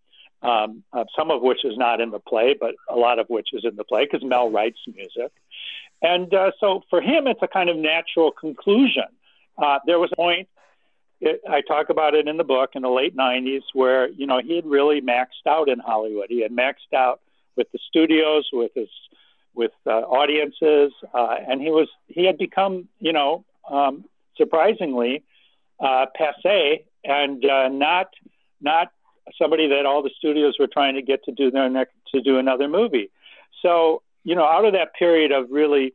um, 0.43 0.83
uh, 0.93 1.05
some 1.17 1.31
of 1.31 1.43
which 1.43 1.65
is 1.65 1.77
not 1.77 2.01
in 2.01 2.11
the 2.11 2.19
play, 2.19 2.55
but 2.59 2.75
a 2.89 2.97
lot 2.97 3.19
of 3.19 3.29
which 3.29 3.49
is 3.53 3.65
in 3.65 3.77
the 3.77 3.85
play 3.85 4.05
because 4.05 4.27
Mel 4.27 4.51
writes 4.51 4.79
music. 4.87 5.33
And 6.01 6.33
uh, 6.33 6.53
so 6.61 6.83
for 6.91 7.01
him, 7.01 7.27
it's 7.27 7.43
a 7.43 7.49
kind 7.49 7.69
of 7.69 7.77
natural 7.77 8.31
conclusion. 8.31 9.05
Uh, 9.57 9.79
there 9.87 9.99
was 9.99 10.11
a 10.13 10.17
point 10.17 10.49
it, 11.21 11.41
I 11.49 11.61
talk 11.63 11.91
about 11.91 12.15
it 12.15 12.29
in 12.29 12.37
the 12.37 12.45
book 12.45 12.71
in 12.75 12.83
the 12.83 12.89
late 12.89 13.17
90s 13.17 13.63
where, 13.75 14.09
you 14.09 14.27
know, 14.27 14.41
he 14.41 14.57
had 14.57 14.67
really 14.67 15.01
maxed 15.01 15.47
out 15.47 15.69
in 15.69 15.79
Hollywood. 15.79 16.27
He 16.29 16.43
had 16.43 16.53
maxed 16.53 16.95
out 16.95 17.21
with 17.57 17.71
the 17.73 17.79
studios, 17.89 18.49
with 18.53 18.73
his 18.75 18.89
with 19.55 19.73
uh, 19.87 19.91
audiences, 19.91 20.93
uh, 21.13 21.35
and 21.49 21.61
he 21.61 21.71
was 21.71 21.89
he 22.07 22.25
had 22.25 22.39
become, 22.39 22.89
you 23.01 23.13
know, 23.13 23.45
um, 23.69 24.05
surprisingly 24.37 25.25
uh, 25.81 26.07
passe 26.15 26.85
and 27.05 27.45
uh, 27.45 27.69
not 27.69 28.11
not 28.61 28.93
somebody 29.37 29.69
that 29.69 29.85
all 29.85 30.03
the 30.03 30.13
studios 30.17 30.55
were 30.61 30.69
trying 30.69 30.95
to 30.95 31.03
get 31.03 31.25
to 31.25 31.33
do 31.33 31.51
their 31.51 31.69
next 31.69 31.95
to 32.15 32.21
do 32.21 32.39
another 32.39 32.69
movie. 32.69 33.11
So, 33.61 34.03
you 34.25 34.35
know, 34.35 34.45
out 34.45 34.65
of 34.65 34.73
that 34.73 34.95
period 34.95 35.33
of 35.33 35.51
really, 35.51 35.95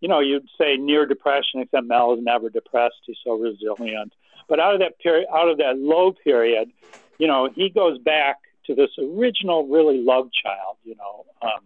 you 0.00 0.08
know, 0.08 0.20
you'd 0.20 0.48
say 0.58 0.76
near 0.76 1.06
depression, 1.06 1.60
except 1.60 1.86
Mel 1.86 2.14
is 2.14 2.22
never 2.22 2.50
depressed. 2.50 2.96
He's 3.06 3.16
so 3.24 3.38
resilient. 3.38 4.12
But 4.48 4.60
out 4.60 4.74
of 4.74 4.80
that 4.80 4.98
period, 4.98 5.26
out 5.32 5.48
of 5.48 5.58
that 5.58 5.78
low 5.78 6.12
period, 6.12 6.70
you 7.18 7.26
know, 7.26 7.48
he 7.54 7.70
goes 7.70 7.98
back 7.98 8.36
to 8.66 8.74
this 8.74 8.90
original, 8.98 9.66
really 9.66 10.02
love 10.02 10.30
child, 10.32 10.76
you 10.84 10.96
know, 10.96 11.24
um, 11.42 11.62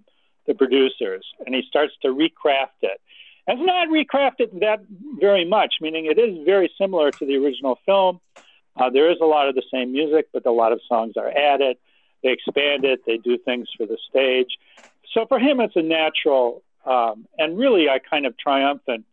the 0.46 0.54
producers, 0.54 1.24
and 1.44 1.54
he 1.54 1.62
starts 1.68 1.94
to 2.02 2.08
recraft 2.08 2.82
it. 2.82 3.00
And 3.46 3.64
not 3.64 3.88
recrafted 3.88 4.60
that 4.60 4.80
very 5.18 5.44
much, 5.44 5.76
meaning 5.80 6.04
it 6.04 6.18
is 6.18 6.44
very 6.44 6.70
similar 6.76 7.10
to 7.10 7.26
the 7.26 7.36
original 7.36 7.78
film. 7.86 8.20
Uh, 8.76 8.90
there 8.90 9.10
is 9.10 9.18
a 9.22 9.24
lot 9.24 9.48
of 9.48 9.54
the 9.54 9.62
same 9.72 9.92
music, 9.92 10.28
but 10.32 10.44
a 10.44 10.52
lot 10.52 10.72
of 10.72 10.80
songs 10.86 11.14
are 11.16 11.30
added. 11.30 11.78
They 12.22 12.30
expand 12.30 12.84
it. 12.84 13.00
They 13.06 13.16
do 13.16 13.38
things 13.38 13.68
for 13.76 13.86
the 13.86 13.96
stage. 14.10 14.58
So 15.14 15.26
for 15.26 15.38
him, 15.38 15.60
it's 15.60 15.76
a 15.76 15.82
natural 15.82 16.62
um, 16.84 17.26
and 17.36 17.58
really 17.58 17.86
a 17.86 18.00
kind 18.00 18.26
of 18.26 18.36
triumphant 18.38 19.04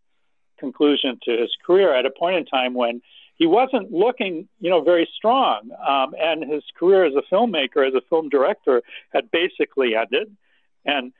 conclusion 0.57 1.19
to 1.23 1.31
his 1.37 1.51
career 1.65 1.93
at 1.93 2.05
a 2.05 2.09
point 2.09 2.37
in 2.37 2.45
time 2.45 2.73
when 2.73 3.01
he 3.35 3.45
wasn't 3.45 3.91
looking, 3.91 4.47
you 4.61 4.69
know, 4.69 4.81
very 4.81 5.09
strong. 5.15 5.69
Um, 5.85 6.15
and 6.17 6.49
his 6.49 6.63
career 6.77 7.05
as 7.05 7.13
a 7.15 7.33
filmmaker, 7.33 7.85
as 7.85 7.93
a 7.93 8.01
film 8.09 8.29
director, 8.29 8.81
had 9.09 9.29
basically 9.31 9.95
ended 9.95 10.35
and 10.85 11.11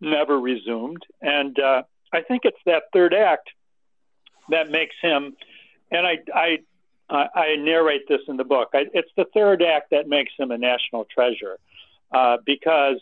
never 0.00 0.38
resumed. 0.38 1.04
And 1.20 1.58
uh, 1.58 1.82
I 2.12 2.20
think 2.22 2.42
it's 2.44 2.58
that 2.66 2.84
third 2.92 3.12
act 3.12 3.50
that 4.50 4.70
makes 4.70 4.94
him. 5.02 5.36
And 5.90 6.06
I, 6.06 6.18
I, 6.32 6.58
I 7.10 7.56
narrate 7.56 8.06
this 8.06 8.20
in 8.28 8.36
the 8.36 8.44
book. 8.44 8.68
I, 8.74 8.84
it's 8.92 9.10
the 9.16 9.26
third 9.34 9.62
act 9.62 9.90
that 9.90 10.08
makes 10.08 10.32
him 10.38 10.50
a 10.52 10.58
national 10.58 11.06
treasure, 11.06 11.58
uh, 12.12 12.36
because 12.44 13.00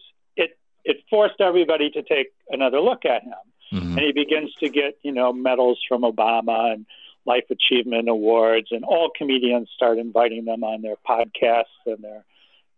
it 0.86 0.98
forced 1.10 1.40
everybody 1.40 1.90
to 1.90 2.02
take 2.02 2.32
another 2.50 2.80
look 2.80 3.04
at 3.04 3.22
him, 3.22 3.32
mm-hmm. 3.72 3.98
and 3.98 4.00
he 4.00 4.12
begins 4.12 4.54
to 4.60 4.68
get 4.68 4.98
you 5.02 5.12
know 5.12 5.32
medals 5.32 5.80
from 5.88 6.02
Obama 6.02 6.72
and 6.72 6.86
life 7.26 7.44
achievement 7.50 8.08
awards, 8.08 8.68
and 8.70 8.84
all 8.84 9.10
comedians 9.16 9.68
start 9.74 9.98
inviting 9.98 10.44
them 10.44 10.62
on 10.62 10.82
their 10.82 10.96
podcasts 11.08 11.64
and 11.84 12.02
their 12.02 12.24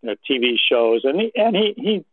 their 0.02 0.16
TV 0.28 0.56
shows, 0.58 1.02
and 1.04 1.20
he 1.20 1.32
and 1.36 1.54
he 1.54 1.74
he 1.76 2.04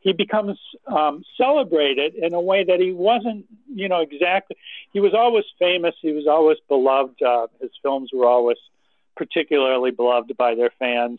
he 0.00 0.12
becomes 0.12 0.58
um, 0.86 1.24
celebrated 1.36 2.14
in 2.14 2.32
a 2.32 2.40
way 2.40 2.64
that 2.64 2.78
he 2.78 2.92
wasn't, 2.92 3.46
you 3.74 3.88
know, 3.88 4.00
exactly. 4.00 4.56
He 4.92 5.00
was 5.00 5.12
always 5.12 5.44
famous. 5.58 5.94
He 6.00 6.12
was 6.12 6.26
always 6.26 6.58
beloved. 6.68 7.20
Uh, 7.20 7.48
his 7.60 7.70
films 7.82 8.10
were 8.12 8.26
always 8.26 8.58
particularly 9.16 9.90
beloved 9.90 10.36
by 10.36 10.54
their 10.54 10.70
fans. 10.78 11.18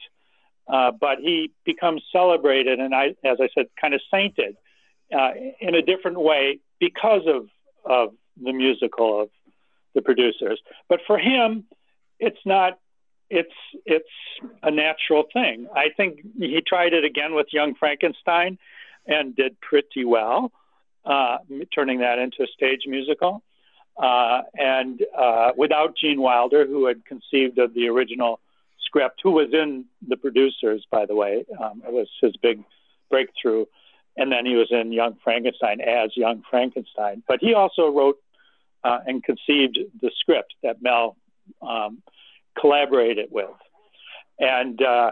Uh, 0.69 0.91
but 0.91 1.17
he 1.19 1.51
becomes 1.65 2.03
celebrated, 2.11 2.79
and 2.79 2.93
I, 2.93 3.15
as 3.23 3.37
I 3.41 3.49
said, 3.55 3.65
kind 3.81 3.93
of 3.93 4.01
sainted 4.11 4.55
uh, 5.13 5.31
in 5.59 5.73
a 5.73 5.81
different 5.81 6.19
way 6.19 6.59
because 6.79 7.23
of 7.25 7.47
of 7.85 8.13
the 8.41 8.53
musical 8.53 9.21
of 9.21 9.29
the 9.95 10.01
producers. 10.01 10.61
But 10.87 10.99
for 11.07 11.17
him, 11.17 11.65
it's 12.19 12.39
not. 12.45 12.79
It's 13.31 13.53
it's 13.85 14.09
a 14.63 14.71
natural 14.71 15.23
thing. 15.33 15.67
I 15.75 15.89
think 15.95 16.19
he 16.37 16.61
tried 16.65 16.93
it 16.93 17.03
again 17.03 17.33
with 17.33 17.47
Young 17.51 17.73
Frankenstein, 17.75 18.57
and 19.07 19.35
did 19.35 19.59
pretty 19.61 20.05
well, 20.05 20.51
uh, 21.05 21.37
turning 21.73 21.99
that 21.99 22.19
into 22.19 22.43
a 22.43 22.47
stage 22.47 22.81
musical. 22.85 23.43
Uh, 23.97 24.43
and 24.53 25.03
uh, 25.17 25.51
without 25.57 25.95
Gene 25.97 26.21
Wilder, 26.21 26.65
who 26.65 26.85
had 26.85 27.03
conceived 27.05 27.57
of 27.57 27.73
the 27.73 27.87
original 27.87 28.39
script, 28.89 29.21
who 29.23 29.31
was 29.31 29.49
in 29.53 29.85
the 30.07 30.17
producers, 30.17 30.85
by 30.89 31.05
the 31.05 31.15
way, 31.15 31.45
um, 31.61 31.81
it 31.87 31.93
was 31.93 32.09
his 32.21 32.33
big 32.41 32.63
breakthrough. 33.09 33.65
And 34.17 34.31
then 34.31 34.45
he 34.45 34.55
was 34.55 34.69
in 34.71 34.91
Young 34.91 35.17
Frankenstein 35.23 35.79
as 35.79 36.17
Young 36.17 36.43
Frankenstein. 36.49 37.23
But 37.27 37.39
he 37.39 37.53
also 37.53 37.89
wrote 37.89 38.17
uh, 38.83 38.99
and 39.05 39.23
conceived 39.23 39.79
the 40.01 40.11
script 40.19 40.53
that 40.63 40.81
Mel 40.81 41.15
um, 41.61 42.01
collaborated 42.59 43.29
with, 43.31 43.49
and 44.39 44.81
uh, 44.81 45.11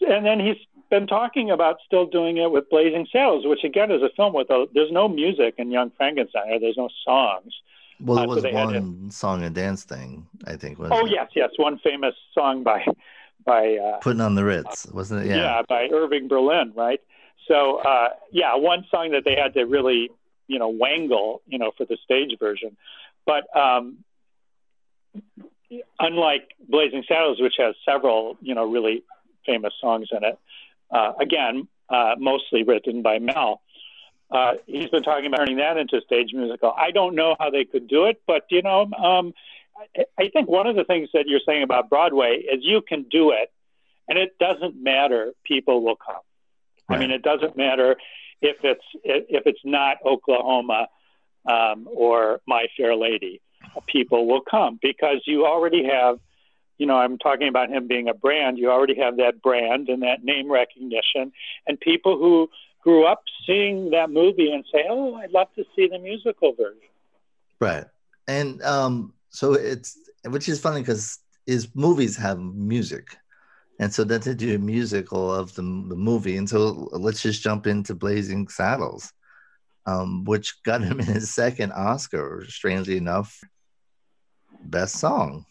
and 0.00 0.24
then 0.26 0.40
he's 0.40 0.56
been 0.90 1.06
talking 1.06 1.50
about 1.50 1.76
still 1.86 2.06
doing 2.06 2.36
it 2.36 2.50
with 2.50 2.68
Blazing 2.70 3.06
Saddles, 3.10 3.46
which 3.46 3.64
again 3.64 3.90
is 3.90 4.02
a 4.02 4.10
film 4.16 4.34
with 4.34 4.50
a, 4.50 4.66
there's 4.74 4.92
no 4.92 5.08
music 5.08 5.54
in 5.58 5.70
Young 5.70 5.90
Frankenstein, 5.96 6.52
or 6.52 6.60
there's 6.60 6.76
no 6.76 6.88
songs. 7.04 7.52
Well, 8.00 8.16
there 8.16 8.24
Uh, 8.24 8.28
so 8.28 8.34
was 8.34 8.44
had 8.44 8.54
one 8.54 9.10
song 9.10 9.44
and 9.44 9.54
dance 9.54 9.84
thing, 9.84 10.26
I 10.46 10.56
think. 10.56 10.78
Oh 10.80 11.06
it? 11.06 11.12
yes, 11.12 11.30
yes, 11.34 11.50
one 11.56 11.78
famous 11.78 12.14
song 12.32 12.62
by 12.62 12.84
by 13.44 13.76
uh, 13.76 13.98
Putting 13.98 14.20
on 14.20 14.34
the 14.34 14.44
Ritz, 14.44 14.86
wasn't 14.86 15.24
it? 15.24 15.28
Yeah. 15.28 15.62
by 15.68 15.88
Irving 15.92 16.28
Berlin, 16.28 16.72
right? 16.74 17.00
So 17.46 17.76
uh, 17.78 18.08
yeah, 18.32 18.56
one 18.56 18.86
song 18.90 19.12
that 19.12 19.24
they 19.24 19.36
had 19.36 19.54
to 19.54 19.64
really 19.64 20.10
you 20.46 20.58
know 20.58 20.68
wangle 20.68 21.42
you 21.46 21.58
know 21.58 21.72
for 21.76 21.84
the 21.84 21.96
stage 22.04 22.36
version, 22.38 22.76
but 23.26 23.44
um, 23.56 23.98
unlike 25.98 26.50
Blazing 26.68 27.04
Saddles, 27.06 27.40
which 27.40 27.54
has 27.58 27.74
several 27.84 28.36
you 28.40 28.54
know 28.54 28.70
really 28.70 29.02
famous 29.46 29.74
songs 29.80 30.08
in 30.10 30.24
it, 30.24 30.38
uh, 30.90 31.12
again 31.20 31.68
uh, 31.88 32.14
mostly 32.18 32.62
written 32.62 33.02
by 33.02 33.18
Mel. 33.18 33.60
Uh, 34.30 34.54
he's 34.66 34.88
been 34.88 35.02
talking 35.02 35.26
about 35.26 35.38
turning 35.38 35.58
that 35.58 35.76
into 35.76 35.96
a 35.96 36.00
stage 36.00 36.30
musical. 36.32 36.74
I 36.76 36.90
don't 36.90 37.14
know 37.14 37.36
how 37.38 37.50
they 37.50 37.64
could 37.64 37.88
do 37.88 38.06
it, 38.06 38.20
but 38.26 38.44
you 38.50 38.62
know, 38.62 38.82
um, 38.82 39.34
I, 39.96 40.04
I 40.18 40.28
think 40.30 40.48
one 40.48 40.66
of 40.66 40.76
the 40.76 40.84
things 40.84 41.10
that 41.14 41.24
you're 41.26 41.40
saying 41.46 41.62
about 41.62 41.88
Broadway 41.88 42.38
is 42.38 42.60
you 42.62 42.82
can 42.82 43.04
do 43.10 43.30
it, 43.30 43.52
and 44.08 44.18
it 44.18 44.38
doesn't 44.38 44.82
matter. 44.82 45.32
People 45.44 45.82
will 45.84 45.96
come. 45.96 46.22
I 46.88 46.98
mean, 46.98 47.10
it 47.10 47.22
doesn't 47.22 47.56
matter 47.56 47.96
if 48.42 48.56
it's 48.62 48.84
if 49.04 49.46
it's 49.46 49.60
not 49.64 49.98
Oklahoma 50.04 50.88
um, 51.46 51.88
or 51.90 52.40
My 52.46 52.66
Fair 52.76 52.94
Lady. 52.94 53.40
People 53.86 54.26
will 54.26 54.42
come 54.42 54.78
because 54.80 55.22
you 55.26 55.46
already 55.46 55.84
have. 55.84 56.18
You 56.76 56.86
know, 56.86 56.96
I'm 56.96 57.18
talking 57.18 57.46
about 57.46 57.70
him 57.70 57.86
being 57.86 58.08
a 58.08 58.14
brand. 58.14 58.58
You 58.58 58.70
already 58.70 58.96
have 58.96 59.18
that 59.18 59.40
brand 59.40 59.88
and 59.88 60.02
that 60.02 60.24
name 60.24 60.50
recognition, 60.50 61.32
and 61.66 61.78
people 61.78 62.18
who 62.18 62.50
grew 62.84 63.06
up 63.06 63.22
seeing 63.46 63.90
that 63.90 64.10
movie 64.10 64.52
and 64.52 64.64
say, 64.70 64.84
"Oh, 64.88 65.14
I'd 65.16 65.32
love 65.32 65.48
to 65.56 65.64
see 65.74 65.88
the 65.88 65.98
musical 65.98 66.52
version." 66.52 66.90
Right. 67.60 67.86
And 68.28 68.62
um, 68.62 69.14
so 69.30 69.54
it's 69.54 69.98
which 70.26 70.48
is 70.48 70.60
funny 70.60 70.82
because 70.82 71.18
his 71.46 71.74
movies 71.74 72.16
have 72.18 72.38
music, 72.38 73.16
and 73.80 73.92
so 73.92 74.04
then 74.04 74.20
to 74.20 74.34
do 74.34 74.54
a 74.54 74.58
musical 74.58 75.34
of 75.34 75.54
the 75.54 75.62
the 75.62 75.96
movie, 75.96 76.36
and 76.36 76.48
so 76.48 76.88
let's 76.92 77.22
just 77.22 77.42
jump 77.42 77.66
into 77.66 77.94
Blazing 77.94 78.48
Saddles, 78.48 79.12
um, 79.86 80.24
which 80.24 80.62
got 80.62 80.82
him 80.82 80.98
his 81.14 81.34
second 81.34 81.72
Oscar, 81.72 82.44
strangely 82.48 82.98
enough, 82.98 83.40
best 84.62 84.96
song. 84.96 85.46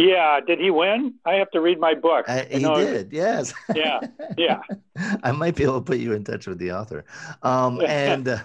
Yeah, 0.00 0.40
did 0.40 0.58
he 0.60 0.70
win? 0.70 1.14
I 1.26 1.34
have 1.34 1.50
to 1.50 1.60
read 1.60 1.78
my 1.78 1.94
book. 1.94 2.24
I, 2.28 2.44
he 2.50 2.60
know- 2.62 2.74
did, 2.76 3.12
yes. 3.12 3.52
Yeah, 3.74 4.00
yeah. 4.38 4.60
I 5.22 5.32
might 5.32 5.56
be 5.56 5.64
able 5.64 5.80
to 5.82 5.84
put 5.84 5.98
you 5.98 6.14
in 6.14 6.24
touch 6.24 6.46
with 6.46 6.58
the 6.58 6.72
author. 6.72 7.04
Um, 7.42 7.80
and 7.86 8.26
uh, 8.28 8.38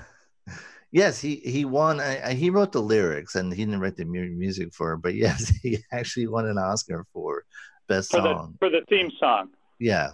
yes, 0.92 1.22
he 1.22 1.36
he 1.38 1.64
won. 1.64 2.00
I, 2.02 2.30
I, 2.30 2.34
he 2.34 2.50
wrote 2.50 2.72
the 2.74 2.82
lyrics, 2.82 3.36
and 3.36 3.54
he 3.54 3.64
didn't 3.64 3.80
write 3.80 3.96
the 3.96 4.04
mu- 4.06 4.36
music 4.36 4.74
for 4.74 4.94
it. 4.94 4.98
But 5.02 5.16
yes, 5.26 5.48
he 5.64 5.80
actually 5.94 6.28
won 6.28 6.46
an 6.46 6.58
Oscar 6.58 7.06
for 7.14 7.46
best 7.88 8.12
for 8.12 8.22
the 8.22 8.34
song. 8.36 8.56
for 8.60 8.70
the 8.70 8.82
theme 8.90 9.12
song. 9.20 9.50
Yeah, 9.80 10.12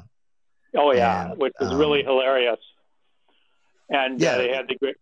Oh 0.75 0.91
yeah, 0.93 1.31
And, 1.31 1.39
which 1.39 1.53
was 1.59 1.71
um, 1.71 1.77
really 1.79 2.03
hilarious. 2.03 2.59
And 3.89 4.19
Yeah. 4.21 4.33
uh, 4.33 4.37
they 4.37 4.49
had 4.53 4.67
the 4.67 4.75
great 4.75 4.95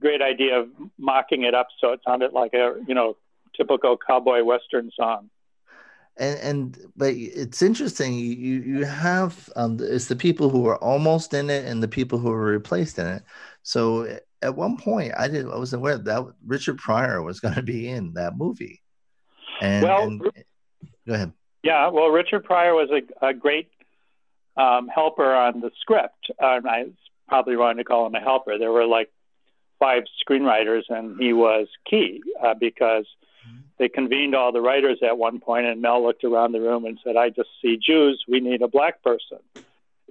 great 0.00 0.22
idea 0.22 0.58
of 0.58 0.68
mocking 0.98 1.42
it 1.44 1.54
up 1.54 1.68
so 1.80 1.92
it 1.92 2.00
sounded 2.06 2.32
like 2.32 2.54
a 2.54 2.74
you 2.88 2.94
know 2.94 3.16
typical 3.56 3.96
cowboy 3.98 4.42
western 4.42 4.90
song. 4.96 5.28
And 6.16 6.38
and 6.40 6.78
but 6.96 7.14
it's 7.14 7.62
interesting. 7.62 8.14
You 8.14 8.60
you 8.60 8.84
have 8.84 9.50
um, 9.56 9.78
it's 9.80 10.06
the 10.06 10.16
people 10.16 10.50
who 10.50 10.66
are 10.66 10.78
almost 10.78 11.34
in 11.34 11.50
it 11.50 11.64
and 11.66 11.82
the 11.82 11.88
people 11.88 12.18
who 12.18 12.30
were 12.30 12.44
replaced 12.44 12.98
in 12.98 13.06
it. 13.06 13.22
So 13.62 14.18
at 14.42 14.56
one 14.56 14.76
point, 14.76 15.12
I 15.16 15.28
didn't. 15.28 15.52
I 15.52 15.56
wasn't 15.56 15.80
aware 15.80 15.98
that 15.98 16.34
Richard 16.44 16.78
Pryor 16.78 17.22
was 17.22 17.40
going 17.40 17.54
to 17.54 17.62
be 17.62 17.88
in 17.88 18.14
that 18.14 18.36
movie. 18.36 18.82
And, 19.60 19.84
Well, 19.84 20.02
and 20.02 20.20
go 21.06 21.14
ahead. 21.14 21.32
Yeah, 21.62 21.88
well, 21.88 22.08
Richard 22.08 22.44
Pryor 22.44 22.74
was 22.74 22.90
a, 22.90 23.26
a 23.26 23.32
great 23.32 23.70
um, 24.56 24.88
helper 24.88 25.32
on 25.32 25.60
the 25.60 25.70
script. 25.80 26.30
Um, 26.42 26.66
I 26.66 26.86
probably 27.28 27.54
wrong 27.54 27.76
to 27.76 27.84
call 27.84 28.06
him 28.06 28.14
a 28.14 28.20
helper. 28.20 28.58
There 28.58 28.72
were 28.72 28.86
like 28.86 29.10
five 29.78 30.04
screenwriters, 30.28 30.82
and 30.88 31.16
he 31.20 31.32
was 31.32 31.68
key 31.88 32.20
uh, 32.44 32.54
because 32.58 33.06
they 33.78 33.88
convened 33.88 34.34
all 34.34 34.52
the 34.52 34.60
writers 34.60 34.98
at 35.02 35.18
one 35.18 35.40
point, 35.40 35.66
and 35.66 35.80
Mel 35.80 36.02
looked 36.02 36.24
around 36.24 36.52
the 36.52 36.60
room 36.60 36.84
and 36.84 36.98
said, 37.04 37.16
"I 37.16 37.30
just 37.30 37.50
see 37.60 37.76
Jews. 37.76 38.24
We 38.28 38.40
need 38.40 38.62
a 38.62 38.68
black 38.68 39.02
person." 39.02 39.38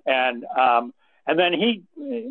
And 0.06 0.46
um, 0.46 0.94
and 1.28 1.38
then 1.38 1.54
he, 1.54 1.84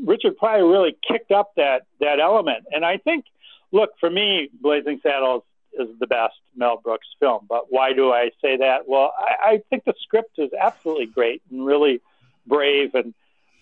Richard 0.05 0.37
Pryor, 0.37 0.67
really 0.67 0.97
kicked 1.07 1.31
up 1.31 1.53
that 1.57 1.87
that 2.01 2.21
element. 2.21 2.67
And 2.73 2.85
I 2.85 2.99
think, 2.99 3.25
look, 3.73 3.91
for 4.01 4.11
me, 4.11 4.51
Blazing 4.61 5.01
Saddles 5.03 5.45
is 5.73 5.89
the 6.01 6.07
best 6.07 6.35
Mel 6.57 6.79
Brooks 6.83 7.07
film. 7.21 7.47
But 7.49 7.67
why 7.71 7.93
do 7.93 8.13
I 8.13 8.31
say 8.43 8.57
that? 8.57 8.89
Well, 8.89 9.15
I, 9.19 9.53
I 9.53 9.63
think 9.71 9.85
the 9.85 9.95
script 10.03 10.39
is 10.39 10.51
absolutely 10.59 11.07
great 11.07 11.43
and 11.51 11.65
really 11.65 12.01
brave 12.47 12.95
and 12.95 13.15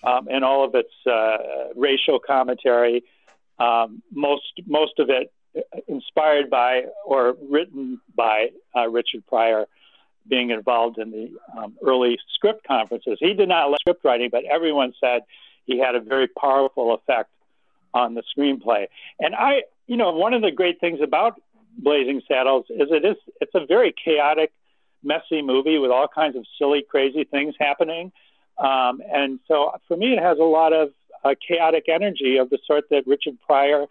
um, 0.03 0.29
and 0.31 0.45
all 0.45 0.65
of 0.65 0.75
its 0.75 0.93
uh, 1.07 1.73
racial 1.77 2.19
commentary. 2.19 3.05
Um, 3.59 4.03
most 4.13 4.53
most 4.67 4.99
of 4.99 5.11
it 5.11 5.33
inspired 5.87 6.51
by 6.51 6.85
or 7.05 7.37
written 7.51 8.01
by 8.15 8.51
uh, 8.77 8.89
Richard 8.89 9.27
Pryor, 9.27 9.67
being 10.29 10.51
involved 10.51 10.99
in 10.99 11.11
the 11.11 11.31
um, 11.57 11.75
early 11.85 12.19
script 12.35 12.67
conferences. 12.67 13.19
He 13.21 13.35
did 13.35 13.49
not 13.49 13.71
like 13.71 13.81
script 13.81 14.05
writing, 14.05 14.29
but 14.31 14.45
everyone 14.45 14.93
said 15.01 15.23
he 15.65 15.79
had 15.79 15.95
a 15.95 16.01
very 16.01 16.29
powerful 16.29 16.95
effect 16.95 17.31
on 17.95 18.15
the 18.15 18.23
screenplay. 18.37 18.87
And 19.19 19.35
I, 19.35 19.63
you 19.87 19.97
know, 19.97 20.13
one 20.13 20.35
of 20.35 20.43
the 20.43 20.51
great 20.51 20.81
things 20.81 21.01
about 21.03 21.41
Blazing 21.79 22.23
Saddles 22.29 22.67
is 22.71 22.89
it 22.91 23.05
is 23.05 23.17
it's 23.41 23.55
a 23.55 23.65
very 23.65 23.95
chaotic, 24.05 24.53
messy 25.03 25.43
movie 25.43 25.79
with 25.79 25.91
all 25.91 26.09
kinds 26.09 26.37
of 26.37 26.45
silly, 26.59 26.85
crazy 26.89 27.25
things 27.25 27.55
happening. 27.59 28.13
Um, 28.59 29.01
and 29.13 29.39
so 29.47 29.73
for 29.87 29.97
me, 29.97 30.13
it 30.13 30.19
has 30.19 30.39
a 30.39 30.43
lot 30.43 30.73
of 30.73 30.91
uh, 31.25 31.35
chaotic 31.47 31.85
energy 31.89 32.37
of 32.37 32.51
the 32.51 32.59
sort 32.67 32.85
that 32.91 33.07
Richard 33.07 33.39
Pryor 33.47 33.87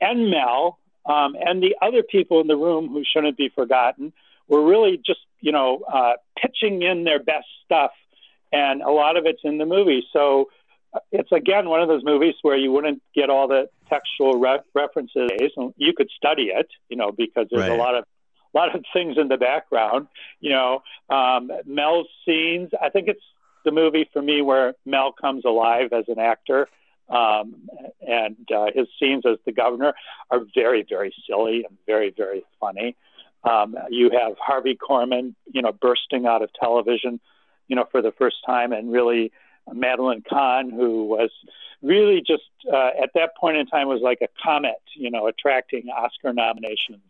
and 0.00 0.30
Mel 0.30 0.78
um, 1.08 1.34
and 1.40 1.62
the 1.62 1.74
other 1.80 2.02
people 2.02 2.40
in 2.40 2.46
the 2.46 2.56
room 2.56 2.88
who 2.88 3.02
shouldn't 3.04 3.36
be 3.36 3.48
forgotten 3.48 4.12
were 4.46 4.64
really 4.64 4.98
just, 4.98 5.20
you 5.40 5.52
know, 5.52 5.80
uh, 5.92 6.12
pitching 6.40 6.82
in 6.82 7.04
their 7.04 7.22
best 7.22 7.46
stuff. 7.64 7.92
And 8.52 8.82
a 8.82 8.90
lot 8.90 9.16
of 9.16 9.26
it's 9.26 9.40
in 9.44 9.58
the 9.58 9.66
movie. 9.66 10.06
So 10.12 10.50
uh, 10.92 11.00
it's 11.12 11.32
again 11.32 11.68
one 11.68 11.82
of 11.82 11.88
those 11.88 12.04
movies 12.04 12.34
where 12.42 12.56
you 12.56 12.72
wouldn't 12.72 13.02
get 13.14 13.30
all 13.30 13.48
the 13.48 13.68
textual 13.88 14.38
re- 14.38 14.60
references. 14.74 15.30
You 15.76 15.92
could 15.94 16.10
study 16.16 16.50
it, 16.54 16.68
you 16.88 16.96
know, 16.96 17.10
because 17.10 17.46
there's 17.50 17.68
a 17.68 17.74
lot 17.74 17.94
of 17.94 18.04
a 18.54 18.56
lot 18.56 18.74
of 18.74 18.82
things 18.92 19.16
in 19.18 19.28
the 19.28 19.36
background. 19.36 20.08
You 20.40 20.50
know, 20.50 20.82
um, 21.10 21.50
Mel's 21.66 22.08
scenes. 22.24 22.70
I 22.80 22.88
think 22.88 23.08
it's 23.08 23.24
the 23.64 23.70
movie 23.70 24.08
for 24.12 24.22
me 24.22 24.40
where 24.40 24.74
Mel 24.86 25.12
comes 25.12 25.44
alive 25.44 25.92
as 25.92 26.04
an 26.08 26.18
actor, 26.18 26.68
um, 27.08 27.68
and 28.06 28.36
uh, 28.54 28.66
his 28.74 28.86
scenes 29.00 29.24
as 29.26 29.38
the 29.44 29.52
governor 29.52 29.94
are 30.30 30.40
very, 30.54 30.84
very 30.88 31.14
silly 31.26 31.64
and 31.68 31.76
very, 31.86 32.10
very 32.16 32.44
funny. 32.60 32.96
Um, 33.44 33.76
you 33.90 34.10
have 34.10 34.36
Harvey 34.38 34.76
Korman, 34.76 35.34
you 35.52 35.62
know, 35.62 35.72
bursting 35.72 36.26
out 36.26 36.42
of 36.42 36.50
television, 36.60 37.20
you 37.68 37.76
know, 37.76 37.86
for 37.90 38.02
the 38.02 38.12
first 38.12 38.36
time, 38.44 38.72
and 38.72 38.92
really 38.92 39.32
Madeline 39.72 40.22
Kahn, 40.28 40.70
who 40.70 41.04
was 41.04 41.30
really 41.82 42.22
just 42.26 42.42
uh, 42.72 42.90
at 43.02 43.10
that 43.14 43.36
point 43.36 43.56
in 43.56 43.66
time 43.66 43.88
was 43.88 44.00
like 44.02 44.18
a 44.22 44.28
comet, 44.42 44.82
you 44.94 45.10
know, 45.10 45.26
attracting 45.26 45.88
Oscar 45.88 46.32
nominations, 46.32 47.02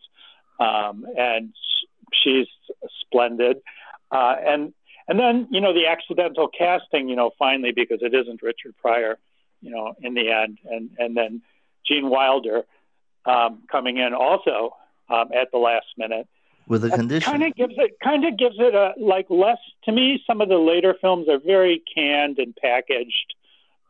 um, 0.60 1.06
and 1.16 1.52
she's 2.12 2.46
splendid. 3.00 3.58
Uh, 4.10 4.36
and 4.44 4.72
and 5.06 5.18
then 5.18 5.48
you 5.50 5.60
know 5.60 5.72
the 5.72 5.86
accidental 5.86 6.48
casting, 6.48 7.08
you 7.08 7.16
know, 7.16 7.30
finally 7.38 7.72
because 7.72 8.00
it 8.02 8.14
isn't 8.14 8.42
Richard 8.42 8.74
Pryor, 8.80 9.18
you 9.60 9.70
know, 9.70 9.94
in 10.00 10.14
the 10.14 10.30
end, 10.30 10.58
and 10.64 10.90
and 10.98 11.16
then 11.16 11.42
Gene 11.86 12.08
Wilder 12.08 12.62
um, 13.24 13.62
coming 13.70 13.98
in 13.98 14.14
also 14.14 14.76
um, 15.08 15.30
at 15.34 15.50
the 15.52 15.58
last 15.58 15.86
minute 15.96 16.26
With 16.66 16.84
a 16.84 16.90
condition. 16.90 17.30
kind 17.30 17.44
of 17.44 17.54
gives 17.54 17.74
it 17.76 17.96
kind 18.02 18.24
of 18.24 18.38
gives 18.38 18.56
it 18.58 18.74
a 18.74 18.92
like 18.98 19.26
less 19.30 19.58
to 19.84 19.92
me. 19.92 20.22
Some 20.26 20.40
of 20.40 20.48
the 20.48 20.58
later 20.58 20.94
films 21.00 21.28
are 21.28 21.38
very 21.38 21.82
canned 21.94 22.38
and 22.38 22.54
packaged, 22.56 23.34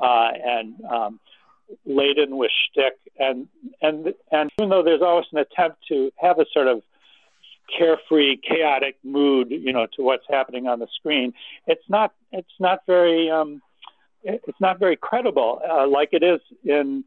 uh, 0.01 0.31
and 0.45 0.75
um, 0.85 1.21
laden 1.85 2.37
with 2.37 2.51
shtick, 2.51 2.99
and 3.19 3.49
and 3.83 4.15
and 4.31 4.51
even 4.59 4.71
though 4.71 4.83
there's 4.83 5.03
always 5.03 5.27
an 5.33 5.39
attempt 5.39 5.79
to 5.89 6.11
have 6.17 6.39
a 6.39 6.47
sort 6.53 6.69
of 6.69 6.83
carefree, 7.77 8.39
chaotic 8.39 8.97
mood, 9.05 9.51
you 9.51 9.73
know, 9.73 9.87
to 9.95 10.03
what's 10.03 10.25
happening 10.31 10.67
on 10.67 10.79
the 10.79 10.89
screen, 10.95 11.35
it's 11.67 11.85
not 11.89 12.15
it's 12.33 12.49
not 12.59 12.81
very 12.87 13.31
um, 13.31 13.61
it's 14.23 14.61
not 14.61 14.79
very 14.79 14.97
credible 14.97 15.61
uh, 15.69 15.87
like 15.87 16.11
it 16.13 16.23
is 16.23 16.41
in 16.65 17.05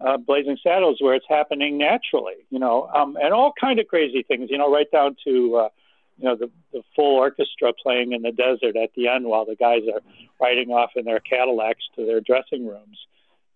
uh, 0.00 0.16
Blazing 0.18 0.58
Saddles, 0.62 0.98
where 1.00 1.14
it's 1.14 1.26
happening 1.28 1.78
naturally, 1.78 2.46
you 2.50 2.58
know, 2.58 2.88
um, 2.94 3.16
and 3.20 3.32
all 3.32 3.52
kind 3.58 3.78
of 3.78 3.86
crazy 3.86 4.22
things, 4.22 4.50
you 4.50 4.58
know, 4.58 4.70
right 4.70 4.90
down 4.90 5.16
to 5.24 5.56
uh, 5.56 5.68
you 6.18 6.24
know, 6.24 6.36
the, 6.36 6.50
the 6.72 6.82
full 6.94 7.16
orchestra 7.16 7.72
playing 7.82 8.12
in 8.12 8.22
the 8.22 8.32
desert 8.32 8.76
at 8.76 8.90
the 8.96 9.08
end 9.08 9.26
while 9.26 9.44
the 9.44 9.56
guys 9.56 9.82
are 9.92 10.00
riding 10.40 10.70
off 10.70 10.90
in 10.96 11.04
their 11.04 11.20
Cadillacs 11.20 11.84
to 11.96 12.06
their 12.06 12.20
dressing 12.20 12.66
rooms. 12.66 12.98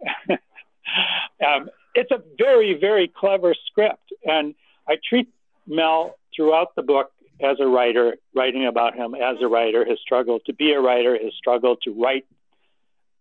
um, 0.31 1.71
it's 1.95 2.11
a 2.11 2.23
very, 2.39 2.79
very 2.79 3.09
clever 3.09 3.55
script. 3.67 4.13
And 4.25 4.55
I 4.87 4.97
treat 5.09 5.29
Mel 5.67 6.17
throughout 6.35 6.75
the 6.77 6.83
book 6.83 7.13
as 7.43 7.57
a 7.61 7.67
writer, 7.67 8.17
writing 8.35 8.67
about 8.67 8.95
him 8.95 9.15
as 9.15 9.37
a 9.41 9.49
writer, 9.49 9.85
his 9.85 9.99
struggle 10.01 10.41
to 10.45 10.53
be 10.53 10.73
a 10.73 10.81
writer, 10.81 11.17
his 11.17 11.33
struggle 11.39 11.77
to 11.85 11.93
write, 11.93 12.27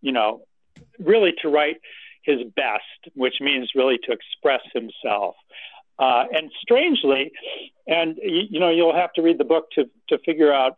you 0.01 0.11
know, 0.11 0.41
really 0.99 1.33
to 1.41 1.49
write 1.49 1.77
his 2.23 2.39
best, 2.55 3.13
which 3.15 3.35
means 3.39 3.71
really 3.75 3.97
to 3.97 4.11
express 4.11 4.61
himself. 4.73 5.35
Uh, 5.97 6.25
and 6.31 6.49
strangely, 6.61 7.31
and 7.87 8.17
you, 8.23 8.43
you 8.49 8.59
know, 8.59 8.69
you'll 8.69 8.95
have 8.95 9.11
to 9.13 9.21
read 9.21 9.37
the 9.37 9.43
book 9.43 9.69
to 9.71 9.89
to 10.07 10.17
figure 10.19 10.53
out, 10.53 10.77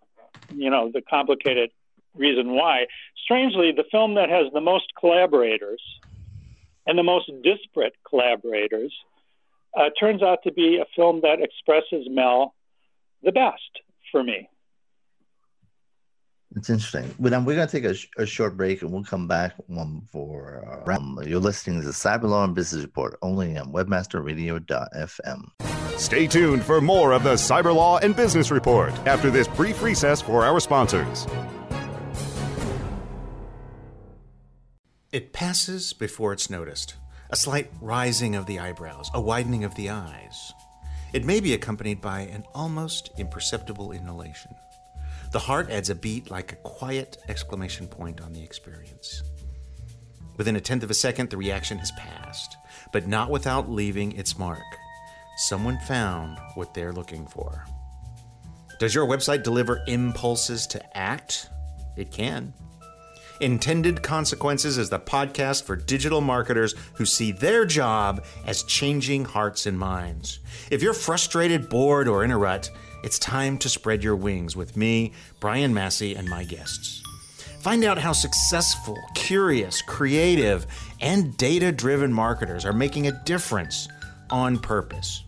you 0.50 0.70
know, 0.70 0.90
the 0.92 1.02
complicated 1.02 1.70
reason 2.16 2.54
why. 2.54 2.88
Strangely, 3.24 3.72
the 3.72 3.86
film 3.92 4.16
that 4.16 4.30
has 4.30 4.52
the 4.54 4.62
most 4.62 4.86
collaborators 5.00 5.82
and 6.88 6.98
the 6.98 7.04
most 7.04 7.30
disparate 7.44 7.94
collaborators 8.08 8.94
uh, 9.78 9.90
turns 10.00 10.24
out 10.24 10.40
to 10.44 10.52
be 10.52 10.78
a 10.78 10.86
film 10.96 11.22
that 11.22 11.40
expresses 11.40 12.08
Mel 12.10 12.54
the 13.24 13.32
best 13.32 13.80
for 14.12 14.24
me. 14.24 14.50
It's 16.56 16.70
interesting. 16.70 17.14
But 17.18 17.34
um, 17.34 17.46
we're 17.46 17.56
going 17.56 17.68
to 17.68 17.72
take 17.72 17.90
a, 17.90 17.94
sh- 17.94 18.10
a, 18.18 18.26
short 18.26 18.58
break 18.58 18.82
and 18.82 18.92
we'll 18.92 19.04
come 19.04 19.28
back 19.28 19.54
one 19.68 20.02
for 20.12 20.84
uh, 20.88 20.94
um, 20.94 21.18
you're 21.26 21.40
listening 21.40 21.80
to 21.80 21.86
the 21.86 21.94
Cyber 21.94 22.24
Law 22.24 22.44
and 22.44 22.54
Business 22.54 22.84
Report 22.84 23.18
only 23.22 23.58
on 23.58 23.72
webmasterradio.fm. 23.72 25.98
Stay 25.98 26.28
tuned 26.28 26.64
for 26.64 26.82
more 26.82 27.14
of 27.14 27.24
the 27.24 27.36
Cyber 27.36 27.74
Law 27.74 28.00
and 28.00 28.16
Business 28.16 28.52
Report 28.52 28.92
after 29.06 29.30
this 29.30 29.48
brief 29.48 29.82
recess 29.82 30.22
for 30.22 30.44
our 30.44 30.60
sponsors. 30.60 31.26
It 35.12 35.34
passes 35.34 35.94
before 35.94 36.34
it's 36.34 36.50
noticed. 36.50 36.96
A 37.30 37.36
slight 37.36 37.72
rising 37.80 38.36
of 38.36 38.46
the 38.46 38.60
eyebrows, 38.60 39.10
a 39.14 39.22
widening 39.22 39.64
of 39.64 39.76
the 39.76 39.90
eyes. 39.90 40.52
It 41.14 41.24
may 41.24 41.40
be 41.40 41.54
accompanied 41.54 42.02
by 42.02 42.22
an 42.22 42.44
almost 42.54 43.12
imperceptible 43.18 43.94
inhalation. 43.94 44.54
The 45.32 45.40
heart 45.40 45.70
adds 45.70 45.90
a 45.90 45.96
beat 45.96 46.30
like 46.30 46.52
a 46.52 46.58
quiet 46.58 47.18
exclamation 47.30 47.88
point 47.88 48.20
on 48.20 48.34
the 48.34 48.44
experience. 48.44 49.24
Within 50.36 50.58
a 50.58 50.62
tenth 50.62 50.84
of 50.84 50.92
a 50.92 50.94
second, 50.96 51.30
the 51.30 51.38
reaction 51.38 51.78
has 51.78 51.92
passed, 51.92 52.58
but 52.92 53.08
not 53.08 53.30
without 53.30 53.72
leaving 53.72 54.12
its 54.12 54.38
mark. 54.38 54.60
Someone 55.38 55.80
found 55.80 56.38
what 56.56 56.74
they're 56.74 56.92
looking 56.92 57.26
for. 57.28 57.66
Does 58.78 58.94
your 58.94 59.08
website 59.08 59.44
deliver 59.44 59.84
impulses 59.88 60.68
to 60.68 60.98
act? 60.98 61.50
It 61.96 62.12
can. 62.12 62.54
Intended 63.40 64.04
Consequences 64.04 64.78
is 64.78 64.90
the 64.90 65.00
podcast 65.00 65.64
for 65.64 65.76
digital 65.76 66.22
marketers 66.22 66.76
who 66.96 67.06
see 67.06 67.32
their 67.32 67.66
job 67.66 68.26
as 68.46 68.64
changing 68.64 69.26
hearts 69.26 69.66
and 69.66 69.80
minds. 69.80 70.40
If 70.70 70.82
you're 70.84 70.94
frustrated, 70.94 71.70
bored, 71.70 72.08
or 72.08 72.24
in 72.24 72.32
a 72.32 72.38
rut, 72.38 72.70
it's 73.04 73.20
time 73.20 73.58
to 73.60 73.70
spread 73.70 74.04
your 74.04 74.16
wings 74.16 74.56
with 74.56 74.78
me, 74.78 75.14
Brian 75.40 75.74
Massey, 75.74 76.16
and 76.16 76.28
my 76.30 76.44
guests. 76.44 77.02
Find 77.62 77.84
out 77.84 77.98
how 77.98 78.12
successful, 78.12 78.98
curious, 79.14 79.82
creative, 79.84 80.66
and 81.00 81.38
data 81.38 81.72
driven 81.72 82.12
marketers 82.12 82.66
are 82.66 82.74
making 82.74 83.08
a 83.08 83.24
difference 83.24 83.88
on 84.32 84.58
purpose. 84.58 85.24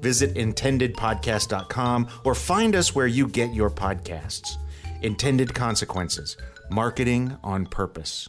Visit 0.00 0.34
intendedpodcast.com 0.34 2.08
or 2.24 2.34
find 2.34 2.74
us 2.74 2.94
where 2.94 3.06
you 3.06 3.28
get 3.28 3.54
your 3.54 3.70
podcasts. 3.70 4.56
Intended 5.02 5.54
Consequences 5.54 6.36
Marketing 6.70 7.36
on 7.42 7.66
Purpose. 7.66 8.28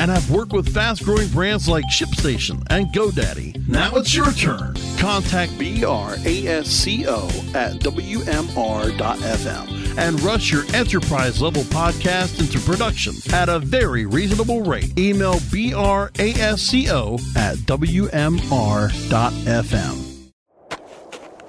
and 0.00 0.10
have 0.10 0.28
worked 0.30 0.54
with 0.54 0.72
fast 0.72 1.04
growing 1.04 1.28
brands 1.28 1.68
like 1.68 1.84
ShipStation 1.84 2.66
and 2.70 2.86
GoDaddy. 2.86 3.68
Now 3.68 3.94
it's 3.96 4.14
your 4.14 4.32
turn. 4.32 4.74
Contact 4.96 5.52
BRASCO 5.52 7.54
at 7.54 7.74
WMR.fm 7.80 9.98
and 9.98 10.18
rush 10.22 10.50
your 10.50 10.64
enterprise 10.74 11.42
level 11.42 11.64
podcast 11.64 12.40
into 12.40 12.58
production 12.60 13.12
at 13.34 13.50
a 13.50 13.58
very 13.58 14.06
reasonable 14.06 14.62
rate. 14.62 14.98
Email 14.98 15.34
brasco 15.34 17.20
at 17.36 17.58
wmr.fm. 17.58 18.86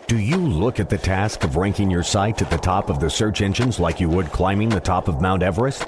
Do 0.07 0.17
you 0.17 0.35
look 0.35 0.81
at 0.81 0.89
the 0.89 0.97
task 0.97 1.45
of 1.45 1.55
ranking 1.55 1.89
your 1.89 2.03
site 2.03 2.41
at 2.41 2.49
the 2.49 2.57
top 2.57 2.89
of 2.89 2.99
the 2.99 3.09
search 3.09 3.41
engines 3.41 3.79
like 3.79 4.01
you 4.01 4.09
would 4.09 4.29
climbing 4.33 4.67
the 4.67 4.81
top 4.81 5.07
of 5.07 5.21
Mount 5.21 5.41
Everest? 5.41 5.87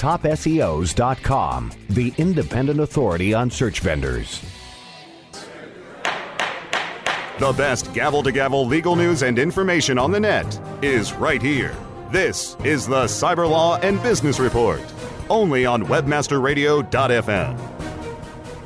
TopSEOs.com, 0.00 1.72
the 1.90 2.14
independent 2.16 2.80
authority 2.80 3.34
on 3.34 3.50
search 3.50 3.80
vendors. 3.80 4.42
The 7.38 7.52
best 7.52 7.92
gavel 7.92 8.22
to 8.22 8.32
gavel 8.32 8.66
legal 8.66 8.96
news 8.96 9.22
and 9.22 9.38
information 9.38 9.98
on 9.98 10.10
the 10.10 10.20
net 10.20 10.58
is 10.82 11.12
right 11.12 11.42
here. 11.42 11.76
This 12.10 12.56
is 12.64 12.86
the 12.86 13.04
Cyber 13.04 13.48
Law 13.48 13.76
and 13.80 14.02
Business 14.02 14.40
Report, 14.40 14.80
only 15.28 15.66
on 15.66 15.82
WebmasterRadio.fm. 15.84 17.58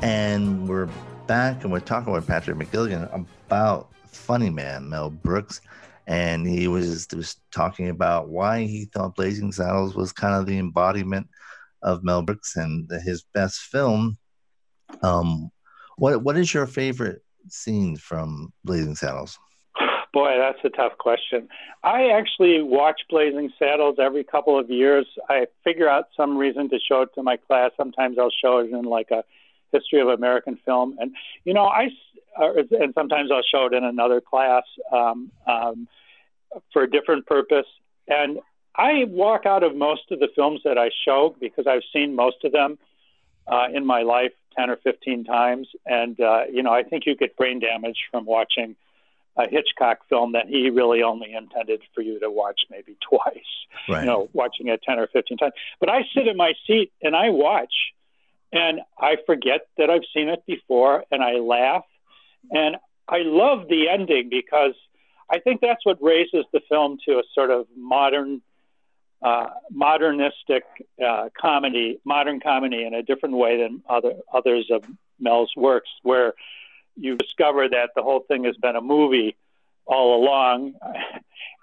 And 0.01 0.69
we're 0.69 0.89
back 1.27 1.63
and 1.63 1.71
we're 1.71 1.81
talking 1.81 2.13
with 2.13 2.25
Patrick 2.25 2.55
McGilligan 2.57 3.13
about 3.13 3.89
Funny 4.07 4.49
Man, 4.49 4.87
Mel 4.87 5.09
Brooks. 5.09 5.59
And 6.07 6.47
he 6.47 6.67
was, 6.67 7.07
was 7.15 7.37
talking 7.51 7.89
about 7.89 8.29
why 8.29 8.61
he 8.61 8.85
thought 8.85 9.15
Blazing 9.15 9.51
Saddles 9.51 9.95
was 9.95 10.11
kind 10.11 10.35
of 10.35 10.45
the 10.45 10.59
embodiment 10.59 11.27
of 11.81 12.03
Mel 12.03 12.21
Brooks 12.21 12.55
and 12.55 12.89
his 13.03 13.23
best 13.33 13.59
film. 13.59 14.17
Um, 15.01 15.51
what 15.97 16.23
what 16.23 16.37
is 16.37 16.53
your 16.53 16.67
favorite 16.67 17.21
scene 17.47 17.95
from 17.95 18.51
Blazing 18.63 18.95
Saddles? 18.95 19.37
Boy, 20.13 20.37
that's 20.37 20.59
a 20.63 20.69
tough 20.69 20.97
question. 20.97 21.49
I 21.83 22.09
actually 22.09 22.61
watch 22.61 23.01
Blazing 23.09 23.51
Saddles 23.59 23.97
every 24.01 24.23
couple 24.23 24.57
of 24.57 24.69
years. 24.69 25.05
I 25.29 25.47
figure 25.63 25.89
out 25.89 26.05
some 26.15 26.37
reason 26.37 26.69
to 26.69 26.79
show 26.79 27.01
it 27.01 27.09
to 27.15 27.23
my 27.23 27.37
class. 27.37 27.71
Sometimes 27.75 28.17
I'll 28.17 28.31
show 28.31 28.59
it 28.59 28.71
in 28.71 28.83
like 28.83 29.11
a 29.11 29.23
history 29.73 29.99
of 29.99 30.07
American 30.07 30.57
film, 30.65 30.95
and 30.99 31.13
you 31.43 31.53
know, 31.53 31.65
I 31.65 31.89
and 32.37 32.93
sometimes 32.93 33.31
I'll 33.31 33.43
show 33.43 33.67
it 33.67 33.73
in 33.73 33.83
another 33.83 34.21
class 34.21 34.63
um, 34.91 35.31
um, 35.47 35.87
for 36.73 36.83
a 36.83 36.89
different 36.89 37.25
purpose. 37.25 37.67
And 38.07 38.39
I 38.75 39.05
walk 39.07 39.45
out 39.45 39.63
of 39.63 39.75
most 39.75 40.11
of 40.11 40.19
the 40.19 40.27
films 40.35 40.61
that 40.65 40.77
I 40.77 40.89
show 41.05 41.35
because 41.39 41.65
I've 41.67 41.83
seen 41.93 42.15
most 42.15 42.43
of 42.43 42.51
them 42.51 42.77
uh, 43.47 43.67
in 43.73 43.85
my 43.85 44.01
life 44.01 44.33
10 44.57 44.69
or 44.69 44.77
15 44.77 45.23
times. 45.23 45.67
And, 45.85 46.19
uh, 46.19 46.43
you 46.51 46.63
know, 46.63 46.71
I 46.71 46.83
think 46.83 47.05
you 47.05 47.15
get 47.15 47.37
brain 47.37 47.59
damage 47.59 47.97
from 48.11 48.25
watching 48.25 48.75
a 49.37 49.49
Hitchcock 49.49 49.99
film 50.09 50.31
that 50.31 50.47
he 50.47 50.69
really 50.69 51.03
only 51.03 51.33
intended 51.33 51.81
for 51.93 52.01
you 52.01 52.19
to 52.19 52.29
watch 52.29 52.61
maybe 52.69 52.97
twice, 53.09 53.33
right. 53.89 54.01
you 54.01 54.05
know, 54.05 54.29
watching 54.33 54.67
it 54.67 54.81
10 54.83 54.99
or 54.99 55.07
15 55.07 55.37
times. 55.37 55.53
But 55.79 55.89
I 55.89 56.01
sit 56.13 56.27
in 56.27 56.37
my 56.37 56.53
seat 56.65 56.91
and 57.01 57.15
I 57.15 57.29
watch 57.29 57.73
and 58.51 58.81
I 58.97 59.17
forget 59.25 59.67
that 59.77 59.89
I've 59.89 60.05
seen 60.13 60.29
it 60.29 60.43
before 60.45 61.03
and 61.11 61.21
I 61.21 61.33
laugh. 61.33 61.83
And 62.51 62.77
I 63.07 63.19
love 63.19 63.67
the 63.67 63.89
ending 63.89 64.29
because 64.29 64.73
I 65.29 65.39
think 65.39 65.61
that's 65.61 65.85
what 65.85 66.01
raises 66.01 66.45
the 66.53 66.61
film 66.69 66.97
to 67.07 67.19
a 67.19 67.23
sort 67.33 67.51
of 67.51 67.67
modern 67.75 68.41
uh, 69.21 69.47
modernistic 69.71 70.63
uh, 71.03 71.29
comedy, 71.39 71.99
modern 72.05 72.39
comedy 72.39 72.83
in 72.83 72.93
a 72.93 73.01
different 73.01 73.35
way 73.35 73.61
than 73.61 73.81
other 73.89 74.13
others 74.31 74.69
of 74.71 74.83
Mel's 75.19 75.51
works, 75.55 75.89
where 76.03 76.33
you 76.95 77.15
discover 77.15 77.67
that 77.69 77.89
the 77.95 78.03
whole 78.03 78.25
thing 78.27 78.43
has 78.43 78.55
been 78.57 78.75
a 78.75 78.81
movie 78.81 79.35
all 79.85 80.23
along. 80.23 80.73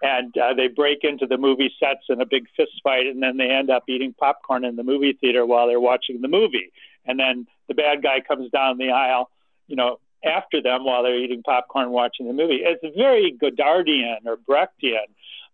And 0.04 0.36
uh, 0.36 0.52
they 0.54 0.66
break 0.66 1.04
into 1.04 1.26
the 1.28 1.38
movie 1.38 1.72
sets 1.78 2.06
in 2.08 2.20
a 2.20 2.26
big 2.26 2.48
fist 2.56 2.72
fight, 2.82 3.06
and 3.06 3.22
then 3.22 3.36
they 3.36 3.48
end 3.48 3.70
up 3.70 3.84
eating 3.88 4.12
popcorn 4.12 4.64
in 4.64 4.74
the 4.74 4.82
movie 4.82 5.16
theater 5.20 5.46
while 5.46 5.68
they're 5.68 5.78
watching 5.78 6.20
the 6.20 6.26
movie. 6.26 6.72
And 7.06 7.20
then 7.20 7.46
the 7.68 7.74
bad 7.74 8.02
guy 8.02 8.18
comes 8.18 8.50
down 8.50 8.78
the 8.78 8.90
aisle, 8.90 9.30
you 9.68 9.76
know, 9.76 10.00
after 10.24 10.62
them 10.62 10.84
while 10.84 11.02
they're 11.02 11.18
eating 11.18 11.42
popcorn 11.42 11.90
watching 11.90 12.26
the 12.26 12.32
movie. 12.32 12.60
It's 12.62 12.96
very 12.96 13.36
Godardian 13.40 14.26
or 14.26 14.36
Brechtian 14.36 15.06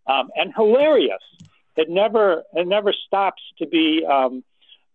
um, 0.07 0.31
and 0.37 0.53
hilarious. 0.55 1.23
It 1.77 1.89
never 1.89 2.43
it 2.55 2.67
never 2.67 2.93
stops 2.93 3.43
to 3.59 3.67
be 3.67 4.05
um, 4.05 4.43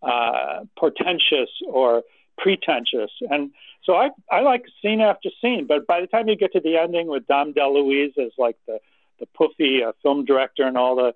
uh, 0.01 0.65
portentous 0.77 1.49
or 1.65 2.03
pretentious. 2.37 3.11
And 3.29 3.51
so 3.83 3.95
I 3.95 4.09
I 4.31 4.41
like 4.41 4.65
scene 4.81 5.01
after 5.01 5.29
scene. 5.41 5.65
But 5.67 5.87
by 5.87 6.01
the 6.01 6.07
time 6.07 6.27
you 6.27 6.35
get 6.35 6.53
to 6.53 6.59
the 6.59 6.77
ending 6.77 7.07
with 7.07 7.25
Dom 7.27 7.53
DeLuise 7.53 8.17
as 8.17 8.31
like 8.37 8.57
the 8.67 8.79
the 9.19 9.27
poofy 9.27 9.87
uh, 9.87 9.93
film 10.01 10.25
director 10.25 10.63
and 10.63 10.77
all 10.77 10.95
the 10.95 11.13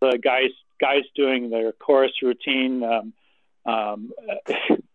the 0.00 0.18
guys 0.18 0.50
guys 0.80 1.04
doing 1.14 1.50
their 1.50 1.72
chorus 1.72 2.12
routine. 2.22 2.82
Um, 2.82 3.12
um, 3.64 4.12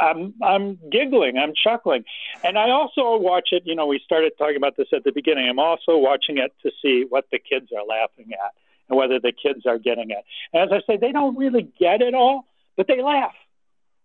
I'm 0.00 0.34
I'm 0.42 0.78
giggling, 0.90 1.38
I'm 1.38 1.52
chuckling, 1.54 2.04
and 2.42 2.58
I 2.58 2.70
also 2.70 3.16
watch 3.16 3.48
it. 3.52 3.62
You 3.66 3.74
know, 3.74 3.86
we 3.86 4.00
started 4.04 4.32
talking 4.38 4.56
about 4.56 4.76
this 4.76 4.88
at 4.92 5.04
the 5.04 5.12
beginning. 5.12 5.48
I'm 5.48 5.58
also 5.58 5.96
watching 5.96 6.38
it 6.38 6.52
to 6.62 6.70
see 6.82 7.06
what 7.08 7.26
the 7.30 7.38
kids 7.38 7.70
are 7.76 7.84
laughing 7.84 8.32
at 8.32 8.52
and 8.88 8.98
whether 8.98 9.18
the 9.18 9.32
kids 9.32 9.66
are 9.66 9.78
getting 9.78 10.10
it. 10.10 10.24
And 10.52 10.70
as 10.70 10.82
I 10.82 10.92
say, 10.92 10.98
they 10.98 11.12
don't 11.12 11.36
really 11.36 11.72
get 11.78 12.02
it 12.02 12.14
all, 12.14 12.46
but 12.76 12.86
they 12.86 13.02
laugh. 13.02 13.34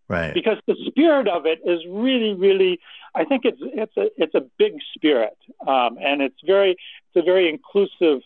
Right. 0.08 0.34
Because 0.34 0.58
the 0.66 0.76
spirit 0.88 1.28
of 1.28 1.46
it 1.46 1.60
is 1.66 1.82
really, 1.88 2.34
really. 2.34 2.80
I 3.14 3.26
think 3.26 3.44
it's 3.46 3.60
it's 3.62 3.96
a 3.98 4.10
it's 4.18 4.36
a 4.36 4.42
big 4.58 4.74
spirit, 4.96 5.38
um, 5.68 5.98
and 6.02 6.22
it's 6.22 6.40
very 6.46 6.72
it's 6.72 7.16
a 7.16 7.22
very 7.22 7.50
inclusive 7.50 8.22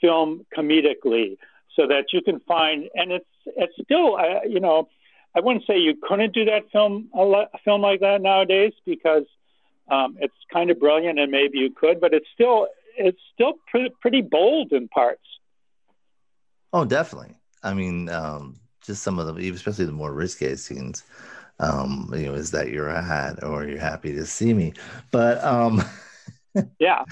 film 0.00 0.44
comedically, 0.56 1.36
so 1.76 1.86
that 1.86 2.06
you 2.12 2.20
can 2.22 2.40
find, 2.40 2.88
and 2.94 3.12
it's 3.12 3.26
it's 3.46 3.74
still 3.82 4.16
uh, 4.16 4.42
you 4.48 4.58
know, 4.58 4.88
I 5.34 5.40
wouldn't 5.40 5.66
say 5.66 5.78
you 5.78 5.94
couldn't 6.02 6.34
do 6.34 6.44
that 6.46 6.70
film 6.72 7.08
a, 7.14 7.44
film 7.64 7.82
like 7.82 8.00
that 8.00 8.20
nowadays 8.20 8.72
because 8.84 9.24
um, 9.90 10.16
it's 10.20 10.34
kind 10.52 10.70
of 10.70 10.78
brilliant, 10.78 11.18
and 11.18 11.30
maybe 11.30 11.58
you 11.58 11.70
could, 11.70 12.00
but 12.00 12.14
it's 12.14 12.26
still 12.34 12.68
it's 12.96 13.20
still 13.32 13.54
pretty, 13.70 13.94
pretty 14.00 14.20
bold 14.20 14.72
in 14.72 14.88
parts. 14.88 15.22
Oh, 16.72 16.84
definitely. 16.84 17.34
I 17.62 17.74
mean, 17.74 18.08
um, 18.08 18.60
just 18.82 19.02
some 19.02 19.18
of 19.18 19.34
the, 19.34 19.50
especially 19.50 19.84
the 19.84 19.92
more 19.92 20.12
risque 20.12 20.54
scenes. 20.56 21.04
Um, 21.58 22.10
you 22.14 22.26
know, 22.26 22.34
is 22.34 22.50
that 22.52 22.70
you're 22.70 22.88
a 22.88 23.02
hat 23.02 23.44
or 23.44 23.66
you're 23.66 23.78
happy 23.78 24.12
to 24.14 24.24
see 24.24 24.54
me? 24.54 24.72
But 25.10 25.44
um, 25.44 25.82
yeah, 26.78 27.04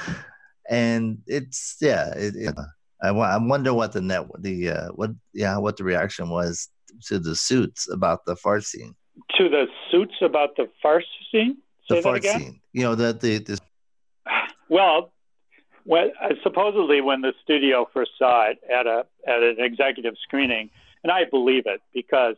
and 0.68 1.18
it's 1.26 1.76
yeah, 1.80 2.14
it, 2.14 2.34
it, 2.34 2.54
I, 3.02 3.08
I 3.08 3.36
wonder 3.36 3.74
what 3.74 3.92
the 3.92 4.00
net 4.00 4.26
the 4.38 4.70
uh, 4.70 4.88
what 4.88 5.10
yeah 5.34 5.58
what 5.58 5.76
the 5.76 5.84
reaction 5.84 6.30
was 6.30 6.68
to 7.06 7.18
the 7.18 7.34
suits 7.34 7.88
about 7.90 8.24
the 8.24 8.36
fart 8.36 8.64
scene. 8.64 8.94
To 9.36 9.48
the 9.48 9.66
suits 9.90 10.14
about 10.22 10.56
the 10.56 10.68
fart 10.82 11.04
scene. 11.30 11.58
Say 11.88 11.96
the 11.96 12.02
fart 12.02 12.24
scene. 12.24 12.60
You 12.72 12.82
know 12.82 12.94
that 12.94 13.20
the, 13.20 13.38
the 13.38 13.58
well, 14.68 15.12
when, 15.84 16.12
uh, 16.22 16.34
supposedly 16.42 17.00
when 17.00 17.22
the 17.22 17.32
studio 17.42 17.88
first 17.92 18.12
saw 18.18 18.50
it 18.50 18.58
at 18.70 18.86
a 18.86 19.06
at 19.26 19.42
an 19.42 19.56
executive 19.58 20.14
screening, 20.22 20.70
and 21.02 21.10
I 21.10 21.24
believe 21.24 21.64
it 21.66 21.80
because 21.94 22.36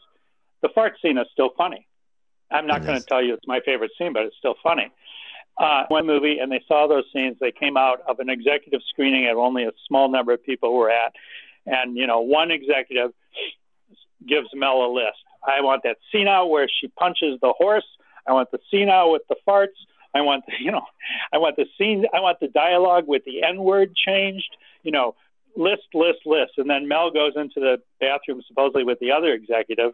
the 0.63 0.69
fart 0.75 0.95
scene 1.03 1.19
is 1.19 1.27
still 1.33 1.51
funny. 1.57 1.87
I'm 2.51 2.67
not 2.67 2.85
going 2.85 2.99
to 2.99 3.05
tell 3.05 3.23
you 3.23 3.35
it's 3.35 3.47
my 3.47 3.61
favorite 3.61 3.93
scene, 3.97 4.13
but 4.13 4.25
it's 4.25 4.37
still 4.37 4.57
funny. 4.63 4.91
Uh, 5.59 5.85
one 5.89 6.07
movie, 6.07 6.39
and 6.39 6.51
they 6.51 6.63
saw 6.67 6.87
those 6.87 7.05
scenes. 7.13 7.37
They 7.41 7.53
came 7.53 7.77
out 7.77 8.01
of 8.09 8.19
an 8.19 8.31
executive 8.31 8.81
screening 8.89 9.27
at 9.27 9.37
only 9.37 9.65
a 9.65 9.73
small 9.87 10.11
number 10.11 10.33
of 10.33 10.43
people 10.43 10.75
were 10.75 10.91
at, 10.91 11.13
and 11.67 11.97
you 11.97 12.07
know, 12.07 12.21
one 12.21 12.51
executive 12.51 13.13
gives 14.27 14.49
Mel 14.55 14.85
a 14.85 14.91
list. 14.93 15.19
I 15.47 15.61
want 15.63 15.83
that 15.85 15.97
scene 16.13 16.29
out 16.29 16.47
where 16.47 16.69
she 16.69 16.89
punches 16.89 17.39
the 17.41 17.53
horse. 17.57 17.87
I 18.27 18.33
want 18.33 18.51
the 18.51 18.59
scene 18.71 18.89
out 18.89 19.11
with 19.11 19.23
the 19.29 19.37
farts. 19.47 19.79
I 20.15 20.21
want, 20.23 20.45
the, 20.47 20.53
you 20.61 20.71
know, 20.71 20.85
I 21.33 21.39
want 21.39 21.57
the 21.57 21.67
scene. 21.79 22.05
I 22.15 22.21
want 22.21 22.41
the 22.41 22.49
dialogue 22.49 23.05
with 23.07 23.25
the 23.25 23.43
N 23.43 23.59
word 23.63 23.95
changed. 23.95 24.57
You 24.83 24.93
know, 24.93 25.15
list, 25.57 25.83
list, 25.95 26.21
list. 26.27 26.53
And 26.59 26.69
then 26.69 26.89
Mel 26.89 27.11
goes 27.11 27.33
into 27.37 27.61
the 27.61 27.79
bathroom 28.01 28.43
supposedly 28.47 28.85
with 28.85 28.99
the 29.01 29.13
other 29.13 29.33
executive, 29.33 29.93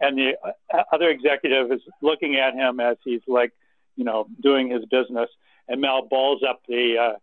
and 0.00 0.18
the 0.18 0.32
uh, 0.72 0.82
other 0.92 1.08
executive 1.08 1.72
is 1.72 1.80
looking 2.02 2.36
at 2.36 2.54
him 2.54 2.80
as 2.80 2.96
he's 3.04 3.22
like, 3.26 3.52
you 3.96 4.04
know, 4.04 4.26
doing 4.42 4.70
his 4.70 4.84
business. 4.86 5.30
And 5.68 5.80
Mel 5.80 6.06
balls 6.08 6.42
up 6.48 6.60
the 6.68 6.96
uh, 7.00 7.18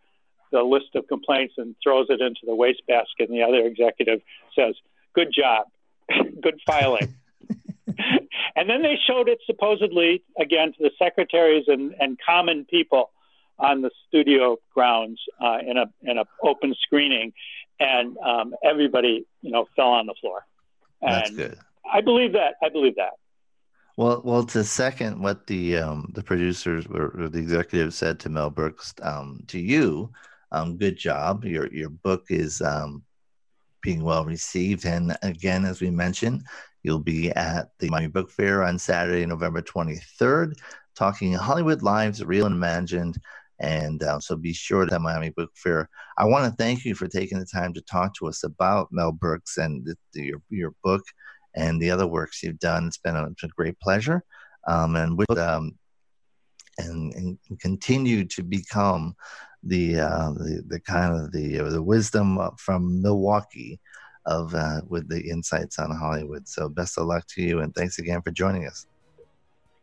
the 0.52 0.64
list 0.64 0.96
of 0.96 1.08
complaints 1.08 1.54
and 1.58 1.76
throws 1.82 2.08
it 2.10 2.22
into 2.22 2.42
the 2.46 2.56
wastebasket. 2.56 3.30
And 3.30 3.38
the 3.38 3.44
other 3.44 3.66
executive 3.66 4.22
says, 4.56 4.76
"Good 5.14 5.32
job, 5.36 5.68
good 6.42 6.60
filing." 6.66 7.16
and 8.56 8.70
then 8.70 8.82
they 8.82 8.98
showed 9.08 9.28
it 9.28 9.40
supposedly 9.46 10.24
again 10.40 10.74
to 10.74 10.78
the 10.80 10.92
secretaries 10.98 11.66
and, 11.68 11.94
and 12.00 12.18
common 12.26 12.66
people 12.66 13.12
on 13.60 13.82
the 13.82 13.92
studio 14.08 14.58
grounds 14.74 15.20
uh, 15.44 15.60
in 15.66 15.78
a 15.78 15.86
in 16.04 16.18
a 16.18 16.26
open 16.44 16.74
screening, 16.82 17.34
and 17.80 18.18
um, 18.18 18.54
everybody 18.64 19.26
you 19.42 19.52
know 19.52 19.68
fell 19.76 19.90
on 19.90 20.08
the 20.08 20.16
floor. 20.20 20.46
And 21.02 21.12
That's 21.12 21.30
good. 21.32 21.58
I 21.92 22.02
believe 22.02 22.34
that. 22.34 22.56
I 22.64 22.70
believe 22.70 22.96
that. 22.96 23.12
Well, 23.98 24.22
well, 24.24 24.44
to 24.46 24.64
second 24.64 25.22
what 25.22 25.48
the 25.48 25.78
um, 25.78 26.12
the 26.14 26.24
producers 26.24 26.86
or, 26.88 27.22
or 27.22 27.30
the 27.30 27.40
executives 27.40 27.98
said 27.98 28.20
to 28.22 28.30
Mel 28.30 28.50
Brooks 28.50 28.94
um, 29.02 29.44
to 29.48 29.60
you, 29.60 30.12
um, 30.52 30.78
good 30.78 30.98
job. 30.98 31.46
Your 31.46 31.72
your 31.72 31.90
book 31.90 32.26
is 32.30 32.62
um, 32.62 33.04
being 33.82 34.04
well 34.04 34.26
received, 34.26 34.86
and 34.86 35.18
again, 35.22 35.66
as 35.66 35.82
we 35.82 35.90
mentioned, 35.90 36.46
you'll 36.84 37.00
be 37.00 37.32
at 37.32 37.70
the 37.80 37.90
Miami 37.90 38.08
Book 38.08 38.32
Fair 38.32 38.64
on 38.64 38.80
Saturday, 38.80 39.26
November 39.26 39.62
twenty 39.62 39.98
third, 40.20 40.58
talking 40.96 41.34
Hollywood 41.34 41.82
lives, 41.82 42.24
real 42.24 42.46
and 42.46 42.56
imagined. 42.56 43.18
And 43.60 44.02
uh, 44.02 44.20
so 44.20 44.36
be 44.36 44.54
sure 44.54 44.86
to 44.86 44.90
the 44.90 44.98
Miami 44.98 45.30
Book 45.30 45.52
Fair. 45.54 45.88
I 46.18 46.26
want 46.26 46.46
to 46.46 46.58
thank 46.58 46.84
you 46.84 46.96
for 46.96 47.08
taking 47.08 47.38
the 47.38 47.46
time 47.46 47.74
to 47.76 47.82
talk 47.82 48.16
to 48.16 48.28
us 48.28 48.44
about 48.44 48.92
Mel 48.92 49.12
Brooks 49.12 49.58
and 49.58 49.86
the, 49.86 49.96
the, 50.14 50.24
your, 50.24 50.42
your 50.50 50.74
book 50.84 51.04
and 51.54 51.80
the 51.80 51.92
other 51.92 52.08
works 52.08 52.42
you've 52.42 52.58
done. 52.58 52.88
It's 52.88 52.98
been 52.98 53.16
a, 53.16 53.28
it's 53.28 53.44
a 53.44 53.50
great 53.50 53.80
pleasure. 53.80 54.24
Um, 54.68 54.96
and, 54.96 55.16
with, 55.16 55.38
um, 55.38 55.78
and, 56.80 57.14
and 57.14 57.38
continue 57.60 58.26
to 58.26 58.42
become 58.42 59.14
the, 59.64 60.00
uh, 60.00 60.32
the, 60.34 60.64
the 60.68 60.80
kind 60.80 61.16
of 61.16 61.32
the, 61.32 61.60
uh, 61.60 61.70
the 61.70 61.82
wisdom 61.82 62.40
from 62.58 63.02
Milwaukee 63.02 63.80
of 64.26 64.54
uh, 64.54 64.82
with 64.88 65.08
the 65.08 65.22
insights 65.22 65.80
on 65.80 65.92
Hollywood. 65.92 66.48
So 66.48 66.70
best 66.70 66.98
of 66.98 67.08
luck 67.08 67.26
to 67.30 67.42
you. 67.42 67.60
And 67.60 67.74
thanks 67.74 68.00
again 68.00 68.22
for 68.22 68.32
joining 68.32 68.68
us. 68.68 68.86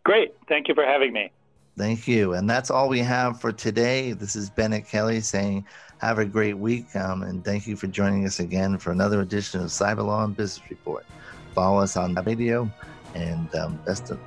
Great. 0.04 0.34
Thank 0.48 0.68
you 0.68 0.74
for 0.74 0.84
having 0.84 1.12
me. 1.12 1.30
Thank 1.76 2.08
you. 2.08 2.34
And 2.34 2.48
that's 2.48 2.70
all 2.70 2.88
we 2.88 3.00
have 3.00 3.40
for 3.40 3.52
today. 3.52 4.12
This 4.12 4.34
is 4.34 4.50
Bennet 4.50 4.88
Kelley 4.88 5.20
saying, 5.20 5.64
have 5.98 6.18
a 6.18 6.24
great 6.24 6.56
week. 6.58 6.94
Um, 6.96 7.22
and 7.22 7.44
thank 7.44 7.66
you 7.66 7.76
for 7.76 7.86
joining 7.86 8.24
us 8.24 8.40
again 8.40 8.78
for 8.78 8.90
another 8.90 9.20
edition 9.20 9.60
of 9.60 9.66
Cyber 9.66 10.04
Law 10.04 10.24
and 10.24 10.36
Business 10.36 10.68
Report. 10.70 11.06
Follow 11.54 11.80
us 11.80 11.96
on 11.96 12.14
the 12.14 12.22
radio 12.22 12.70
and 13.14 13.52
um, 13.54 13.80
best 13.84 14.10
of 14.10 14.18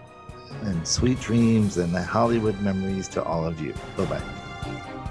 and 0.63 0.85
sweet 0.87 1.19
dreams 1.19 1.77
and 1.77 1.95
the 1.95 2.03
Hollywood 2.03 2.59
memories 2.61 3.07
to 3.07 3.23
all 3.23 3.45
of 3.45 3.59
you. 3.61 3.73
Bye 3.97 4.05
bye. 4.05 5.11